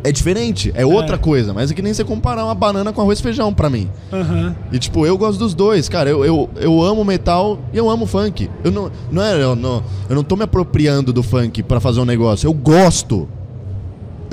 É 0.06 0.12
diferente, 0.12 0.70
é 0.74 0.84
outra 0.84 1.16
coisa, 1.16 1.54
mas 1.54 1.70
é 1.70 1.74
que 1.74 1.80
nem 1.80 1.94
você 1.94 2.04
comparar 2.04 2.44
uma 2.44 2.54
banana 2.54 2.92
com 2.92 3.00
arroz 3.00 3.20
e 3.20 3.22
feijão 3.22 3.54
pra 3.54 3.70
mim. 3.70 3.88
Aham. 4.12 4.54
E 4.70 4.78
tipo, 4.78 5.06
eu 5.06 5.16
gosto 5.16 5.38
dos 5.38 5.54
dois, 5.54 5.88
cara. 5.88 6.10
Eu, 6.10 6.22
eu, 6.26 6.50
eu 6.56 6.82
amo 6.82 7.02
metal 7.02 7.58
e 7.72 7.78
eu 7.78 7.88
amo 7.88 8.04
funk. 8.04 8.50
Eu 8.62 8.70
não, 8.70 8.90
não 9.10 9.22
é, 9.22 9.42
eu 9.42 9.56
não, 9.56 9.82
eu 10.10 10.14
não 10.14 10.22
tô 10.22 10.36
me 10.36 10.42
apropriando 10.42 11.10
do 11.10 11.22
funk 11.22 11.62
pra 11.62 11.80
fazer 11.80 12.00
um 12.00 12.04
negócio. 12.04 12.46
Eu 12.46 12.52
gosto. 12.52 13.26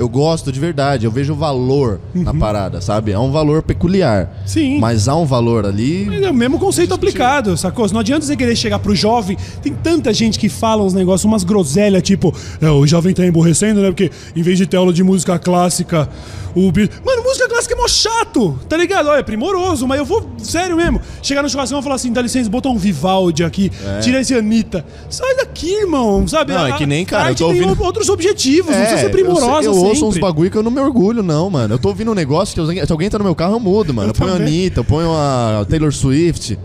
Eu 0.02 0.08
gosto 0.08 0.50
de 0.50 0.58
verdade. 0.58 1.04
Eu 1.06 1.10
vejo 1.12 1.32
valor 1.34 2.00
na 2.12 2.34
parada, 2.34 2.80
sabe? 2.80 3.12
É 3.12 3.18
um 3.18 3.30
valor 3.30 3.62
peculiar. 3.62 4.42
Sim. 4.44 4.78
Mas 4.80 5.06
há 5.06 5.14
um 5.14 5.24
valor 5.24 5.64
ali. 5.64 6.06
Mas 6.06 6.22
é 6.22 6.30
o 6.30 6.34
mesmo 6.34 6.58
conceito 6.58 6.92
aplicado, 6.92 7.56
sacou? 7.56 7.88
Não 7.92 8.00
adianta 8.00 8.26
você 8.26 8.36
querer 8.36 8.56
chegar 8.56 8.80
pro 8.80 8.94
jovem. 8.96 9.36
Tem 9.62 9.72
tanta 9.72 10.12
gente 10.12 10.38
que 10.40 10.48
fala 10.48 10.82
uns 10.82 10.92
negócios, 10.92 11.24
umas 11.24 11.44
groselhas, 11.44 12.02
tipo, 12.02 12.34
é, 12.60 12.68
o 12.68 12.84
jovem 12.86 13.14
tá 13.14 13.24
emborrecendo, 13.24 13.80
né? 13.80 13.88
Porque 13.88 14.10
em 14.34 14.42
vez 14.42 14.58
de 14.58 14.66
ter 14.66 14.76
aula 14.76 14.92
de 14.92 15.04
música 15.04 15.38
clássica, 15.38 16.08
o. 16.54 16.62
Mano, 17.04 17.22
música 17.22 17.48
clássica 17.48 17.74
é 17.74 17.78
mó 17.78 17.86
chato, 17.88 18.58
tá 18.68 18.76
ligado? 18.76 19.08
Olha, 19.08 19.20
é 19.20 19.22
primoroso, 19.22 19.86
mas 19.86 19.98
eu 19.98 20.04
vou, 20.04 20.26
sério 20.38 20.76
mesmo, 20.76 21.00
chegar 21.22 21.42
no 21.42 21.48
churrasco 21.48 21.78
e 21.78 21.82
falar 21.82 21.94
assim, 21.94 22.12
dá 22.12 22.20
licença, 22.20 22.50
bota 22.50 22.68
um 22.68 22.76
Vivaldi 22.76 23.44
aqui, 23.44 23.70
tira 24.02 24.20
esse 24.20 24.34
Anitta. 24.34 24.84
Sai 25.08 25.36
daqui, 25.36 25.72
irmão, 25.82 26.26
sabe? 26.26 26.52
É. 26.52 26.56
Não, 26.56 26.66
é 26.66 26.72
que 26.72 26.86
nem, 26.86 27.04
cara, 27.04 27.28
A 27.28 27.30
eu 27.30 27.34
tô 27.36 27.48
tem 27.52 27.62
ouvindo- 27.62 27.82
outros 27.84 28.08
objetivos, 28.08 28.70
não 28.70 28.78
precisa 28.80 29.00
ser 29.00 29.06
eu, 29.06 29.10
primorosa 29.10 29.68
eu, 29.68 29.74
ouço 29.92 30.06
uns 30.08 30.18
bagulho 30.18 30.50
que 30.50 30.56
eu 30.56 30.62
não 30.62 30.70
me 30.70 30.80
orgulho, 30.80 31.22
não, 31.22 31.48
mano. 31.50 31.74
Eu 31.74 31.78
tô 31.78 31.88
ouvindo 31.88 32.10
um 32.10 32.14
negócio 32.14 32.54
que 32.66 32.86
se 32.86 32.92
alguém 32.92 33.08
tá 33.10 33.18
no 33.18 33.24
meu 33.24 33.34
carro, 33.34 33.54
eu 33.54 33.60
mudo, 33.60 33.92
mano. 33.94 34.08
Eu 34.08 34.10
Eu, 34.10 34.14
ponho 34.14 34.32
a. 34.32 34.36
Anitta, 34.36 34.80
eu 34.80 34.84
ponho 34.84 35.10
a 35.12 35.64
Taylor 35.68 35.92
Swift. 35.92 36.58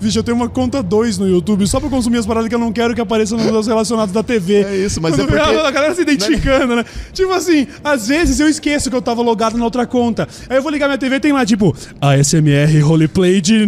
Vixe, 0.00 0.16
eu 0.18 0.22
tenho 0.22 0.36
uma 0.36 0.48
conta 0.48 0.82
2 0.82 1.18
no 1.18 1.28
YouTube 1.28 1.66
só 1.66 1.80
pra 1.80 1.88
consumir 1.88 2.18
as 2.18 2.26
paradas 2.26 2.48
que 2.48 2.54
eu 2.54 2.58
não 2.58 2.72
quero 2.72 2.94
que 2.94 3.00
apareçam 3.00 3.36
nos 3.36 3.50
meus 3.50 3.66
relacionados 3.66 4.12
da 4.14 4.22
TV. 4.22 4.62
É 4.62 4.76
isso, 4.76 5.00
mas 5.00 5.16
Quando 5.16 5.34
é 5.34 5.38
porque- 5.44 5.58
A 5.58 5.70
galera 5.70 5.94
se 5.94 6.02
identificando, 6.02 6.76
né? 6.76 6.84
Tipo 7.12 7.32
assim, 7.32 7.66
às 7.82 8.06
vezes 8.06 8.38
eu 8.38 8.48
esqueço 8.48 8.88
que 8.90 8.96
eu 8.96 9.02
tava 9.02 9.22
logado 9.22 9.58
na 9.58 9.64
outra 9.64 9.86
conta. 9.86 10.28
Aí 10.48 10.56
eu 10.56 10.62
vou 10.62 10.70
ligar 10.70 10.86
minha 10.86 10.98
TV 10.98 11.16
e 11.16 11.20
tem 11.20 11.32
lá, 11.32 11.44
tipo, 11.44 11.74
ASMR 12.00 12.78
roleplay 12.80 13.40
de... 13.40 13.66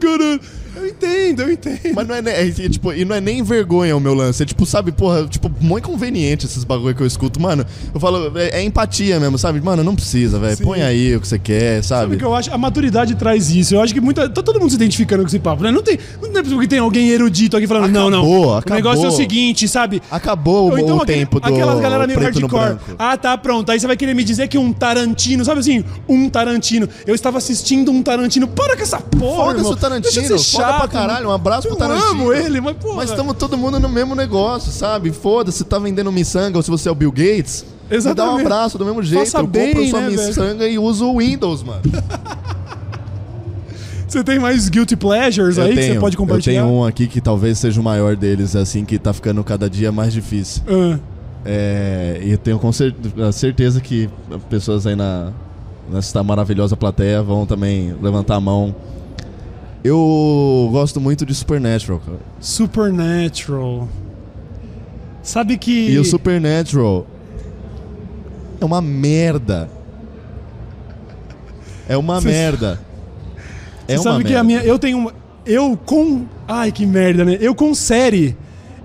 Caralho. 0.00 0.40
Eu 0.80 0.88
entendo, 0.88 1.42
eu 1.42 1.52
entendo. 1.52 1.94
Mas 1.94 2.06
não 2.08 2.14
é, 2.14 2.20
é, 2.26 2.48
é, 2.48 2.68
tipo, 2.68 2.92
e 2.92 3.04
não 3.04 3.14
é 3.14 3.20
nem 3.20 3.42
vergonha 3.42 3.96
o 3.96 4.00
meu 4.00 4.14
lance. 4.14 4.42
É 4.42 4.46
tipo, 4.46 4.64
sabe, 4.64 4.92
porra, 4.92 5.26
tipo, 5.26 5.50
muito 5.60 5.84
inconveniente 5.88 6.46
esses 6.46 6.64
bagulho 6.64 6.94
que 6.94 7.02
eu 7.02 7.06
escuto. 7.06 7.40
Mano, 7.40 7.64
eu 7.92 8.00
falo, 8.00 8.36
é, 8.38 8.60
é 8.60 8.62
empatia 8.62 9.18
mesmo, 9.20 9.38
sabe? 9.38 9.60
Mano, 9.60 9.82
não 9.84 9.94
precisa, 9.94 10.38
velho. 10.38 10.56
Põe 10.58 10.82
aí 10.82 11.16
o 11.16 11.20
que 11.20 11.28
você 11.28 11.38
quer, 11.38 11.82
Sabe 11.82 12.00
sabe? 12.02 12.14
o 12.14 12.18
que 12.18 12.24
eu 12.24 12.34
acho? 12.34 12.52
A 12.52 12.58
maturidade 12.58 13.14
traz 13.14 13.50
isso. 13.50 13.74
Eu 13.74 13.80
acho 13.82 13.92
que 13.92 14.00
muita, 14.00 14.28
tá 14.28 14.42
todo 14.42 14.58
mundo 14.60 14.70
se 14.70 14.76
identificando 14.76 15.22
com 15.22 15.28
esse 15.28 15.38
papo, 15.38 15.62
né? 15.62 15.70
Não 15.70 15.82
tem, 15.82 15.98
não 16.22 16.28
é 16.30 16.42
possível 16.42 16.58
que 16.60 16.68
tem 16.68 16.78
alguém 16.78 17.08
erudito 17.10 17.56
aqui 17.56 17.66
falando, 17.66 17.90
não, 17.92 18.08
não. 18.10 18.18
Acabou, 18.20 18.46
O 18.46 18.56
acabou. 18.56 18.76
negócio 18.76 19.04
é 19.04 19.08
o 19.08 19.12
seguinte, 19.12 19.66
sabe? 19.68 20.00
Acabou 20.10 20.70
Ou 20.70 20.78
então 20.78 20.96
o 20.98 21.02
aquele- 21.02 21.18
tempo 21.20 21.40
do 21.40 21.46
aquelas 21.46 21.80
galera 21.80 22.06
meio 22.06 22.18
hardcore. 22.20 22.76
Ah, 22.98 23.16
tá, 23.16 23.36
pronto. 23.36 23.70
Aí 23.70 23.78
você 23.80 23.86
vai 23.86 23.96
querer 23.96 24.14
me 24.14 24.24
dizer 24.24 24.48
que 24.48 24.56
um 24.58 24.72
Tarantino, 24.72 25.44
sabe 25.44 25.60
assim, 25.60 25.84
um 26.08 26.28
Tarantino. 26.28 26.88
Eu 27.06 27.14
estava 27.14 27.38
assistindo 27.38 27.90
um 27.90 28.02
Tarantino. 28.02 28.46
Para 28.48 28.76
com 28.76 28.82
essa 28.82 28.98
porra, 29.00 29.52
Foda-se 29.52 29.70
o 29.72 29.76
Tarantino, 29.76 30.12
Deixa 30.12 30.20
de 30.22 30.28
ser 30.72 30.78
foda 30.78 30.88
pra 30.88 31.00
caralho, 31.00 31.28
um 31.28 31.32
abraço 31.32 31.62
pro 31.68 31.76
eu 31.76 31.78
Tarantino. 31.78 32.10
amo 32.10 32.32
ele, 32.32 32.60
mas 32.60 32.76
porra. 32.76 32.96
Mas 32.96 33.10
estamos 33.10 33.36
todo 33.36 33.56
mundo 33.56 33.78
no 33.80 33.88
mesmo 33.88 34.14
negócio, 34.14 34.70
sabe? 34.72 35.10
Foda-se, 35.12 35.58
se 35.58 35.64
tá 35.64 35.78
vendendo 35.78 36.10
miçanga 36.12 36.56
ou 36.58 36.62
se 36.62 36.70
você 36.70 36.88
é 36.88 36.92
o 36.92 36.94
Bill 36.94 37.12
Gates, 37.12 37.64
me 37.64 37.70
dá 37.88 37.94
um 37.94 37.96
Exatamente. 37.98 38.40
abraço 38.42 38.78
do 38.78 38.84
mesmo 38.84 39.02
jeito. 39.02 39.24
Faça 39.24 39.38
eu 39.38 39.46
bem, 39.46 39.72
compro 39.74 39.88
sua 39.90 40.00
né, 40.00 40.10
velho? 40.10 40.28
miçanga 40.28 40.68
e 40.68 40.78
uso 40.78 41.06
o 41.10 41.18
Windows, 41.18 41.62
mano. 41.62 41.82
Você 44.06 44.24
tem 44.24 44.40
mais 44.40 44.68
guilty 44.68 44.96
pleasures 44.96 45.56
aí 45.56 45.72
que 45.72 45.82
você 45.84 45.94
pode 46.00 46.16
eu 46.16 46.18
compartilhar? 46.20 46.62
tenho 46.62 46.74
um 46.74 46.84
aqui 46.84 47.06
que 47.06 47.20
talvez 47.20 47.58
seja 47.58 47.80
o 47.80 47.84
maior 47.84 48.16
deles, 48.16 48.56
assim, 48.56 48.84
que 48.84 48.98
tá 48.98 49.12
ficando 49.12 49.42
cada 49.44 49.70
dia 49.70 49.92
mais 49.92 50.12
difícil. 50.12 50.62
Ah, 50.68 50.98
É, 51.44 52.20
e 52.22 52.32
eu 52.32 52.38
tenho 52.38 52.58
com 52.58 52.72
cer- 52.72 52.94
a 53.26 53.30
certeza 53.32 53.80
que 53.80 54.10
pessoas 54.48 54.84
aí 54.86 54.96
na 54.96 55.30
nessa 55.90 56.22
maravilhosa 56.22 56.76
plateia 56.76 57.22
vão 57.22 57.46
também 57.46 57.94
levantar 58.02 58.34
a 58.36 58.40
mão. 58.40 58.74
Eu 59.82 60.68
gosto 60.72 61.00
muito 61.00 61.24
de 61.24 61.34
Supernatural, 61.34 62.00
cara. 62.04 62.18
Supernatural. 62.40 63.88
Sabe 65.22 65.56
que. 65.56 65.90
E 65.90 65.98
o 65.98 66.04
Supernatural 66.04 67.06
é 68.60 68.64
uma 68.64 68.80
merda. 68.82 69.68
É 71.88 71.96
uma 71.96 72.20
Cê- 72.20 72.28
merda. 72.28 72.80
É 73.88 73.96
Você 73.96 73.98
uma 74.06 74.12
sabe 74.12 74.24
que 74.24 74.30
merda. 74.30 74.40
a 74.40 74.44
minha. 74.44 74.60
Eu 74.62 74.78
tenho 74.78 74.98
uma. 74.98 75.14
Eu 75.46 75.76
com. 75.84 76.26
Ai, 76.46 76.70
que 76.70 76.84
merda, 76.84 77.24
né? 77.24 77.38
Eu 77.40 77.54
com 77.54 77.74
série. 77.74 78.36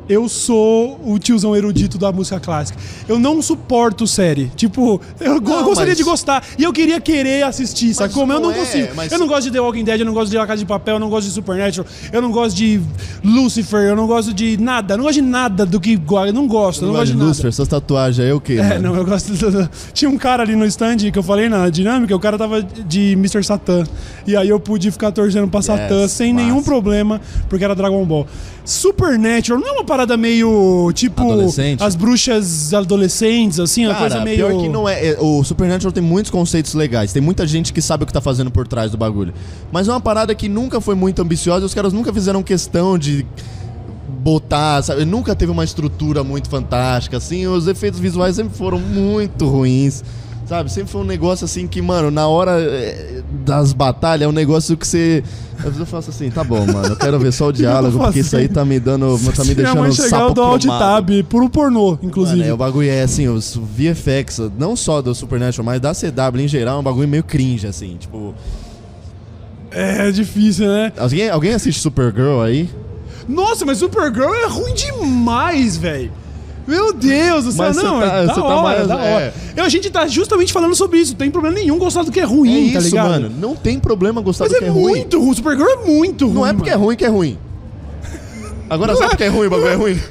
Eu 0.07 0.29
sou 0.29 0.99
o 1.03 1.17
tiozão 1.17 1.55
erudito 1.55 1.97
da 1.97 2.11
música 2.11 2.39
clássica. 2.39 2.77
Eu 3.07 3.17
não 3.17 3.41
suporto 3.41 4.05
série. 4.05 4.51
Tipo, 4.55 5.01
eu 5.19 5.41
Não, 5.41 5.63
gostaria 5.63 5.89
mas- 5.91 5.97
de 5.97 6.03
gostar. 6.03 6.43
E 6.59 6.63
eu 6.63 6.71
queria 6.71 7.01
querer 7.01 7.43
assistir, 7.43 7.93
sacou? 7.93 8.25
Mas 8.25 8.35
eu 8.35 8.41
não 8.41 8.49
não 8.51 8.55
é, 8.55 8.59
consigo. 8.59 8.89
mas- 8.95 9.11
Eu 9.11 9.17
não 9.19 9.27
gosto 9.27 9.43
de 9.45 9.51
The 9.51 9.59
Walking 9.59 9.83
Dead, 9.83 9.99
eu 9.99 10.05
não 10.05 10.13
gosto 10.13 10.29
de 10.31 10.37
La 10.37 10.45
Casa 10.45 10.59
de 10.59 10.65
Papel, 10.65 10.95
eu 10.95 10.99
não 10.99 11.09
gosto 11.09 11.27
de 11.27 11.33
Supernatural, 11.33 11.87
eu 12.13 12.21
não 12.21 12.31
gosto 12.31 12.55
de 12.55 12.79
Lucifer, 13.23 13.79
eu 13.81 13.95
não 13.95 14.05
gosto 14.05 14.33
de 14.33 14.57
nada. 14.57 14.93
Eu 14.93 14.97
não 14.97 15.05
gosto 15.05 15.15
de 15.15 15.21
nada 15.23 15.65
do 15.65 15.79
que. 15.79 15.93
Eu 16.27 16.33
não 16.33 16.47
gosto, 16.47 16.83
eu 16.83 16.87
não, 16.87 16.93
gosto 16.95 17.07
de 17.11 17.13
nada. 17.17 17.25
Lucifer, 17.29 17.49
essas 17.49 17.67
tatuagens 17.67 18.19
aí 18.23 18.29
é 18.29 18.33
o 18.33 18.39
quê? 18.39 18.57
É, 18.61 18.77
não, 18.79 18.95
eu 18.95 19.03
gosto. 19.05 19.33
do- 19.33 19.69
Tinha 19.93 20.09
um 20.09 20.17
cara 20.17 20.43
ali 20.43 20.55
no 20.55 20.65
stand 20.65 20.97
que 21.11 21.17
eu 21.17 21.23
falei 21.23 21.49
na 21.49 21.67
dinâmica, 21.69 22.15
o 22.15 22.19
cara 22.19 22.37
tava 22.37 22.61
de 22.61 23.13
Mr. 23.13 23.43
Satan. 23.43 23.83
E 24.27 24.35
aí 24.35 24.49
eu 24.49 24.59
pude 24.59 24.91
ficar 24.91 25.11
torcendo 25.11 25.47
pra 25.47 25.61
Satan 25.61 26.07
sem 26.07 26.33
massa. 26.33 26.45
nenhum 26.45 26.61
problema, 26.63 27.19
porque 27.49 27.63
era 27.65 27.73
Dragon 27.75 28.05
Ball. 28.05 28.27
Supernatural 28.63 29.59
não 29.61 29.67
é 29.69 29.71
uma 29.73 29.83
parada 29.95 30.17
meio 30.17 30.91
tipo 30.93 31.21
Adolescente? 31.21 31.81
as 31.81 31.95
bruxas 31.95 32.73
adolescentes, 32.73 33.59
assim, 33.59 33.85
uma 33.85 33.93
Cara, 33.93 34.09
coisa 34.09 34.23
meio. 34.23 34.37
pior 34.37 34.61
que 34.61 34.69
não 34.69 34.87
é, 34.87 35.07
é, 35.07 35.17
O 35.19 35.43
Supernatural 35.43 35.91
tem 35.91 36.03
muitos 36.03 36.29
conceitos 36.29 36.73
legais. 36.73 37.13
Tem 37.13 37.21
muita 37.21 37.47
gente 37.47 37.71
que 37.71 37.81
sabe 37.81 38.03
o 38.03 38.07
que 38.07 38.13
tá 38.13 38.21
fazendo 38.21 38.51
por 38.51 38.67
trás 38.67 38.91
do 38.91 38.97
bagulho. 38.97 39.33
Mas 39.71 39.87
é 39.87 39.91
uma 39.91 40.01
parada 40.01 40.35
que 40.35 40.49
nunca 40.49 40.81
foi 40.81 40.95
muito 40.95 41.21
ambiciosa. 41.21 41.65
Os 41.65 41.73
caras 41.73 41.93
nunca 41.93 42.11
fizeram 42.13 42.43
questão 42.43 42.97
de 42.97 43.25
botar, 44.21 44.81
sabe? 44.83 45.05
Nunca 45.05 45.35
teve 45.35 45.51
uma 45.51 45.63
estrutura 45.63 46.23
muito 46.23 46.49
fantástica, 46.49 47.17
assim. 47.17 47.47
Os 47.47 47.67
efeitos 47.67 47.99
visuais 47.99 48.35
sempre 48.35 48.57
foram 48.57 48.79
muito 48.79 49.47
ruins. 49.47 50.03
Sabe, 50.45 50.71
sempre 50.71 50.91
foi 50.91 51.01
um 51.01 51.05
negócio 51.05 51.43
assim 51.45 51.65
que, 51.65 51.81
mano, 51.81 52.11
na 52.11 52.27
hora 52.27 52.61
eh, 52.61 53.23
das 53.43 53.73
batalhas 53.73 54.27
é 54.27 54.29
um 54.29 54.31
negócio 54.31 54.77
que 54.77 54.87
você. 54.87 55.23
Às 55.57 55.63
vezes 55.63 55.79
eu 55.79 55.85
faço 55.87 56.11
assim, 56.11 56.29
tá 56.29 56.43
bom, 56.43 56.63
mano, 56.67 56.89
eu 56.89 56.95
quero 56.95 57.17
ver 57.17 57.33
só 57.33 57.47
o 57.47 57.51
diálogo, 57.53 57.97
porque 57.97 58.19
isso 58.19 58.37
aí 58.37 58.47
tá 58.47 58.63
me 58.63 58.79
dando. 58.79 59.17
tá 59.35 59.43
me 59.43 59.49
Se 59.49 59.55
minha 59.55 59.73
mãe 59.73 59.83
deixando 59.85 59.95
chegar, 59.95 60.09
sapo 60.09 60.29
eu 60.29 60.33
dou 60.35 60.43
alt 60.43 60.65
tab 60.65 61.09
por 61.27 61.41
um 61.41 61.47
pornô, 61.49 61.97
inclusive. 62.03 62.37
Mano, 62.37 62.49
é, 62.51 62.53
o 62.53 62.57
bagulho 62.57 62.87
é 62.87 63.01
assim, 63.01 63.27
os 63.27 63.55
VFX, 63.55 64.51
não 64.55 64.75
só 64.75 65.01
do 65.01 65.15
Supernatural, 65.15 65.65
mas 65.65 65.81
da 65.81 65.93
CW 65.93 66.41
em 66.41 66.47
geral, 66.47 66.77
é 66.77 66.79
um 66.79 66.83
bagulho 66.83 67.07
meio 67.07 67.23
cringe, 67.23 67.65
assim. 67.65 67.97
Tipo, 67.97 68.35
É 69.71 70.11
difícil, 70.11 70.67
né? 70.67 70.93
alguém, 70.95 71.27
alguém 71.27 71.53
assiste 71.55 71.81
Supergirl 71.81 72.41
aí? 72.41 72.69
Nossa, 73.27 73.65
mas 73.65 73.79
Supergirl 73.79 74.31
é 74.31 74.45
ruim 74.45 74.75
demais, 74.75 75.75
velho. 75.75 76.11
Meu 76.67 76.91
Deus 76.93 77.45
do 77.45 77.51
céu, 77.51 77.65
Mas 77.67 77.75
você 77.75 77.83
não, 77.83 77.99
tá- 77.99 78.05
é 78.05 78.25
da 78.25 78.33
você 78.33 78.41
tá 78.41 78.47
hora, 78.47 78.61
mais- 78.63 78.87
da 78.87 78.95
é. 79.05 79.13
hora. 79.13 79.33
Eu, 79.55 79.63
a 79.63 79.69
gente 79.69 79.89
tá 79.91 80.07
justamente 80.07 80.51
falando 80.51 80.73
sobre 80.75 80.97
isso, 80.99 81.11
não 81.11 81.17
tem 81.19 81.29
problema 81.29 81.55
nenhum 81.55 81.77
gostar 81.77 82.03
do 82.03 82.11
que 82.11 82.19
é 82.19 82.23
É 82.23 82.25
ruim, 82.25 82.71
tá 82.73 82.79
isso, 82.79 82.87
ligado? 82.89 83.09
mano. 83.09 83.31
Não 83.39 83.55
tem 83.55 83.79
problema 83.79 84.19
gostar 84.21 84.45
Mas 84.45 84.53
do 84.53 84.55
é, 84.57 84.59
que 84.59 84.65
é 84.65 84.69
ruim. 84.69 84.83
muito 84.95 85.19
ruim, 85.19 85.33
Supergirl 85.35 85.69
é 85.69 85.75
muito 85.85 86.25
ruim. 86.25 86.33
Não 86.35 86.45
é 86.47 86.53
porque 86.53 86.69
é 86.69 86.73
mano. 86.73 86.85
ruim 86.85 86.95
que 86.95 87.05
é 87.05 87.09
ruim. 87.09 87.37
Agora 88.69 88.95
sabe 88.95 89.09
porque 89.09 89.23
é 89.25 89.27
ruim, 89.27 89.45
o 89.45 89.49
bagulho 89.51 89.69
é 89.69 89.75
ruim? 89.75 89.99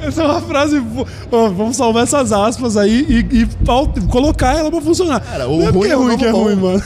Essa 0.00 0.22
é 0.22 0.26
uma 0.26 0.40
frase. 0.40 0.80
bo- 0.80 1.06
Ó, 1.32 1.48
vamos 1.48 1.76
salvar 1.76 2.02
essas 2.02 2.30
aspas 2.32 2.76
aí 2.76 3.06
e, 3.08 3.40
e 3.42 3.46
pau- 3.64 3.92
colocar 4.10 4.54
ela 4.58 4.70
pra 4.70 4.80
funcionar. 4.80 5.20
Cara, 5.20 5.48
o 5.48 5.58
não 5.60 5.68
é 5.68 5.72
porque 5.72 5.88
ruim 5.88 5.88
é 5.88 5.92
é 5.92 5.96
o 5.96 5.98
ruim 6.00 6.08
novo 6.08 6.18
que 6.18 6.24
é 6.26 6.32
bom. 6.32 6.42
ruim, 6.44 6.56
mano. 6.56 6.82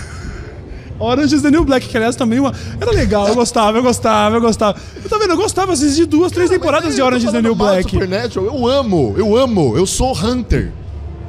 Orange 0.98 1.34
is 1.34 1.42
the 1.42 1.50
New 1.50 1.64
Black, 1.64 1.86
que 1.86 1.96
aliás 1.96 2.16
também 2.16 2.40
uma... 2.40 2.52
era 2.80 2.90
legal, 2.90 3.28
eu 3.28 3.34
gostava, 3.34 3.78
eu 3.78 3.82
gostava, 3.82 4.36
eu 4.36 4.40
gostava. 4.40 4.78
Eu 5.02 5.08
tá 5.08 5.18
vendo? 5.18 5.30
Eu 5.30 5.36
gostava, 5.36 5.72
assisti 5.72 6.04
duas, 6.04 6.32
três 6.32 6.50
temporadas 6.50 6.94
de 6.94 7.02
Orange 7.02 7.26
is 7.26 7.32
the 7.32 7.42
New 7.42 7.54
Black. 7.54 7.90
Supernatural, 7.90 8.46
eu 8.46 8.66
amo, 8.66 9.14
eu 9.16 9.36
amo. 9.36 9.76
Eu 9.76 9.86
sou 9.86 10.12
Hunter. 10.12 10.72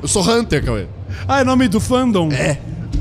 Eu 0.01 0.07
sou 0.07 0.23
Hunter, 0.23 0.63
Cauê. 0.63 0.87
Ah, 1.27 1.41
é 1.41 1.43
nome 1.43 1.67
do 1.67 1.79
fandom? 1.79 2.31
É. 2.31 2.57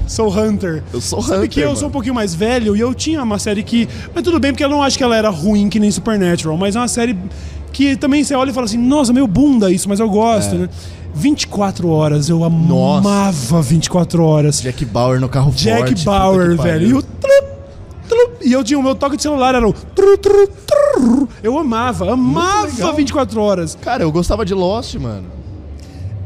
Sou 0.06 0.34
Hunter. 0.34 0.82
Eu 0.92 1.00
sou 1.00 1.22
Sabe 1.22 1.38
Hunter, 1.38 1.50
que 1.50 1.60
eu 1.60 1.66
mano. 1.66 1.78
sou 1.78 1.88
um 1.88 1.92
pouquinho 1.92 2.14
mais 2.14 2.34
velho 2.34 2.74
e 2.74 2.80
eu 2.80 2.94
tinha 2.94 3.22
uma 3.22 3.38
série 3.38 3.62
que. 3.62 3.88
Mas 4.14 4.24
tudo 4.24 4.40
bem, 4.40 4.52
porque 4.52 4.64
eu 4.64 4.68
não 4.68 4.82
acho 4.82 4.96
que 4.96 5.04
ela 5.04 5.16
era 5.16 5.28
ruim 5.28 5.68
que 5.68 5.78
nem 5.78 5.90
Supernatural, 5.90 6.56
mas 6.56 6.74
é 6.76 6.80
uma 6.80 6.88
série 6.88 7.16
que 7.72 7.96
também 7.96 8.22
você 8.24 8.34
olha 8.34 8.50
e 8.50 8.52
fala 8.54 8.66
assim, 8.66 8.78
nossa, 8.78 9.12
meio 9.12 9.26
bunda 9.26 9.70
isso, 9.70 9.88
mas 9.88 10.00
eu 10.00 10.08
gosto, 10.08 10.54
É. 10.54 10.58
né? 10.58 10.68
24 11.14 11.88
horas, 11.88 12.28
eu 12.28 12.38
Nossa. 12.48 13.08
amava 13.08 13.62
24 13.62 14.22
horas. 14.22 14.60
Jack 14.60 14.84
Bauer 14.84 15.20
no 15.20 15.28
carro 15.28 15.50
Jack 15.52 15.78
forte. 15.78 16.04
puta 16.04 16.10
Bauer, 16.18 16.56
velho. 16.56 16.86
E 16.86 16.94
o 16.94 17.02
trup, 17.02 17.44
trup, 18.08 18.30
e 18.44 18.52
eu 18.52 18.62
tinha 18.62 18.78
o 18.78 18.82
meu 18.82 18.94
toque 18.94 19.16
de 19.16 19.22
celular, 19.22 19.54
era 19.54 19.66
o 19.66 19.72
tru, 19.72 20.16
tru, 20.18 20.48
tru. 20.66 21.28
Eu 21.42 21.58
amava, 21.58 22.12
amava 22.12 22.66
legal. 22.66 22.94
24 22.94 23.40
horas. 23.40 23.76
Cara, 23.80 24.02
eu 24.04 24.12
gostava 24.12 24.44
de 24.44 24.54
Lost, 24.54 24.94
mano. 24.96 25.24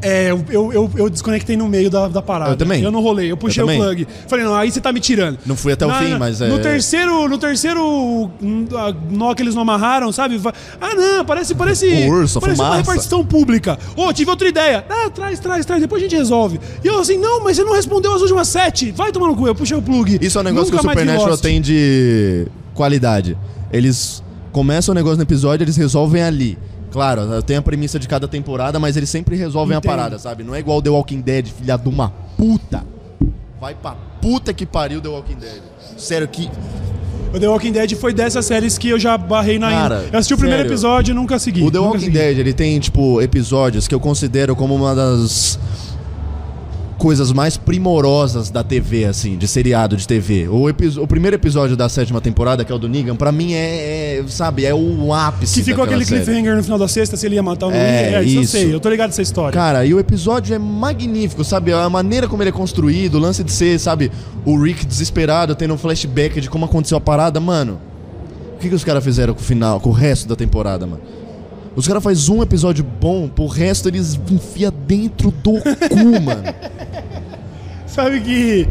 É, 0.03 0.31
eu, 0.31 0.45
eu, 0.73 0.91
eu, 0.97 1.09
desconectei 1.09 1.55
no 1.55 1.67
meio 1.69 1.89
da, 1.89 2.09
da 2.09 2.21
parada. 2.21 2.51
Eu 2.51 2.57
também. 2.57 2.83
Eu 2.83 2.91
não 2.91 3.01
rolei, 3.01 3.31
eu 3.31 3.37
puxei 3.37 3.63
Eu 3.63 3.67
o 3.67 3.75
plug. 3.75 4.05
Falei, 4.27 4.43
não, 4.43 4.53
aí 4.53 4.69
você 4.69 4.81
tá 4.81 4.91
me 4.91 4.99
tirando. 4.99 5.39
Não 5.45 5.55
fui 5.55 5.71
até 5.71 5.85
o 5.85 5.89
Na- 5.89 5.99
fim, 5.99 6.15
mas 6.15 6.41
é- 6.41 6.49
No 6.49 6.59
terceiro, 6.59 7.27
no 7.29 7.37
terceiro 7.37 8.29
hum, 8.41 8.67
nó 9.09 9.33
que 9.33 9.41
eles 9.41 9.55
não 9.55 9.61
amarraram, 9.61 10.11
sabe? 10.11 10.41
Ah, 10.79 10.93
não, 10.93 11.25
parece, 11.25 11.55
parece. 11.55 11.87
O 11.87 12.09
urso, 12.09 12.41
parece 12.41 12.61
uma 12.61 12.75
repartição 12.75 13.25
pública. 13.25 13.79
Ô, 13.95 14.11
tive 14.11 14.29
outra 14.29 14.47
ideia. 14.47 14.85
Ah, 14.89 15.09
traz, 15.09 15.39
traz, 15.39 15.65
traz, 15.65 15.81
depois 15.81 16.01
a 16.01 16.05
gente 16.05 16.17
resolve. 16.17 16.59
E 16.83 16.87
eu 16.87 16.99
assim, 16.99 17.17
não, 17.17 17.41
mas 17.43 17.55
você 17.55 17.63
não 17.63 17.73
respondeu 17.73 18.13
as 18.13 18.21
últimas 18.21 18.49
sete. 18.49 18.91
Vai 18.91 19.11
tomar 19.11 19.27
no 19.27 19.35
cu, 19.35 19.47
eu 19.47 19.55
puxei 19.55 19.77
o 19.77 19.81
plug. 19.81 20.19
Isso 20.21 20.37
é 20.37 20.41
um 20.41 20.43
negócio 20.43 20.71
Nunca 20.71 20.83
que 20.83 20.87
o 20.87 20.89
Supernatural 20.89 21.37
tem 21.37 21.61
de 21.61 22.47
qualidade. 22.73 23.37
Eles 23.71 24.21
começam 24.51 24.91
o 24.91 24.95
negócio 24.95 25.17
no 25.17 25.23
episódio, 25.23 25.63
eles 25.63 25.77
resolvem 25.77 26.21
ali. 26.21 26.57
Claro, 26.93 27.41
tem 27.41 27.57
a 27.57 27.61
premissa 27.61 27.97
de 27.97 28.07
cada 28.07 28.27
temporada, 28.27 28.79
mas 28.79 28.95
eles 28.95 29.09
sempre 29.09 29.35
resolvem 29.35 29.75
Entendo. 29.75 29.91
a 29.91 29.95
parada, 29.95 30.19
sabe? 30.19 30.43
Não 30.43 30.53
é 30.53 30.59
igual 30.59 30.79
The 30.79 30.91
Walking 30.91 31.21
Dead, 31.21 31.47
filha 31.47 31.75
de 31.75 31.89
uma 31.89 32.09
puta. 32.37 32.85
Vai 33.59 33.73
pra 33.73 33.95
puta 34.21 34.53
que 34.53 34.63
pariu 34.63 35.01
The 35.01 35.09
Walking 35.09 35.37
Dead. 35.37 35.59
Sério, 35.97 36.27
que. 36.27 36.51
O 37.33 37.39
The 37.39 37.47
Walking 37.47 37.71
Dead 37.71 37.95
foi 37.95 38.13
dessas 38.13 38.45
séries 38.45 38.77
que 38.77 38.89
eu 38.89 38.99
já 38.99 39.17
barrei 39.17 39.57
na. 39.57 39.71
Cara, 39.71 40.05
eu 40.13 40.19
assisti 40.19 40.35
o 40.35 40.37
primeiro 40.37 40.61
sério. 40.61 40.71
episódio 40.71 41.11
e 41.13 41.15
nunca 41.15 41.39
segui. 41.39 41.63
O 41.63 41.71
The 41.71 41.79
Walking 41.79 41.99
segui. 41.99 42.11
Dead, 42.11 42.37
ele 42.37 42.53
tem, 42.53 42.79
tipo, 42.79 43.19
episódios 43.23 43.87
que 43.87 43.95
eu 43.95 43.99
considero 43.99 44.55
como 44.55 44.75
uma 44.75 44.93
das 44.93 45.57
coisas 47.03 47.33
mais 47.33 47.57
primorosas 47.57 48.49
da 48.49 48.63
TV, 48.63 49.03
assim, 49.03 49.37
de 49.37 49.45
seriado 49.45 49.97
de 49.97 50.07
TV. 50.07 50.47
O, 50.47 50.69
o 51.01 51.05
primeiro 51.05 51.35
episódio 51.35 51.75
da 51.75 51.89
sétima 51.89 52.21
temporada, 52.21 52.63
que 52.63 52.71
é 52.71 52.75
o 52.75 52.79
do 52.79 52.87
Negan, 52.87 53.13
pra 53.13 53.29
mim 53.29 53.51
é, 53.51 54.19
é, 54.19 54.23
sabe, 54.29 54.65
é 54.65 54.73
o 54.73 55.13
ápice 55.13 55.55
Que 55.59 55.65
ficou 55.65 55.83
aquele 55.83 56.05
série. 56.05 56.23
cliffhanger 56.23 56.55
no 56.55 56.63
final 56.63 56.79
da 56.79 56.87
sexta, 56.87 57.17
se 57.17 57.25
ele 57.25 57.35
ia 57.35 57.43
matar 57.43 57.65
não 57.65 57.73
É, 57.73 58.11
ia. 58.11 58.17
É, 58.19 58.23
isso 58.23 58.37
eu 58.37 58.41
isso. 58.43 58.51
sei, 58.53 58.73
eu 58.73 58.79
tô 58.79 58.87
ligado 58.89 59.09
nessa 59.09 59.21
história. 59.21 59.51
Cara, 59.51 59.85
e 59.85 59.93
o 59.93 59.99
episódio 59.99 60.55
é 60.55 60.57
magnífico, 60.57 61.43
sabe? 61.43 61.73
A 61.73 61.89
maneira 61.89 62.25
como 62.25 62.41
ele 62.41 62.51
é 62.51 62.53
construído, 62.53 63.15
o 63.15 63.19
lance 63.19 63.43
de 63.43 63.51
ser, 63.51 63.77
sabe, 63.81 64.09
o 64.45 64.57
Rick 64.57 64.85
desesperado, 64.85 65.53
tendo 65.55 65.73
um 65.73 65.77
flashback 65.77 66.39
de 66.39 66.49
como 66.49 66.63
aconteceu 66.63 66.97
a 66.97 67.01
parada, 67.01 67.37
mano. 67.37 67.81
O 68.55 68.59
que, 68.59 68.69
que 68.69 68.75
os 68.75 68.83
caras 68.85 69.03
fizeram 69.03 69.33
com 69.33 69.41
o 69.41 69.43
final, 69.43 69.77
com 69.81 69.89
o 69.89 69.91
resto 69.91 70.25
da 70.25 70.37
temporada, 70.37 70.85
mano? 70.87 71.01
Os 71.75 71.87
caras 71.87 72.03
fazem 72.03 72.35
um 72.35 72.43
episódio 72.43 72.83
bom, 72.83 73.27
pro 73.27 73.47
resto 73.47 73.87
eles 73.87 74.19
enfia 74.29 74.71
dentro 74.71 75.31
do 75.31 75.53
cu, 75.53 76.21
mano. 76.21 76.43
Sabe 77.87 78.21
que. 78.21 78.67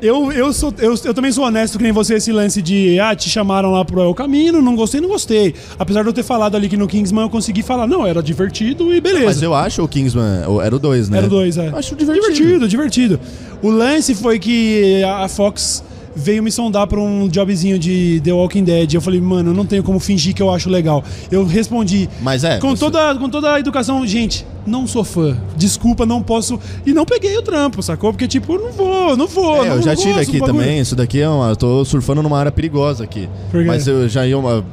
Eu, 0.00 0.32
eu, 0.32 0.52
sou, 0.52 0.74
eu, 0.78 0.96
eu 1.04 1.14
também 1.14 1.30
sou 1.30 1.44
honesto 1.44 1.78
que 1.78 1.84
nem 1.84 1.92
você, 1.92 2.14
esse 2.14 2.32
lance 2.32 2.60
de 2.60 2.98
ah, 2.98 3.14
te 3.14 3.30
chamaram 3.30 3.70
lá 3.70 3.84
pro 3.84 4.00
El 4.00 4.12
Camino, 4.12 4.60
não 4.60 4.74
gostei, 4.74 5.00
não 5.00 5.08
gostei. 5.08 5.54
Apesar 5.78 6.02
de 6.02 6.08
eu 6.08 6.12
ter 6.12 6.24
falado 6.24 6.56
ali 6.56 6.68
que 6.68 6.76
no 6.76 6.88
Kingsman 6.88 7.22
eu 7.22 7.30
consegui 7.30 7.62
falar, 7.62 7.86
não, 7.86 8.04
era 8.04 8.20
divertido 8.20 8.92
e 8.92 9.00
beleza. 9.00 9.26
Mas 9.26 9.42
eu 9.42 9.54
acho 9.54 9.80
o 9.80 9.86
Kingsman, 9.86 10.42
era 10.60 10.74
o 10.74 10.78
2, 10.80 11.08
né? 11.08 11.18
Era 11.18 11.26
o 11.28 11.30
2, 11.30 11.56
é. 11.56 11.68
Acho 11.68 11.94
divertido. 11.94 12.32
Divertido, 12.34 12.68
divertido. 12.68 13.20
O 13.62 13.70
lance 13.70 14.12
foi 14.16 14.40
que 14.40 15.04
a 15.04 15.28
Fox 15.28 15.84
veio 16.14 16.42
me 16.42 16.50
sondar 16.52 16.86
pra 16.86 17.00
um 17.00 17.28
jobzinho 17.28 17.78
de 17.78 18.20
The 18.22 18.32
Walking 18.32 18.64
Dead. 18.64 18.94
Eu 18.94 19.00
falei, 19.00 19.20
mano, 19.20 19.50
eu 19.50 19.54
não 19.54 19.64
tenho 19.66 19.82
como 19.82 19.98
fingir 19.98 20.34
que 20.34 20.42
eu 20.42 20.50
acho 20.50 20.68
legal. 20.68 21.02
Eu 21.30 21.44
respondi. 21.46 22.08
Mas 22.20 22.44
é, 22.44 22.58
Com, 22.58 22.70
você- 22.70 22.80
toda, 22.80 23.14
com 23.16 23.28
toda 23.28 23.54
a 23.54 23.60
educação, 23.60 24.06
gente, 24.06 24.46
não 24.66 24.86
sou 24.86 25.02
fã. 25.04 25.36
Desculpa, 25.56 26.04
não 26.06 26.22
posso. 26.22 26.58
E 26.86 26.92
não 26.92 27.04
peguei 27.04 27.36
o 27.36 27.42
trampo, 27.42 27.82
sacou? 27.82 28.12
Porque, 28.12 28.28
tipo, 28.28 28.58
não 28.58 28.72
vou, 28.72 29.16
não 29.16 29.26
vou. 29.26 29.64
É, 29.64 29.68
não 29.68 29.76
eu 29.76 29.82
já 29.82 29.96
tive 29.96 30.20
aqui 30.20 30.40
também. 30.40 30.78
Isso 30.80 30.94
daqui 30.94 31.20
é 31.20 31.28
uma. 31.28 31.50
Eu 31.50 31.56
tô 31.56 31.84
surfando 31.84 32.22
numa 32.22 32.38
área 32.38 32.52
perigosa 32.52 33.04
aqui. 33.04 33.28
Mas 33.66 33.86
eu 33.86 34.08
já 34.08 34.26
ia 34.26 34.38
uma, 34.38 34.64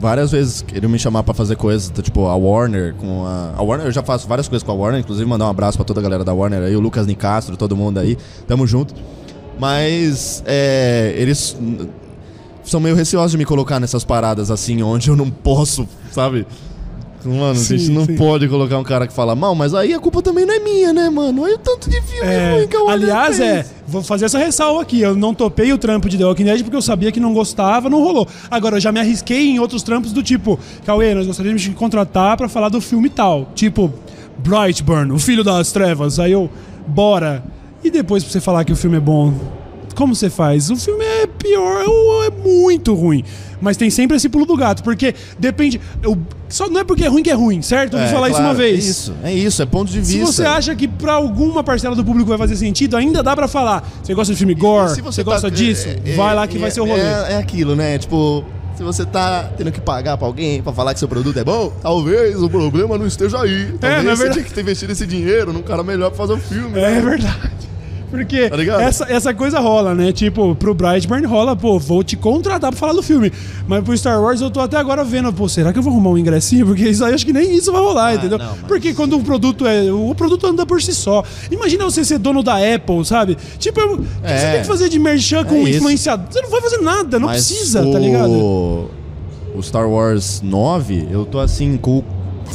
várias 0.00 0.30
vezes 0.30 0.62
queriam 0.62 0.90
me 0.90 0.98
chamar 0.98 1.22
pra 1.22 1.32
fazer 1.34 1.56
coisas, 1.56 1.90
tipo 2.02 2.26
a 2.26 2.36
Warner 2.36 2.94
com 2.94 3.24
a. 3.24 3.54
A 3.56 3.62
Warner, 3.62 3.86
eu 3.86 3.92
já 3.92 4.02
faço 4.02 4.26
várias 4.28 4.48
coisas 4.48 4.62
com 4.64 4.72
a 4.72 4.74
Warner, 4.74 5.00
inclusive 5.00 5.28
mandar 5.28 5.46
um 5.46 5.50
abraço 5.50 5.78
pra 5.78 5.84
toda 5.84 6.00
a 6.00 6.02
galera 6.02 6.24
da 6.24 6.32
Warner 6.34 6.62
aí, 6.62 6.76
o 6.76 6.80
Lucas 6.80 7.06
Nicastro, 7.06 7.56
todo 7.56 7.76
mundo 7.76 7.98
aí. 7.98 8.16
Tamo 8.46 8.66
junto. 8.66 8.94
Mas 9.58 10.42
é, 10.46 11.14
eles 11.16 11.56
são 12.64 12.80
meio 12.80 12.94
receosos 12.94 13.32
de 13.32 13.38
me 13.38 13.44
colocar 13.44 13.80
nessas 13.80 14.04
paradas 14.04 14.50
assim, 14.50 14.82
onde 14.82 15.08
eu 15.08 15.16
não 15.16 15.30
posso, 15.30 15.88
sabe? 16.12 16.46
Mano, 17.24 17.56
Sim, 17.56 17.74
a 17.74 17.78
gente 17.78 17.90
não 17.90 18.06
sim. 18.06 18.16
pode 18.16 18.46
colocar 18.46 18.78
um 18.78 18.84
cara 18.84 19.06
que 19.06 19.12
fala 19.12 19.34
mal, 19.34 19.52
mas 19.54 19.74
aí 19.74 19.92
a 19.92 19.98
culpa 19.98 20.22
também 20.22 20.46
não 20.46 20.54
é 20.54 20.60
minha, 20.60 20.92
né, 20.92 21.10
mano? 21.10 21.42
Olha 21.42 21.56
o 21.56 21.58
tanto 21.58 21.90
de 21.90 22.00
filme 22.00 22.26
É, 22.30 22.54
ruim 22.54 22.68
que 22.68 22.76
Warner 22.76 22.92
aliás, 22.94 23.40
é, 23.40 23.66
vou 23.88 24.02
fazer 24.02 24.26
essa 24.26 24.38
ressalva 24.38 24.82
aqui. 24.82 25.00
Eu 25.00 25.16
não 25.16 25.34
topei 25.34 25.72
o 25.72 25.78
trampo 25.78 26.08
de 26.08 26.16
The 26.16 26.24
Walking 26.24 26.44
Dead 26.44 26.62
porque 26.62 26.76
eu 26.76 26.82
sabia 26.82 27.10
que 27.10 27.18
não 27.18 27.34
gostava, 27.34 27.90
não 27.90 28.02
rolou. 28.02 28.26
Agora, 28.48 28.76
eu 28.76 28.80
já 28.80 28.92
me 28.92 29.00
arrisquei 29.00 29.50
em 29.50 29.58
outros 29.58 29.82
trampos 29.82 30.12
do 30.12 30.22
tipo, 30.22 30.58
Cauê, 30.86 31.12
nós 31.12 31.26
gostaríamos 31.26 31.60
de 31.60 31.70
contratar 31.70 32.36
pra 32.36 32.48
falar 32.48 32.68
do 32.68 32.80
filme 32.80 33.10
tal. 33.10 33.48
Tipo, 33.54 33.92
Brightburn, 34.38 35.12
o 35.12 35.18
filho 35.18 35.42
das 35.42 35.72
trevas. 35.72 36.20
Aí 36.20 36.30
eu, 36.32 36.48
bora. 36.86 37.42
E 37.82 37.90
depois 37.90 38.22
pra 38.24 38.32
você 38.32 38.40
falar 38.40 38.64
que 38.64 38.72
o 38.72 38.76
filme 38.76 38.96
é 38.96 39.00
bom, 39.00 39.32
como 39.94 40.14
você 40.14 40.28
faz? 40.30 40.70
O 40.70 40.76
filme 40.76 41.04
é 41.04 41.26
pior, 41.26 41.84
ou 41.86 42.24
é 42.24 42.30
muito 42.30 42.94
ruim. 42.94 43.24
Mas 43.60 43.76
tem 43.76 43.90
sempre 43.90 44.16
esse 44.16 44.28
pulo 44.28 44.46
do 44.46 44.56
gato, 44.56 44.82
porque 44.84 45.14
depende. 45.38 45.80
eu- 46.02 46.16
só 46.48 46.68
não 46.68 46.80
é 46.80 46.84
porque 46.84 47.04
é 47.04 47.08
ruim 47.08 47.22
que 47.24 47.30
é 47.30 47.34
ruim, 47.34 47.60
certo? 47.60 47.94
Eu 47.94 47.98
vou 48.00 48.08
É, 48.08 48.12
falar 48.12 48.28
isso 48.30 48.38
uma 48.38 48.44
claro, 48.50 48.58
vez. 48.58 48.84
É 48.86 48.88
isso, 48.90 49.14
é 49.24 49.34
isso, 49.34 49.62
é 49.62 49.66
ponto 49.66 49.90
de 49.90 50.04
Se 50.04 50.18
vista. 50.18 50.26
você 50.32 50.44
acha 50.44 50.74
que 50.76 50.86
pra 50.86 51.14
alguma 51.14 51.64
parcela 51.64 51.96
do 51.96 52.04
público 52.04 52.28
vai 52.28 52.38
fazer 52.38 52.54
sentido, 52.56 52.96
ainda 52.96 53.22
dá 53.22 53.34
pra 53.34 53.48
falar. 53.48 53.88
Você 54.02 54.14
gosta 54.14 54.32
de 54.32 54.38
filme 54.38 54.54
gore? 54.54 54.90
Se 54.94 55.00
Você, 55.02 55.24
tá- 55.24 55.30
gosta 55.32 55.50
disso? 55.50 55.88
é- 55.88 55.98
é- 56.12 56.14
vai 56.14 56.34
lá 56.34 56.46
que 56.46 56.56
é- 56.56 56.60
vai 56.60 56.70
ser 56.70 56.80
o 56.80 56.84
rolê. 56.86 57.00
É, 57.00 57.32
é 57.32 57.36
aquilo, 57.36 57.74
né? 57.74 57.98
Tipo, 57.98 58.44
se 58.78 58.84
você 58.84 59.04
tá 59.04 59.50
tendo 59.56 59.72
que 59.72 59.80
pagar 59.80 60.16
pra 60.16 60.24
alguém 60.24 60.62
pra 60.62 60.72
falar 60.72 60.94
que 60.94 61.00
seu 61.00 61.08
produto 61.08 61.36
é 61.36 61.42
bom, 61.42 61.72
talvez 61.82 62.40
o 62.40 62.48
problema 62.48 62.96
não 62.96 63.08
esteja 63.08 63.42
aí. 63.42 63.72
Talvez 63.80 64.04
não 64.04 64.12
é 64.12 64.14
você 64.14 64.22
verdade. 64.22 64.32
tinha 64.34 64.44
que 64.44 64.54
ter 64.54 64.60
investido 64.60 64.92
esse 64.92 65.04
dinheiro 65.04 65.52
num 65.52 65.62
cara 65.62 65.82
melhor 65.82 66.10
pra 66.10 66.16
fazer 66.18 66.34
o 66.34 66.38
filme. 66.38 66.78
É 66.78 66.92
né? 66.94 67.00
verdade. 67.00 67.50
Porque 68.10 68.48
Tá 68.48 68.82
essa, 68.82 69.04
essa 69.12 69.34
coisa 69.34 69.58
rola, 69.60 69.94
né? 69.94 70.12
Tipo, 70.12 70.54
pro 70.54 70.72
Brightburn 70.74 71.26
rola, 71.26 71.54
pô, 71.54 71.78
vou 71.78 72.02
te 72.02 72.16
contratar 72.16 72.70
pra 72.70 72.78
falar 72.78 72.94
do 72.94 73.02
filme. 73.02 73.30
Mas 73.66 73.84
pro 73.84 73.96
Star 73.96 74.20
Wars 74.22 74.40
eu 74.40 74.50
tô 74.50 74.60
até 74.60 74.78
agora 74.78 75.04
vendo, 75.04 75.30
pô, 75.32 75.46
será 75.48 75.72
que 75.72 75.78
eu 75.78 75.82
vou 75.82 75.92
arrumar 75.92 76.10
um 76.10 76.18
ingressinho? 76.18 76.64
Porque 76.66 76.88
isso 76.88 77.04
aí 77.04 77.12
acho 77.12 77.26
que 77.26 77.32
nem 77.34 77.54
isso 77.54 77.70
vai 77.70 77.80
rolar, 77.82 78.14
entendeu? 78.14 78.38
Ah, 78.40 78.44
não, 78.44 78.56
mas- 78.56 78.66
Porque 78.66 78.94
quando 78.94 79.16
o 79.16 79.20
produto 79.22 79.66
é. 79.66 79.92
O 79.92 80.14
produto 80.14 80.46
anda 80.46 80.64
por 80.64 80.80
si 80.80 80.94
só. 80.94 81.22
Imagina 81.50 81.84
você 81.84 82.02
ser 82.04 82.18
dono 82.18 82.42
da 82.42 82.54
Apple, 82.56 83.04
sabe? 83.04 83.36
Tipo, 83.58 83.80
o 83.80 83.98
que 83.98 84.04
você 84.22 84.32
É. 84.46 84.52
tem 84.52 84.60
que 84.62 84.66
fazer 84.66 84.88
de 84.88 84.98
merchan 84.98 85.44
com 85.44 85.54
É 85.56 85.60
isso. 85.64 85.78
influenciador? 85.78 86.26
Você 86.30 86.40
não 86.40 86.50
vai 86.50 86.60
fazer 86.62 86.78
nada, 86.78 87.18
não 87.18 87.26
Mas 87.28 87.46
precisa, 87.46 87.86
o... 87.86 87.92
tá 87.92 87.98
ligado? 87.98 88.32
O 89.54 89.62
Star 89.62 89.88
Wars 89.88 90.40
9, 90.42 91.08
eu 91.10 91.26
tô 91.26 91.40
assim, 91.40 91.76
com 91.76 91.98
o 91.98 92.04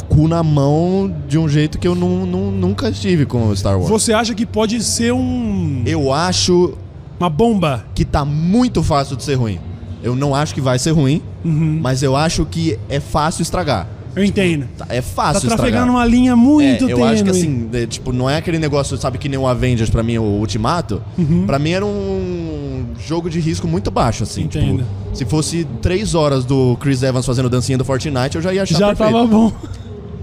cu 0.08 0.26
na 0.28 0.42
mão 0.42 1.12
de 1.28 1.38
um 1.38 1.48
jeito 1.48 1.78
que 1.78 1.86
eu 1.86 1.94
nu- 1.94 2.26
nu- 2.26 2.50
nunca 2.50 2.88
estive 2.88 3.24
com 3.26 3.48
o 3.48 3.56
Star 3.56 3.76
Wars. 3.78 3.88
Você 3.88 4.12
acha 4.12 4.34
que 4.34 4.44
pode 4.46 4.82
ser 4.82 5.12
um. 5.12 5.82
Eu 5.86 6.12
acho 6.12 6.74
Uma 7.18 7.30
bomba? 7.30 7.84
que 7.94 8.04
tá 8.04 8.24
muito 8.24 8.82
fácil 8.82 9.16
de 9.16 9.22
ser 9.24 9.34
ruim. 9.34 9.58
Eu 10.02 10.14
não 10.14 10.34
acho 10.34 10.54
que 10.54 10.60
vai 10.60 10.78
ser 10.78 10.90
ruim, 10.90 11.22
Uhum. 11.44 11.78
mas 11.82 12.02
eu 12.02 12.14
acho 12.14 12.44
que 12.44 12.78
é 12.88 13.00
fácil 13.00 13.42
estragar. 13.42 13.86
Eu 14.16 14.22
entendo. 14.22 14.68
Tá- 14.78 14.86
É 14.90 14.96
Tá 15.00 15.02
fácil 15.02 15.38
estragar. 15.48 15.56
trafegando 15.58 15.90
uma 15.92 16.04
linha 16.06 16.36
muito 16.36 16.84
É, 16.88 16.92
eu 16.92 16.96
tênue. 16.98 17.02
acho 17.02 17.24
que 17.24 17.30
assim, 17.30 17.68
é, 17.72 17.84
tipo, 17.86 18.12
não 18.12 18.30
é 18.30 18.36
aquele 18.36 18.60
negócio, 18.60 18.96
sabe, 18.96 19.18
que 19.18 19.28
nem 19.28 19.38
o 19.38 19.44
Avengers 19.46 19.90
pra 19.90 20.04
mim, 20.04 20.18
o 20.18 20.22
Ultimato. 20.22 21.02
Uhum. 21.18 21.44
Pra 21.46 21.58
mim 21.58 21.70
era 21.70 21.84
um 21.84 22.84
jogo 23.08 23.28
de 23.28 23.40
risco 23.40 23.66
muito 23.66 23.90
baixo, 23.90 24.22
assim. 24.22 24.42
Entendo. 24.42 24.84
Tipo, 24.84 25.16
se 25.16 25.24
fosse 25.24 25.66
três 25.82 26.14
horas 26.14 26.44
do 26.44 26.76
Chris 26.80 27.02
Evans 27.02 27.26
fazendo 27.26 27.48
dancinha 27.50 27.76
do 27.76 27.84
Fortnite, 27.84 28.36
eu 28.36 28.42
já 28.42 28.52
ia 28.54 28.62
achar 28.62 28.78
Já 28.78 28.86
perfeito. 28.88 29.12
tava 29.12 29.26
bom. 29.26 29.52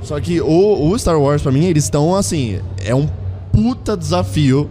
Só 0.04 0.20
que 0.20 0.42
o, 0.42 0.90
o 0.90 0.98
Star 1.00 1.20
Wars, 1.20 1.42
pra 1.42 1.52
mim, 1.52 1.66
eles 1.66 1.84
estão 1.84 2.16
assim. 2.16 2.60
É 2.84 2.94
um 2.96 3.08
puta 3.52 3.96
desafio 3.96 4.70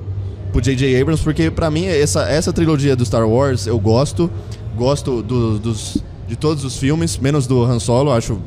pro 0.53 0.61
J.J. 0.61 1.01
Abrams, 1.01 1.23
porque 1.23 1.51
pra 1.51 1.71
mim, 1.71 1.85
essa, 1.87 2.23
essa 2.29 2.53
trilogia 2.53 2.97
do 2.97 3.05
Star 3.05 3.27
Wars 3.29 3.67
eu 3.67 3.79
gosto. 3.79 4.31
Gosto 4.77 5.23
do- 5.23 5.59
dos, 5.59 5.99
de 6.27 6.37
todos 6.37 6.65
os 6.65 6.77
filmes, 6.77 7.19
menos 7.19 7.47
do 7.47 7.63
Han 7.65 7.79
Solo, 7.79 8.11
acho. 8.13 8.39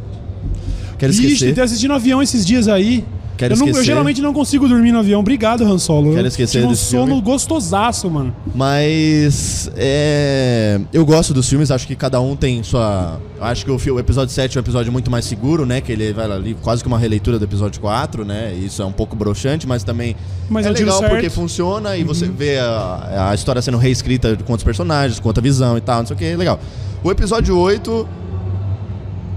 Quero 0.97 1.11
esquecer. 1.11 1.47
tentei 1.49 1.63
assistir 1.63 1.87
no 1.87 1.93
avião 1.95 2.21
esses 2.21 2.45
dias 2.45 2.67
aí. 2.67 3.05
Quero 3.37 3.55
eu, 3.55 3.57
não- 3.57 3.67
eu 3.67 3.83
geralmente 3.83 4.21
não 4.21 4.31
consigo 4.33 4.67
dormir 4.67 4.91
no 4.91 4.99
avião. 4.99 5.19
Obrigado, 5.19 5.63
Han 5.63 5.77
Solo. 5.79 6.11
Quero 6.11 6.21
eu 6.21 6.27
esquecer 6.27 6.51
tive 6.59 6.65
um 6.67 6.69
desse 6.69 6.85
sono 6.85 7.07
filme. 7.07 7.21
gostosaço, 7.21 8.09
mano. 8.09 8.33
Mas 8.53 9.69
é, 9.75 10.79
eu 10.93 11.05
gosto 11.05 11.33
dos 11.33 11.49
filmes, 11.49 11.71
acho 11.71 11.87
que 11.87 11.95
cada 11.95 12.21
um 12.21 12.35
tem 12.35 12.61
sua. 12.63 13.19
Acho 13.41 13.65
que 13.65 13.71
o, 13.71 13.95
o 13.95 13.99
episódio 13.99 14.33
7 14.33 14.57
é 14.57 14.61
um 14.61 14.63
episódio 14.63 14.91
muito 14.91 15.09
mais 15.11 15.25
seguro, 15.25 15.65
né? 15.65 15.81
Que 15.81 15.91
ele 15.91 16.13
vai 16.13 16.31
ali 16.31 16.55
quase 16.61 16.81
que 16.83 16.87
uma 16.87 16.99
releitura 16.99 17.37
do 17.39 17.45
episódio 17.45 17.81
4, 17.81 18.23
né? 18.23 18.53
Isso 18.53 18.81
é 18.81 18.85
um 18.85 18.91
pouco 18.91 19.15
broxante, 19.15 19.67
mas 19.67 19.83
também 19.83 20.15
Mas 20.49 20.65
é 20.65 20.69
legal 20.69 21.01
porque 21.03 21.29
funciona 21.29 21.97
e 21.97 22.03
você 22.03 22.25
vê 22.27 22.59
a, 22.59 23.29
a 23.31 23.35
história 23.35 23.61
sendo 23.61 23.77
reescrita 23.77 24.37
com 24.45 24.53
outros 24.53 24.63
personagens, 24.63 25.19
com 25.19 25.27
outra 25.27 25.41
visão 25.41 25.77
e 25.77 25.81
tal, 25.81 25.99
não 25.99 26.05
sei 26.07 26.15
o 26.15 26.19
que, 26.19 26.35
legal. 26.35 26.59
O 27.03 27.11
episódio 27.11 27.57
8, 27.57 28.07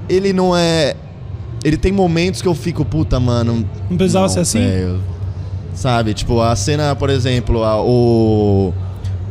ele 0.09 0.33
não 0.33 0.57
é. 0.57 0.95
Ele 1.67 1.77
tem 1.77 1.91
momentos 1.91 2.41
que 2.41 2.47
eu 2.47 2.55
fico, 2.55 2.85
puta, 2.85 3.19
mano. 3.19 3.69
Não 3.91 3.97
precisava 3.97 4.29
ser 4.29 4.39
assim? 4.41 4.61
Sabe, 5.75 6.15
tipo, 6.15 6.41
a 6.41 6.55
cena, 6.55 6.95
por 6.95 7.11
exemplo, 7.11 7.65
a- 7.65 7.83
o. 7.83 8.73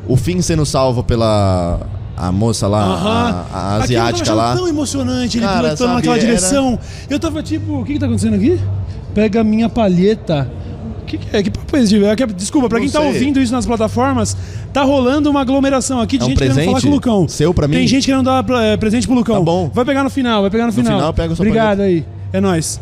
O 0.07 0.15
fim 0.17 0.41
sendo 0.41 0.65
salvo 0.65 1.01
pela. 1.03 1.79
A 2.17 2.31
moça 2.31 2.67
lá, 2.67 2.81
Aham. 2.83 3.09
a, 3.09 3.57
a 3.57 3.69
Aquilo 3.77 3.83
asiática 3.83 4.29
eu 4.29 4.35
lá. 4.35 4.55
tão 4.55 4.67
emocionante, 4.67 5.37
ele 5.37 5.45
Cara, 5.45 5.61
pilotando 5.63 5.93
naquela 5.95 6.15
era- 6.15 6.25
direção. 6.25 6.79
Eu 7.09 7.19
tava 7.19 7.41
tipo, 7.43 7.79
o 7.81 7.83
que 7.85 7.93
que 7.93 7.99
tá 7.99 8.05
acontecendo 8.05 8.35
aqui? 8.35 8.59
Pega 9.13 9.41
a 9.41 9.43
minha 9.43 9.67
palheta. 9.67 10.49
O 11.01 11.05
que, 11.05 11.17
que 11.17 11.35
é? 11.35 11.43
Que 11.43 11.51
papo 11.51 11.75
é 11.75 11.81
esse? 11.83 11.99
Desculpa, 12.35 12.67
pra 12.69 12.77
Não 12.79 12.85
quem 12.85 12.91
tá 12.91 12.99
sei. 12.99 13.07
ouvindo 13.09 13.39
isso 13.39 13.51
nas 13.51 13.65
plataformas, 13.65 14.35
tá 14.73 14.81
rolando 14.83 15.29
uma 15.29 15.41
aglomeração 15.41 15.99
aqui 15.99 16.17
de 16.17 16.23
É 16.23 16.25
um 16.25 16.29
gente 16.29 16.37
querendo 16.37 16.53
falar 16.55 16.65
presente 16.65 16.83
com 16.83 16.89
o 16.89 16.93
Lucão. 16.95 17.27
seu 17.27 17.53
pra 17.53 17.67
mim? 17.67 17.75
Tem 17.75 17.87
gente 17.87 18.05
querendo 18.05 18.23
dar 18.23 18.45
eh, 18.63 18.77
presente 18.77 19.05
pro 19.07 19.15
Lucão. 19.15 19.35
Tá 19.35 19.41
bom. 19.41 19.69
Vai 19.73 19.83
pegar 19.85 20.03
no 20.03 20.09
final, 20.09 20.41
vai 20.41 20.49
pegar 20.49 20.63
no, 20.67 20.71
No 20.71 20.83
final, 20.83 21.13
pega 21.13 21.33
a 21.33 21.35
sua 21.35 21.43
Obrigado 21.45 21.81
aí. 21.81 22.05
É 22.35 22.41
nóis. 22.41 22.79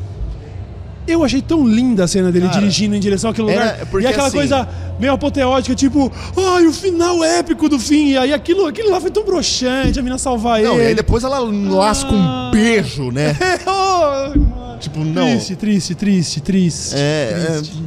Eu 1.06 1.22
achei 1.24 1.42
tão 1.42 1.68
linda 1.68 2.06
a 2.06 2.08
cena 2.08 2.32
dele 2.32 2.48
Cara, 2.48 2.60
dirigindo 2.62 2.96
em 2.96 3.00
direção 3.00 3.30
àquele 3.32 3.52
era- 3.52 3.72
lugar. 3.74 3.86
porque 3.88 4.06
e 4.08 4.10
aquela 4.10 4.28
assim- 4.28 4.38
coisa 4.38 4.68
meio 5.00 5.12
apoteótica, 5.12 5.76
tipo, 5.76 6.10
ai, 6.38 6.66
o 6.66 6.72
final 6.72 7.22
épico 7.24 7.68
do 7.68 7.78
fim. 7.78 8.12
E 8.12 8.18
aí 8.18 8.34
aquilo, 8.34 8.66
aquilo 8.66 8.90
lá 8.90 9.02
foi 9.02 9.12
tão 9.12 9.24
broxante, 9.26 10.00
a 10.00 10.02
mina 10.02 10.18
salvar 10.18 10.62
Não, 10.62 10.76
ele. 10.76 10.84
e 10.84 10.88
aí 10.88 10.96
depois 10.96 11.24
ela 11.26 11.40
lasca 11.40 12.10
Ah. 12.12 12.48
um 12.48 12.52
beijo, 12.52 13.12
né? 13.12 13.36
Mano. 13.66 14.78
tipo, 14.80 15.00
não. 15.00 15.24
Triste, 15.26 15.56
triste, 15.58 15.96
triste, 15.96 16.42
triste. 16.42 16.96
É, 16.96 17.52
triste. 17.58 17.84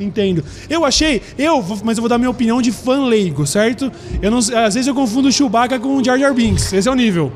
Entendo. 0.00 0.42
Eu 0.68 0.84
achei, 0.84 1.20
eu, 1.38 1.64
mas 1.84 1.98
eu 1.98 2.02
vou 2.02 2.08
dar 2.08 2.18
minha 2.18 2.30
opinião 2.30 2.60
de 2.62 2.72
fã 2.72 3.04
leigo, 3.04 3.46
certo? 3.46 3.92
Eu 4.22 4.30
não, 4.30 4.38
às 4.38 4.74
vezes 4.74 4.86
eu 4.86 4.94
confundo 4.94 5.28
o 5.28 5.32
Chewbacca 5.32 5.78
com 5.78 5.96
o 5.96 6.04
Jar 6.04 6.18
Jar 6.18 6.32
Binks. 6.34 6.72
Esse 6.72 6.88
é 6.88 6.92
o 6.92 6.94
nível. 6.94 7.30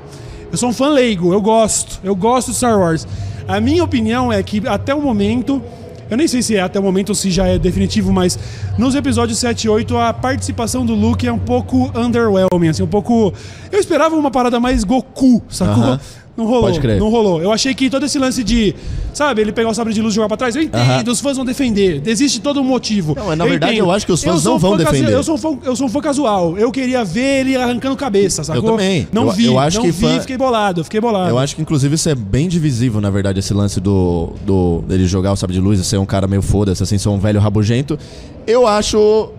Eu 0.51 0.57
sou 0.57 0.70
um 0.70 0.72
fã 0.72 0.89
leigo, 0.89 1.33
eu 1.35 1.41
gosto. 1.43 2.01
Eu 2.03 2.16
gosto 2.16 2.51
de 2.51 2.57
Star 2.57 2.79
Wars. 2.79 3.07
A 3.49 3.61
minha 3.61 3.83
opinião 3.83 4.31
é 4.31 4.43
que 4.43 4.63
até 4.69 4.95
o 4.95 5.01
momento, 5.01 5.63
eu 6.11 6.19
nem 6.19 6.29
sei 6.29 6.43
se 6.43 6.55
é 6.55 6.61
até 6.61 6.79
o 6.79 6.83
momento 6.83 7.09
ou 7.09 7.15
se 7.15 7.31
já 7.31 7.47
é 7.47 7.59
definitivo, 7.59 8.13
mas 8.13 8.39
nos 8.77 8.95
episódios 8.95 9.39
7 9.39 9.65
e 9.65 9.69
8 9.71 9.97
a 9.97 10.13
participação 10.13 10.85
do 10.85 10.95
Luke 10.95 11.27
é 11.27 11.33
um 11.33 11.39
pouco 11.39 11.91
underwhelming, 11.99 12.69
assim, 12.69 12.83
um 12.83 12.87
pouco. 12.89 13.33
Eu 13.73 13.81
esperava 13.81 14.15
uma 14.17 14.31
parada 14.31 14.61
mais 14.61 14.85
Goku, 14.85 15.43
sacou? 15.49 15.83
Aham. 15.83 16.01
Não 16.39 16.47
rolou. 16.47 16.62
Pode 16.62 16.78
crer. 16.78 17.01
Não 17.01 17.11
rolou. 17.11 17.43
Eu 17.43 17.51
achei 17.51 17.74
que 17.74 17.91
todo 17.91 18.07
esse 18.07 18.16
lance 18.16 18.45
de, 18.45 18.72
sabe, 19.12 19.41
ele 19.41 19.51
pegar 19.51 19.70
o 19.70 19.74
sabre 19.74 19.93
de 19.93 20.01
luz 20.01 20.14
e 20.14 20.16
jogar 20.16 20.28
pra 20.28 20.36
trás, 20.36 20.55
eu 20.55 20.62
entendo, 20.62 21.09
os 21.11 21.20
fãs 21.20 21.36
vão 21.36 21.45
defender. 21.45 22.01
Existe 22.07 22.41
todo 22.41 22.61
um 22.61 22.64
motivo. 22.64 23.16
Não, 23.16 23.26
mas 23.26 23.36
na 23.36 23.45
verdade 23.45 23.72
entendo. 23.72 23.86
eu 23.86 23.91
acho 23.91 24.07
que 24.07 24.12
os 24.12 24.22
fãs 24.22 24.45
não 24.45 24.57
vão 24.57 24.76
defender. 24.76 25.12
Eu 25.12 25.24
sou, 25.24 25.34
um 25.34 25.39
fã, 25.39 25.59
eu 25.64 25.74
sou 25.74 25.89
um 25.89 25.91
fã 25.91 26.01
casual. 26.01 26.57
Eu 26.57 26.70
queria 26.70 27.05
ver 27.05 27.41
ele 27.41 27.57
arrancando 27.57 27.97
cabeça, 27.97 28.45
sacou? 28.45 28.62
também. 28.70 29.09
Não 29.12 29.24
Eu- 29.26 29.32
vi, 29.32 29.47
eu 29.47 29.59
acho 29.59 29.78
não 29.78 29.84
que 29.84 29.91
vi, 29.91 30.07
fã- 30.07 30.20
fiquei 30.20 30.36
bolado, 30.39 30.84
fiquei 30.84 31.01
bolado. 31.01 31.28
Eu 31.28 31.39
acho 31.39 31.57
que 31.57 31.61
inclusive 31.62 31.97
isso 31.97 32.09
é 32.09 32.14
bem 32.14 32.47
divisível, 32.49 33.01
na 33.01 33.11
verdade, 33.11 33.41
esse 33.41 33.53
lance 33.53 33.80
do, 33.80 34.30
do 34.47 34.84
dele 34.86 35.09
jogar 35.09 35.32
o 35.32 35.36
sabre 35.36 35.55
de 35.57 35.61
luz 35.61 35.80
e 35.80 35.84
ser 35.84 35.99
um 35.99 36.07
cara 36.07 36.28
meio 36.28 36.41
foda-se, 36.41 36.80
assim, 36.80 36.99
ser 36.99 37.09
um 37.09 37.18
velho 37.18 37.41
rabugento. 37.41 37.99
Eu 38.47 38.64
acho 38.64 39.30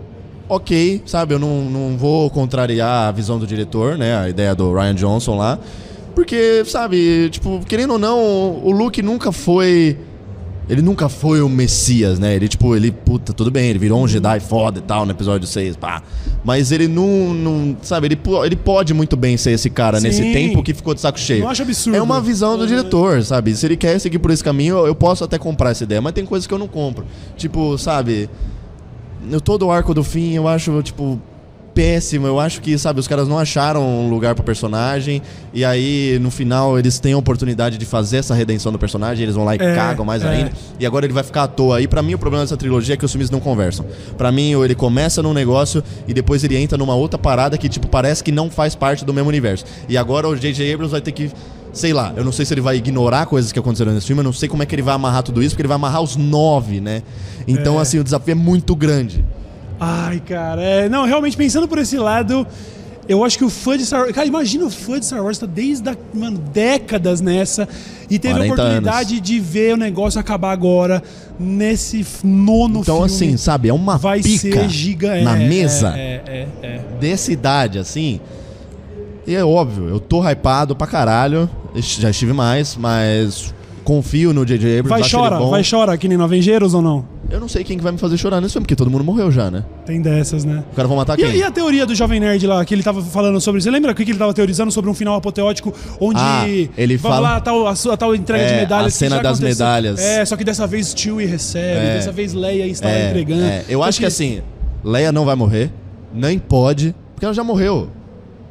ok, 0.49 1.01
sabe? 1.05 1.33
Eu 1.33 1.39
não, 1.39 1.61
não 1.63 1.97
vou 1.97 2.29
contrariar 2.29 3.07
a 3.07 3.11
visão 3.13 3.39
do 3.39 3.47
diretor, 3.47 3.97
né? 3.97 4.17
A 4.17 4.27
ideia 4.29 4.53
do 4.53 4.73
Ryan 4.73 4.95
Johnson 4.95 5.37
lá. 5.37 5.57
Porque, 6.16 6.64
sabe, 6.66 7.30
tipo, 7.30 7.62
querendo 7.68 7.91
ou 7.93 7.99
não, 7.99 8.20
o 8.64 8.72
Luke 8.72 9.01
nunca 9.01 9.32
foi. 9.32 9.97
Ele 10.68 10.84
nunca 10.84 11.10
foi 11.10 11.41
o 11.41 11.49
Messias, 11.49 12.20
né? 12.20 12.36
Ele, 12.36 12.47
tipo, 12.47 12.76
ele, 12.76 12.91
puta, 12.91 13.34
tudo 13.34 13.49
bem, 13.49 13.70
ele 13.72 13.80
virou 13.80 14.03
um 14.03 14.07
Jedi 14.07 14.39
foda 14.39 14.78
e 14.78 14.82
tal 14.84 15.03
no 15.03 15.12
episódio 15.12 15.47
6, 15.47 15.76
pá. 15.78 16.03
Mas 16.43 16.72
ele 16.72 16.88
não, 16.88 17.34
não 17.34 17.76
sabe, 17.82 18.05
ele, 18.05 18.20
ele 18.45 18.55
pode 18.55 18.93
muito 18.93 19.18
bem 19.18 19.36
ser 19.36 19.49
esse 19.51 19.68
cara 19.72 19.99
nesse 19.99 20.22
Sim. 20.22 20.32
tempo 20.32 20.62
que 20.62 20.72
ficou 20.76 20.93
de 20.93 21.01
saco 21.01 21.20
cheio. 21.20 21.41
Não 21.43 21.49
acho 21.49 21.64
absurdo. 21.64 21.95
É 21.97 22.01
uma 22.01 22.22
visão 22.22 22.55
do 22.55 22.68
diretor, 22.68 23.24
sabe? 23.24 23.55
Se 23.55 23.66
ele 23.66 23.78
quer 23.78 23.97
seguir 23.99 24.20
por 24.20 24.30
esse 24.30 24.43
caminho, 24.43 24.78
eu- 24.78 24.86
eu 24.88 24.93
posso 24.95 25.24
até 25.24 25.39
comprar 25.39 25.72
essa 25.72 25.84
ideia, 25.86 26.01
mas 26.01 26.14
tem 26.14 26.24
coisas 26.24 26.45
que 26.45 26.53
eu 26.53 26.60
não 26.60 26.68
compro. 26.68 27.03
Tipo, 27.36 27.76
sabe, 27.80 28.30
eu 29.32 29.41
todo 29.41 29.66
o 29.66 29.72
arco 29.72 29.91
do 29.95 30.03
fim 30.03 30.34
eu 30.34 30.47
acho, 30.47 30.84
tipo, 30.84 31.20
péssimo. 31.74 32.28
Eu 32.28 32.39
acho 32.39 32.61
que, 32.61 32.78
sabe, 32.78 32.99
os 32.99 33.07
caras 33.07 33.28
não 33.28 33.38
acharam 33.38 33.82
um 33.88 34.09
lugar 34.09 34.36
pro 34.36 34.43
personagem. 34.43 35.22
E 35.53 35.63
aí, 35.63 36.17
no 36.22 36.30
final, 36.32 36.78
eles 36.78 36.99
têm 36.99 37.13
a 37.13 37.17
oportunidade 37.17 37.78
de 37.78 37.86
fazer 37.86 38.17
essa 38.17 38.34
redenção 38.34 38.72
do 38.72 38.80
personagem. 38.80 39.24
Eles 39.24 39.36
vão 39.36 39.45
lá 39.45 39.55
e 39.55 39.59
É, 39.59 39.76
cagam 39.76 40.05
mais 40.05 40.24
é. 40.24 40.28
ainda. 40.28 40.51
E 40.80 40.86
agora 40.86 41.05
ele 41.05 41.13
vai 41.13 41.24
ficar 41.24 41.43
à 41.43 41.47
toa. 41.47 41.82
E 41.82 41.88
pra 41.88 42.01
mim, 42.01 42.13
o 42.13 42.20
problema 42.20 42.43
dessa 42.43 42.57
trilogia 42.57 42.93
é 42.95 42.97
que 42.97 43.05
os 43.05 43.11
filmes 43.11 43.30
não 43.30 43.39
conversam. 43.39 43.86
Pra 44.17 44.32
mim, 44.32 44.51
ele 44.61 44.76
começa 44.76 45.22
num 45.24 45.34
negócio 45.34 45.84
e 46.07 46.13
depois 46.13 46.43
ele 46.43 46.57
entra 46.57 46.78
numa 46.78 46.95
outra 46.95 47.17
parada 47.17 47.57
que, 47.57 47.70
tipo, 47.70 47.88
parece 47.88 48.24
que 48.24 48.32
não 48.32 48.49
faz 48.49 48.76
parte 48.76 49.05
do 49.05 49.13
mesmo 49.13 49.30
universo. 49.30 49.65
E 49.88 49.97
agora 49.97 50.28
o 50.28 50.36
J.J. 50.36 50.74
Abrams 50.74 50.91
vai 50.91 51.01
ter 51.01 51.11
que. 51.11 51.32
Sei 51.72 51.93
lá, 51.93 52.11
eu 52.17 52.24
não 52.24 52.32
sei 52.32 52.45
se 52.45 52.53
ele 52.53 52.61
vai 52.61 52.78
ignorar 52.78 53.28
coisas 53.28 53.51
que 53.51 53.59
aconteceram 53.59 53.93
nesse 53.93 54.07
filme, 54.07 54.22
eu 54.22 54.24
não 54.24 54.34
sei 54.34 54.49
como 54.49 54.63
é 54.63 54.65
que 54.65 54.74
ele 54.74 54.82
vai 54.82 54.95
amarrar 54.95 55.22
tudo 55.22 55.39
isso, 55.43 55.51
porque 55.51 55.61
ele 55.61 55.67
vai 55.67 55.76
amarrar 55.76 56.01
os 56.01 56.15
nove, 56.15 56.82
né? 56.82 57.03
Então, 57.47 57.78
É. 57.78 57.82
assim, 57.84 57.99
o 57.99 58.03
desafio 58.03 58.32
é 58.32 58.36
muito 58.36 58.76
grande. 58.76 59.24
Ai, 59.80 60.19
cara, 60.19 60.61
é, 60.61 60.89
não, 60.89 61.05
realmente 61.05 61.38
pensando 61.38 61.67
por 61.67 61.77
esse 61.77 61.97
lado, 61.97 62.45
eu 63.07 63.23
acho 63.23 63.38
que 63.38 63.45
o 63.45 63.49
fã 63.49 63.77
de 63.77 63.86
Star 63.86 64.01
Wars. 64.01 64.11
Cara, 64.13 64.27
imagina 64.27 64.65
o 64.65 64.69
fã 64.69 64.99
de 64.99 65.05
Star 65.05 65.23
Wars 65.23 65.38
tá 65.38 65.45
desde 65.45 65.88
a, 65.89 65.95
mano, 66.13 66.38
décadas 66.53 67.21
nessa 67.21 67.67
e 68.09 68.19
teve 68.19 68.34
a 68.34 68.38
40 68.45 68.53
oportunidade 68.53 69.19
de 69.21 69.39
ver 69.39 69.73
o 69.73 69.77
negócio 69.77 70.19
acabar 70.19 70.51
agora 70.51 71.01
nesse 71.39 72.05
nono 72.23 72.82
Então, 72.82 72.97
filme. 72.97 73.05
assim, 73.05 73.38
sabe, 73.38 73.69
é 73.69 73.73
uma 73.73 73.97
vai 73.97 74.21
pica 74.21 74.61
ser 74.63 74.69
gigante. 74.69 75.23
na 75.23 75.36
mesa 75.36 75.93
É, 75.97 76.21
é, 76.27 76.47
é, 76.61 76.67
é. 76.67 76.82
dessa 76.99 77.32
idade, 77.32 77.80
assim. 77.80 78.19
E 79.25 79.34
é 79.36 79.45
óbvio, 79.45 79.88
eu 79.88 79.99
tô 79.99 80.27
hypado 80.27 80.75
pra 80.75 80.88
caralho. 80.88 81.49
Já 81.75 82.09
estive 82.09 82.34
mais, 82.34 82.75
mas 82.75 83.53
confio 83.84 84.34
no 84.34 84.43
J.J. 84.45 84.80
Abrams. 84.80 84.89
Vai 85.01 85.09
chora, 85.09 85.39
vai 85.39 85.63
chora 85.63 85.97
que 85.97 86.07
nem 86.07 86.17
no 86.17 86.23
Avengers 86.23 86.73
ou 86.73 86.82
não? 86.82 87.05
Eu 87.32 87.39
não 87.39 87.47
sei 87.47 87.63
quem 87.63 87.77
que 87.77 87.84
vai 87.84 87.91
me 87.91 87.97
fazer 87.99 88.17
chorar 88.17 88.41
nesse 88.41 88.53
filme, 88.53 88.63
porque 88.65 88.75
todo 88.75 88.89
mundo 88.89 89.03
morreu 89.03 89.30
já, 89.32 89.51
né? 89.51 89.63
Tem 89.86 90.01
dessas, 90.01 90.43
né? 90.43 90.63
O 90.71 90.75
cara 90.75 90.88
vai 90.88 90.97
matar 90.97 91.19
E, 91.19 91.23
quem? 91.23 91.36
e 91.36 91.43
a 91.43 91.51
teoria 91.51 91.86
do 91.86 91.93
Jovem 91.93 92.19
Nerd 92.19 92.45
lá, 92.47 92.65
que 92.65 92.73
ele 92.73 92.82
tava 92.82 93.01
falando 93.03 93.39
sobre. 93.39 93.61
Você 93.61 93.69
lembra 93.69 93.93
que 93.93 94.03
que 94.03 94.11
ele 94.11 94.17
tava 94.17 94.34
teorizando 94.34 94.71
sobre 94.71 94.89
um 94.89 94.93
final 94.95 95.15
apoteótico 95.15 95.71
onde. 95.99 96.19
Ah, 96.19 96.47
ele 96.75 96.97
vai 96.97 97.11
fala- 97.11 97.30
lá 97.30 97.36
a 97.38 97.41
tal, 97.41 97.67
a, 97.67 97.71
a 97.71 97.97
tal 97.97 98.15
entrega 98.15 98.45
de 98.47 98.53
É, 98.53 98.59
medalhas. 98.61 98.88
a 98.88 98.89
que 98.91 98.97
cena 98.97 99.21
das 99.21 99.38
aconteceu. 99.38 99.65
medalhas. 99.65 99.99
É, 99.99 100.25
só 100.25 100.36
que 100.36 100.43
dessa 100.43 100.65
vez 100.65 100.93
Chewie 100.97 101.25
recebe, 101.27 101.65
É. 101.88 101.93
dessa 101.95 102.11
vez 102.11 102.34
Leia 102.34 102.65
está 102.65 102.89
É, 102.89 103.09
entregando. 103.09 103.43
é. 103.43 103.63
Eu 103.69 103.84
acho 103.84 103.99
que 103.99 104.05
assim, 104.07 104.41
Leia 104.84 105.11
não 105.11 105.23
vai 105.25 105.36
morrer, 105.36 105.71
nem 106.13 106.39
pode, 106.39 106.95
porque 107.13 107.25
ela 107.25 107.34
já 107.34 107.43
morreu. 107.43 107.89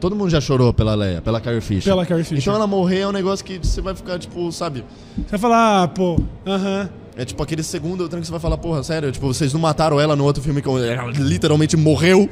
Todo 0.00 0.14
mundo 0.14 0.30
já 0.30 0.40
chorou 0.40 0.72
pela 0.72 0.94
Leia, 0.94 1.20
pela 1.20 1.40
Carrie 1.40 1.60
Fisher. 1.60 1.92
Pela 1.92 2.06
Carrie 2.06 2.22
Fisher. 2.22 2.38
Então 2.42 2.54
ela 2.54 2.68
morrer 2.68 3.00
é 3.00 3.08
um 3.08 3.12
negócio 3.12 3.44
que 3.44 3.58
você 3.60 3.80
vai 3.80 3.96
ficar, 3.96 4.16
tipo, 4.20 4.52
sabe? 4.52 4.84
Você 5.16 5.30
vai 5.32 5.40
falar, 5.40 5.82
ah, 5.82 5.88
pô, 5.88 6.20
aham. 6.46 6.88
É 7.18 7.24
tipo 7.24 7.42
aquele 7.42 7.62
segundo 7.64 8.08
tranco 8.08 8.20
que 8.22 8.26
você 8.26 8.30
vai 8.30 8.40
falar, 8.40 8.56
porra, 8.56 8.82
sério, 8.84 9.10
tipo, 9.12 9.26
vocês 9.26 9.52
não 9.52 9.60
mataram 9.60 9.98
ela 10.00 10.14
no 10.14 10.24
outro 10.24 10.40
filme 10.42 10.62
que 10.62 10.68
ela 10.68 11.10
literalmente 11.18 11.76
morreu 11.76 12.30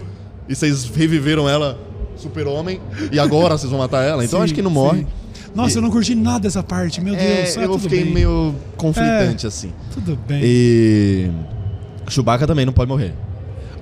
e 0.49 0.55
vocês 0.55 0.85
reviveram 0.85 1.49
ela 1.49 1.77
super-homem 2.17 2.81
e 3.13 3.19
agora 3.19 3.59
vocês 3.59 3.69
vão 3.71 3.81
matar 3.81 4.03
ela. 4.05 4.25
Então 4.25 4.39
eu 4.39 4.43
Sim, 4.43 4.45
acho 4.45 4.55
que 4.55 4.63
não 4.63 4.71
morre. 4.71 5.01
sim. 5.01 5.07
Nossa, 5.55 5.79
eu 5.79 5.83
não 5.83 5.91
curti 5.91 6.15
nada 6.15 6.41
dessa 6.41 6.63
parte, 6.63 7.01
meu 7.01 7.15
É, 7.17 7.43
Deus. 7.43 7.59
ah, 7.59 7.63
eu 7.63 7.79
fiquei 7.79 8.05
bem. 8.05 8.13
meio 8.15 8.55
conflitante, 8.77 9.47
assim. 9.47 9.73
Tudo 9.93 10.17
bem. 10.29 10.41
E. 10.45 11.31
Chewbacca 12.09 12.47
também 12.47 12.65
não 12.65 12.73
pode 12.73 12.89
morrer. 12.89 13.13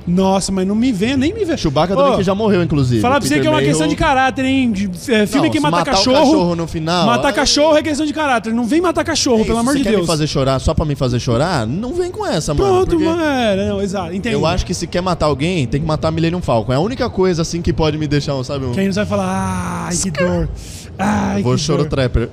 Nossa, 0.06 0.52
mas 0.52 0.66
não 0.66 0.74
me 0.74 0.92
venha, 0.92 1.16
nem 1.16 1.32
me 1.32 1.44
venha. 1.44 1.56
Chewbacca 1.56 1.94
Ô, 1.94 1.96
também 1.96 2.16
que 2.18 2.22
já 2.22 2.34
morreu, 2.34 2.62
inclusive. 2.62 3.00
Falar 3.00 3.20
pra 3.20 3.22
você 3.26 3.36
Peter 3.36 3.42
que 3.42 3.46
é 3.46 3.50
uma 3.50 3.56
Mayhew- 3.56 3.70
questão 3.70 3.88
de 3.88 3.96
caráter, 3.96 4.44
hein? 4.44 4.70
De, 4.70 4.84
é, 5.10 5.26
filme 5.26 5.46
Não, 5.46 5.50
que 5.52 5.58
se 5.58 5.62
mata 5.62 5.76
matar 5.78 5.92
o 5.92 5.94
cachorro. 5.94 6.16
cachorro 6.18 6.56
no 6.56 6.66
final, 6.66 7.06
Matar 7.06 7.28
aí- 7.28 7.34
cachorro 7.34 7.76
é 7.78 7.82
questão 7.82 8.04
de 8.04 8.12
caráter. 8.12 8.52
Não 8.52 8.64
vem 8.64 8.80
matar 8.82 9.02
cachorro, 9.02 9.40
É 9.40 9.44
pelo 9.44 9.58
amor 9.58 9.72
você 9.72 9.78
de 9.78 9.84
quer 9.84 9.90
Deus. 9.90 10.02
me 10.02 10.06
fazer 10.06 10.26
chorar 10.26 10.58
só 10.58 10.74
pra 10.74 10.84
me 10.84 10.94
fazer 10.94 11.18
chorar? 11.18 11.66
Não 11.66 11.94
vem 11.94 12.10
com 12.10 12.26
essa, 12.26 12.52
mano. 12.52 12.68
Pronto, 12.70 12.90
porque 12.90 13.04
mano. 13.04 13.22
É, 13.22 13.68
não, 13.68 13.80
exato. 13.80 14.14
Entendo. 14.14 14.32
Eu 14.34 14.44
acho 14.46 14.66
que 14.66 14.74
se 14.74 14.86
quer 14.86 15.00
matar 15.00 15.26
alguém, 15.26 15.66
tem 15.66 15.80
que 15.80 15.86
matar 15.86 16.10
Millennium 16.10 16.42
Falcon. 16.42 16.72
É 16.72 16.76
a 16.76 16.80
única 16.80 17.08
coisa, 17.08 17.40
assim, 17.42 17.62
que 17.62 17.72
pode 17.72 17.96
me 17.96 18.06
deixar, 18.06 18.34
sabe? 18.44 18.66
Um... 18.66 18.72
Que 18.72 18.80
aí 18.80 18.86
você 18.86 19.00
vai 19.00 19.06
falar, 19.06 19.86
ai, 19.88 19.96
que 19.96 20.10
dor. 20.10 20.48
Ai, 20.98 21.42
Vou 21.42 21.56
choro 21.58 21.82
dor. 21.82 21.88
trapper. 21.90 22.28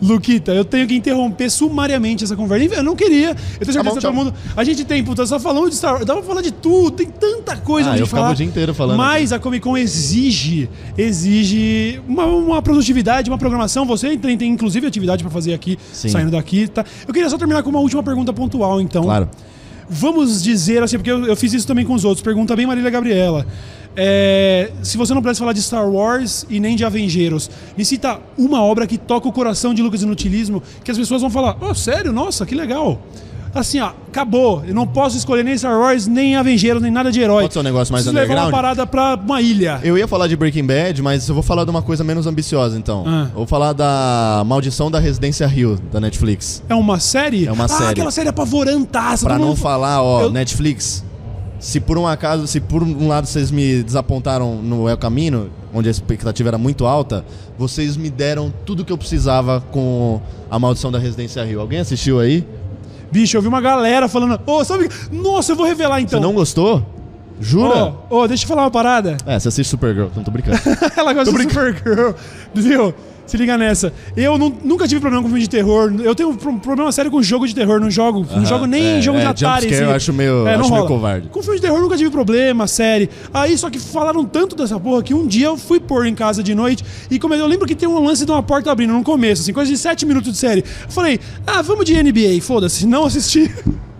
Luquita, 0.00 0.52
eu 0.52 0.64
tenho 0.64 0.86
que 0.86 0.94
interromper 0.94 1.50
sumariamente 1.50 2.24
essa 2.24 2.34
conversa. 2.34 2.76
Eu 2.76 2.82
não 2.82 2.96
queria. 2.96 3.30
Eu 3.30 3.34
tenho 3.34 3.72
certeza 3.72 3.82
bom, 3.82 3.90
que 3.94 4.00
tchau. 4.00 4.12
todo 4.12 4.14
mundo. 4.24 4.34
A 4.56 4.64
gente 4.64 4.82
tem, 4.84 5.04
puta, 5.04 5.26
só 5.26 5.38
falando 5.38 5.68
de 5.68 5.76
Star 5.76 5.92
Wars. 5.94 6.06
Dá 6.06 6.14
pra 6.14 6.22
falar 6.22 6.40
de 6.40 6.50
tudo, 6.50 6.92
tem 6.92 7.06
tanta 7.06 7.56
coisa 7.58 7.92
Ah, 7.92 7.98
eu 7.98 8.06
falar. 8.06 8.30
o 8.30 8.34
dia 8.34 8.46
inteiro 8.46 8.72
falando 8.72 8.96
Mas 8.96 9.30
a 9.32 9.38
Comic 9.38 9.62
Con 9.62 9.76
exige, 9.76 10.70
exige 10.96 12.00
uma, 12.08 12.24
uma 12.24 12.62
produtividade, 12.62 13.28
uma 13.30 13.36
programação. 13.38 13.84
Você 13.86 14.16
tem, 14.16 14.38
tem 14.38 14.50
inclusive 14.50 14.86
atividade 14.86 15.22
pra 15.22 15.30
fazer 15.30 15.52
aqui, 15.52 15.78
Sim. 15.92 16.08
saindo 16.08 16.30
daqui, 16.30 16.66
tá? 16.66 16.84
Eu 17.06 17.12
queria 17.12 17.28
só 17.28 17.36
terminar 17.36 17.62
com 17.62 17.68
uma 17.70 17.80
última 17.80 18.02
pergunta 18.02 18.32
pontual, 18.32 18.80
então. 18.80 19.02
Claro. 19.04 19.28
Vamos 19.90 20.42
dizer 20.42 20.82
assim, 20.82 20.96
porque 20.98 21.10
eu, 21.10 21.26
eu 21.26 21.36
fiz 21.36 21.52
isso 21.52 21.66
também 21.66 21.84
com 21.84 21.94
os 21.94 22.04
outros. 22.04 22.22
Pergunta 22.22 22.54
bem 22.56 22.66
Marília 22.66 22.90
Gabriela. 22.90 23.46
É, 24.00 24.70
se 24.80 24.96
você 24.96 25.12
não 25.12 25.20
pudesse 25.20 25.40
falar 25.40 25.52
de 25.52 25.60
Star 25.60 25.88
Wars 25.90 26.46
e 26.48 26.60
nem 26.60 26.76
de 26.76 26.84
Avengeiros, 26.84 27.50
me 27.76 27.84
cita 27.84 28.20
uma 28.38 28.62
obra 28.62 28.86
que 28.86 28.96
toca 28.96 29.26
o 29.26 29.32
coração 29.32 29.74
de 29.74 29.82
Lucas 29.82 30.02
Inutilismo, 30.02 30.62
que 30.84 30.90
as 30.92 30.96
pessoas 30.96 31.20
vão 31.20 31.28
falar, 31.28 31.56
oh, 31.60 31.74
sério? 31.74 32.12
Nossa, 32.12 32.46
que 32.46 32.54
legal. 32.54 33.02
Assim, 33.52 33.80
ó, 33.80 33.90
acabou. 34.06 34.62
Eu 34.64 34.72
não 34.72 34.86
posso 34.86 35.16
escolher 35.16 35.42
nem 35.42 35.58
Star 35.58 35.76
Wars, 35.76 36.06
nem 36.06 36.36
Avengeiros, 36.36 36.80
nem 36.80 36.92
nada 36.92 37.10
de 37.10 37.20
herói. 37.20 37.42
Pode 37.42 37.54
ser 37.54 37.58
um 37.58 37.62
negócio 37.64 37.90
mais 37.92 38.04
Preciso 38.04 38.14
levar 38.14 38.34
uma 38.34 38.42
underground? 38.42 38.62
parada 38.76 38.86
pra 38.86 39.14
uma 39.16 39.40
ilha. 39.40 39.80
Eu 39.82 39.98
ia 39.98 40.06
falar 40.06 40.28
de 40.28 40.36
Breaking 40.36 40.64
Bad, 40.64 41.02
mas 41.02 41.28
eu 41.28 41.34
vou 41.34 41.42
falar 41.42 41.64
de 41.64 41.70
uma 41.70 41.82
coisa 41.82 42.04
menos 42.04 42.26
ambiciosa, 42.26 42.78
então. 42.78 43.02
Ah. 43.04 43.26
Eu 43.32 43.38
vou 43.38 43.46
falar 43.46 43.72
da 43.72 44.44
Maldição 44.46 44.90
da 44.90 45.00
Residência 45.00 45.44
Rio, 45.46 45.76
da 45.90 45.98
Netflix. 45.98 46.62
É 46.68 46.74
uma 46.74 47.00
série? 47.00 47.46
É 47.46 47.52
uma 47.52 47.64
ah, 47.64 47.68
série. 47.68 47.90
aquela 47.90 48.10
série 48.12 48.28
apavorantaça. 48.28 49.24
Pra 49.26 49.38
não 49.38 49.48
mundo- 49.48 49.56
falar, 49.56 50.02
ó, 50.02 50.22
Eu- 50.22 50.30
Netflix, 50.30 51.02
se 51.58 51.80
por 51.80 51.98
um 51.98 52.06
acaso, 52.06 52.46
se 52.46 52.60
por 52.60 52.82
um 52.82 53.08
lado 53.08 53.26
vocês 53.26 53.50
me 53.50 53.82
desapontaram 53.82 54.56
no 54.56 54.88
El 54.88 54.96
Camino, 54.96 55.50
onde 55.74 55.88
a 55.88 55.90
expectativa 55.90 56.50
era 56.50 56.58
muito 56.58 56.86
alta, 56.86 57.24
vocês 57.58 57.96
me 57.96 58.10
deram 58.10 58.52
tudo 58.64 58.84
que 58.84 58.92
eu 58.92 58.98
precisava 58.98 59.60
com 59.72 60.20
a 60.50 60.58
Maldição 60.58 60.90
da 60.92 60.98
Residência 60.98 61.44
Rio. 61.44 61.60
Alguém 61.60 61.80
assistiu 61.80 62.20
aí? 62.20 62.46
Bicho, 63.10 63.36
eu 63.36 63.42
vi 63.42 63.48
uma 63.48 63.60
galera 63.60 64.08
falando, 64.08 64.38
ô, 64.46 64.64
sabe... 64.64 64.88
Nossa, 65.10 65.52
eu 65.52 65.56
vou 65.56 65.66
revelar 65.66 66.00
então. 66.00 66.20
Você 66.20 66.26
não 66.26 66.34
gostou? 66.34 66.84
Jura? 67.40 67.94
Ô, 68.10 68.18
ô, 68.18 68.28
deixa 68.28 68.44
eu 68.44 68.48
falar 68.48 68.62
uma 68.62 68.70
parada. 68.70 69.16
É, 69.24 69.38
você 69.38 69.48
assiste 69.48 69.70
Supergirl, 69.70 70.08
não 70.14 70.22
tô 70.22 70.30
brincando. 70.30 70.58
Ela 70.96 71.12
gosta 71.12 71.32
de 71.32 71.42
Supergirl. 71.42 72.12
Viu? 72.54 72.94
Se 73.28 73.36
liga 73.36 73.56
nessa. 73.58 73.92
Eu 74.16 74.36
nu- 74.38 74.56
nunca 74.64 74.88
tive 74.88 75.00
problema 75.02 75.22
com 75.22 75.28
filme 75.28 75.42
de 75.42 75.50
terror. 75.50 75.92
Eu 76.02 76.14
tenho 76.14 76.34
pro- 76.34 76.58
problema 76.58 76.90
sério 76.90 77.10
com 77.10 77.22
jogo 77.22 77.46
de 77.46 77.54
terror. 77.54 77.78
Não 77.78 77.90
jogo, 77.90 78.26
não 78.34 78.44
jogo 78.46 78.64
nem 78.66 78.96
É, 78.98 79.00
jogo 79.02 79.18
de 79.18 79.24
é, 79.24 79.28
Atari. 79.28 79.44
jumpscare 79.66 79.74
assim. 79.74 79.84
eu 79.84 79.90
acho 79.94 80.12
meio- 80.14 80.44
não 80.44 80.60
acho 80.60 80.72
meio 80.72 80.86
covarde. 80.86 81.28
Com 81.28 81.42
filme 81.42 81.56
de 81.58 81.62
terror 81.66 81.78
nunca 81.80 81.96
tive 81.96 82.10
problema, 82.10 82.66
série. 82.66 83.10
Aí 83.32 83.56
só 83.58 83.68
que 83.68 83.78
falaram 83.78 84.24
tanto 84.24 84.56
dessa 84.56 84.80
porra 84.80 85.02
que 85.02 85.12
um 85.12 85.26
dia 85.26 85.46
eu 85.46 85.56
fui 85.58 85.78
pôr 85.78 86.06
em 86.06 86.14
casa 86.14 86.42
de 86.42 86.54
noite 86.54 86.82
e 87.10 87.20
eu 87.22 87.46
lembro 87.46 87.66
que 87.66 87.74
tem 87.74 87.86
um 87.88 88.02
lance 88.02 88.24
de 88.24 88.32
uma 88.32 88.42
porta 88.42 88.72
abrindo 88.72 88.94
no 88.94 89.02
começo, 89.04 89.42
assim, 89.42 89.52
coisa 89.52 89.70
de 89.70 89.76
7 89.76 90.06
minutos 90.06 90.32
de 90.32 90.38
série. 90.38 90.60
Eu 90.84 90.90
falei, 90.90 91.20
ah, 91.46 91.60
vamos 91.60 91.84
de 91.84 91.94
NBA, 92.02 92.40
foda-se, 92.40 92.86
não 92.86 93.04
assisti. 93.04 93.50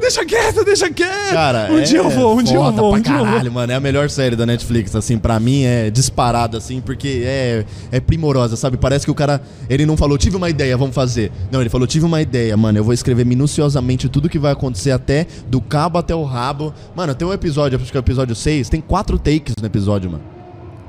Deixa 0.00 0.24
quieto, 0.24 0.64
deixa 0.64 0.90
quieto. 0.90 1.32
Cara, 1.32 1.68
um 1.70 1.78
é 1.78 1.82
dia 1.82 1.98
eu 1.98 2.10
vou, 2.10 2.38
um 2.38 2.42
dia 2.42 2.56
eu 2.56 2.72
vou, 2.72 2.88
um 2.88 2.92
pra 2.92 3.00
dia 3.00 3.12
eu 3.12 3.18
vou. 3.18 3.26
caralho, 3.26 3.52
mano. 3.52 3.72
É 3.72 3.74
a 3.74 3.80
melhor 3.80 4.08
série 4.10 4.36
da 4.36 4.46
Netflix, 4.46 4.94
assim, 4.94 5.18
pra 5.18 5.38
mim 5.40 5.64
é 5.64 5.90
disparado, 5.90 6.56
assim, 6.56 6.80
porque 6.80 7.22
é, 7.24 7.64
é 7.90 8.00
primorosa, 8.00 8.56
sabe? 8.56 8.76
Parece 8.76 9.04
que 9.04 9.10
o 9.10 9.14
cara, 9.14 9.40
ele 9.68 9.86
não 9.86 9.96
falou, 9.96 10.18
tive 10.18 10.36
uma 10.36 10.50
ideia, 10.50 10.76
vamos 10.76 10.94
fazer. 10.94 11.32
Não, 11.50 11.60
ele 11.60 11.70
falou, 11.70 11.86
tive 11.86 12.04
uma 12.04 12.20
ideia, 12.20 12.56
mano, 12.56 12.78
eu 12.78 12.84
vou 12.84 12.92
escrever 12.92 13.24
minuciosamente 13.24 14.08
tudo 14.08 14.28
que 14.28 14.38
vai 14.38 14.52
acontecer 14.52 14.90
até 14.90 15.26
do 15.48 15.60
cabo 15.60 15.98
até 15.98 16.14
o 16.14 16.24
rabo. 16.24 16.72
Mano, 16.94 17.14
tem 17.14 17.26
um 17.26 17.32
episódio, 17.32 17.78
acho 17.80 17.90
que 17.90 17.96
é 17.96 18.00
o 18.00 18.02
episódio 18.02 18.34
6, 18.34 18.68
tem 18.68 18.80
quatro 18.80 19.18
takes 19.18 19.54
no 19.60 19.66
episódio, 19.66 20.10
mano. 20.10 20.33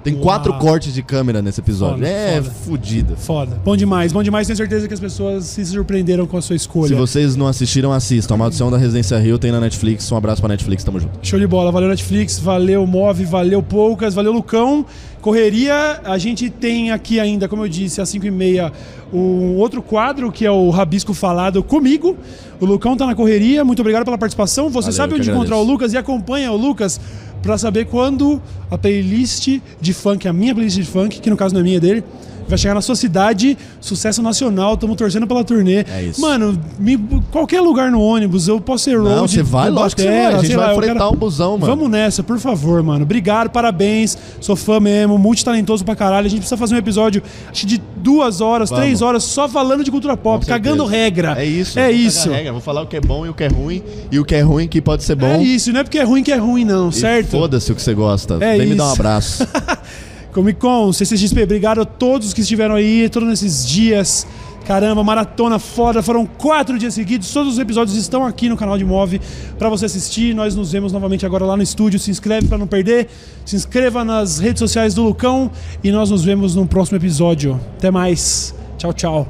Tem 0.05 0.13
Uau. 0.13 0.21
quatro 0.21 0.53
cortes 0.59 0.93
de 0.93 1.01
câmera 1.01 1.41
nesse 1.41 1.59
episódio. 1.59 1.95
Foda, 1.95 2.07
é 2.07 2.35
foda. 2.39 2.55
fudido. 2.63 3.17
Foda. 3.17 3.59
Bom 3.65 3.75
demais, 3.75 4.13
bom 4.13 4.21
demais. 4.21 4.45
Tenho 4.45 4.55
certeza 4.55 4.87
que 4.87 4.93
as 4.93 4.99
pessoas 4.99 5.45
se 5.45 5.65
surpreenderam 5.65 6.27
com 6.27 6.37
a 6.37 6.41
sua 6.43 6.55
escolha. 6.55 6.89
Se 6.89 6.93
vocês 6.93 7.35
não 7.35 7.47
assistiram, 7.47 7.91
assistam. 7.91 8.35
A 8.35 8.37
Maldição 8.37 8.69
da 8.69 8.77
Residência 8.77 9.17
Rio 9.17 9.39
tem 9.39 9.51
na 9.51 9.59
Netflix. 9.59 10.11
Um 10.11 10.15
abraço 10.15 10.41
pra 10.43 10.49
Netflix, 10.49 10.83
tamo 10.83 10.99
junto. 10.99 11.17
Show 11.23 11.39
de 11.39 11.47
bola, 11.47 11.71
valeu 11.71 11.89
Netflix, 11.89 12.37
valeu 12.37 12.85
Move, 12.85 13.25
valeu 13.25 13.63
Poucas, 13.63 14.13
valeu 14.13 14.31
Lucão. 14.31 14.85
Correria, 15.21 16.01
a 16.03 16.19
gente 16.19 16.51
tem 16.51 16.91
aqui 16.91 17.19
ainda, 17.19 17.47
como 17.47 17.63
eu 17.63 17.67
disse, 17.67 17.99
às 17.99 18.13
5h30, 18.13 18.71
um 19.11 19.55
outro 19.55 19.81
quadro 19.81 20.31
que 20.31 20.45
é 20.45 20.51
o 20.51 20.69
Rabisco 20.69 21.15
Falado 21.15 21.63
comigo. 21.63 22.15
O 22.61 22.65
Lucão 22.65 22.95
tá 22.95 23.07
na 23.07 23.15
correria, 23.15 23.65
muito 23.65 23.79
obrigado 23.79 24.05
pela 24.05 24.19
participação. 24.19 24.69
Você 24.69 24.91
Valeu, 24.91 24.93
sabe 24.93 25.15
onde 25.15 25.31
encontrar 25.31 25.57
o. 25.57 25.63
Lucas 25.63 25.93
e 25.93 25.97
acompanha 25.97 26.51
o 26.51 26.55
Lucas 26.55 27.01
pra 27.45 27.59
saber 27.59 27.85
quando 27.85 28.41
a 28.71 28.77
playlist 28.77 29.59
de 29.79 29.93
funk, 29.93 30.27
a 30.27 30.33
minha 30.33 30.53
playlist 30.53 30.77
de 30.77 30.83
funk, 30.83 31.21
que 31.21 31.29
no 31.29 31.37
caso 31.37 31.53
não 31.53 31.61
é 31.61 31.63
minha 31.63 31.77
é 31.77 31.79
dele, 31.79 32.03
vai 32.47 32.57
chegar 32.57 32.73
na 32.73 32.81
sua 32.81 32.95
cidade, 32.95 33.57
sucesso 33.81 34.21
nacional, 34.21 34.73
estamos 34.75 34.95
torcendo 34.95 35.27
pela 35.27 35.43
turnê. 35.43 35.85
É 35.91 36.03
isso. 36.09 36.21
Mano, 36.21 36.59
me- 36.79 36.97
qualquer 37.31 37.61
lugar 37.61 37.91
no 37.91 38.01
ônibus, 38.01 38.47
eu 38.47 38.59
posso 38.61 38.85
ser 38.85 38.97
road. 38.97 39.15
Não, 39.15 39.27
você 39.27 39.41
vai, 39.43 39.69
lógico 39.69 40.01
que 40.01 40.07
você 40.07 40.13
Batera, 40.13 40.31
vai. 40.31 40.39
A 40.39 40.43
gente 40.43 40.55
vai 40.55 40.65
lá, 40.65 40.71
eu 40.71 40.77
fretar 40.77 40.95
quero- 40.97 41.09
um 41.11 41.15
busão, 41.17 41.57
mano. 41.57 41.65
Vamos 41.75 41.89
nessa, 41.89 42.23
por 42.23 42.39
favor, 42.39 42.81
mano. 42.83 43.03
Obrigado, 43.03 43.49
parabéns. 43.49 44.17
Sou 44.39 44.55
fã 44.55 44.79
mesmo, 44.79 45.17
multitalentoso 45.17 45.83
pra 45.85 45.95
caralho. 45.95 46.25
A 46.27 46.29
gente 46.29 46.39
precisa 46.39 46.57
fazer 46.57 46.75
um 46.75 46.77
episódio 46.77 47.21
de 47.53 47.81
duas 47.97 48.41
horas, 48.41 48.69
Vamos. 48.69 48.83
três 48.83 49.01
horas 49.01 49.23
só 49.23 49.47
falando 49.49 49.83
de 49.83 49.91
cultura 49.91 50.15
pop, 50.15 50.45
cagando 50.45 50.85
regra. 50.85 51.35
É 51.37 51.45
isso. 51.45 51.79
É 51.79 51.91
isso. 51.91 52.29
regra. 52.29 52.51
Vou 52.51 52.61
falar 52.61 52.81
o 52.81 52.87
que 52.87 52.95
é 52.97 53.01
bom 53.01 53.25
e 53.25 53.29
o 53.29 53.33
que 53.33 53.43
é 53.43 53.47
ruim. 53.47 53.81
E 54.11 54.19
o 54.19 54.25
que 54.25 54.35
é 54.35 54.41
ruim 54.41 54.67
que 54.67 54.81
pode 54.81 55.03
ser 55.03 55.15
bom. 55.15 55.25
É 55.27 55.41
isso, 55.43 55.71
não 55.73 55.79
é 55.79 55.83
porque 55.83 55.97
é 55.99 56.03
ruim 56.03 56.21
que 56.23 56.31
é 56.31 56.37
ruim, 56.37 56.63
não, 56.65 56.89
E 56.89 56.93
certo? 56.93 57.29
Foda-se 57.31 57.71
o 57.71 57.75
que 57.75 57.81
você 57.81 57.93
gosta. 57.93 58.35
É 58.39 58.57
Vem 58.57 58.67
me 58.67 58.75
dar 58.75 58.83
um 58.85 58.91
isso. 58.91 58.95
abraço. 59.01 59.47
Comic 60.35 60.59
Con, 60.59 60.91
CCXP, 60.91 61.43
obrigado 61.43 61.79
a 61.79 61.85
todos 61.85 62.33
que 62.33 62.41
estiveram 62.41 62.75
aí, 62.75 63.07
todos 63.07 63.29
esses 63.29 63.65
dias. 63.65 64.27
Caramba, 64.65 65.01
maratona 65.01 65.57
foda, 65.59 66.03
foram 66.03 66.25
quatro 66.25 66.77
dias 66.77 66.93
seguidos. 66.93 67.31
Todos 67.31 67.53
os 67.53 67.59
episódios 67.59 67.95
estão 67.95 68.25
aqui 68.25 68.49
no 68.49 68.57
canal 68.57 68.77
de 68.77 68.83
Move 68.83 69.21
pra 69.57 69.69
você 69.69 69.85
assistir. 69.85 70.35
Nós 70.35 70.53
nos 70.53 70.73
vemos 70.73 70.91
novamente 70.91 71.25
agora 71.25 71.45
lá 71.45 71.55
no 71.55 71.63
estúdio. 71.63 71.97
Se 71.99 72.11
inscreve 72.11 72.49
pra 72.49 72.57
não 72.57 72.67
perder. 72.67 73.07
Se 73.45 73.55
inscreva 73.55 74.03
nas 74.03 74.37
redes 74.39 74.59
sociais 74.59 74.93
do 74.93 75.03
Lucão 75.03 75.49
e 75.81 75.89
nós 75.89 76.09
nos 76.09 76.25
vemos 76.25 76.53
no 76.53 76.67
próximo 76.67 76.97
episódio. 76.97 77.57
Até 77.77 77.89
mais. 77.89 78.53
Tchau, 78.77 78.91
tchau. 78.91 79.23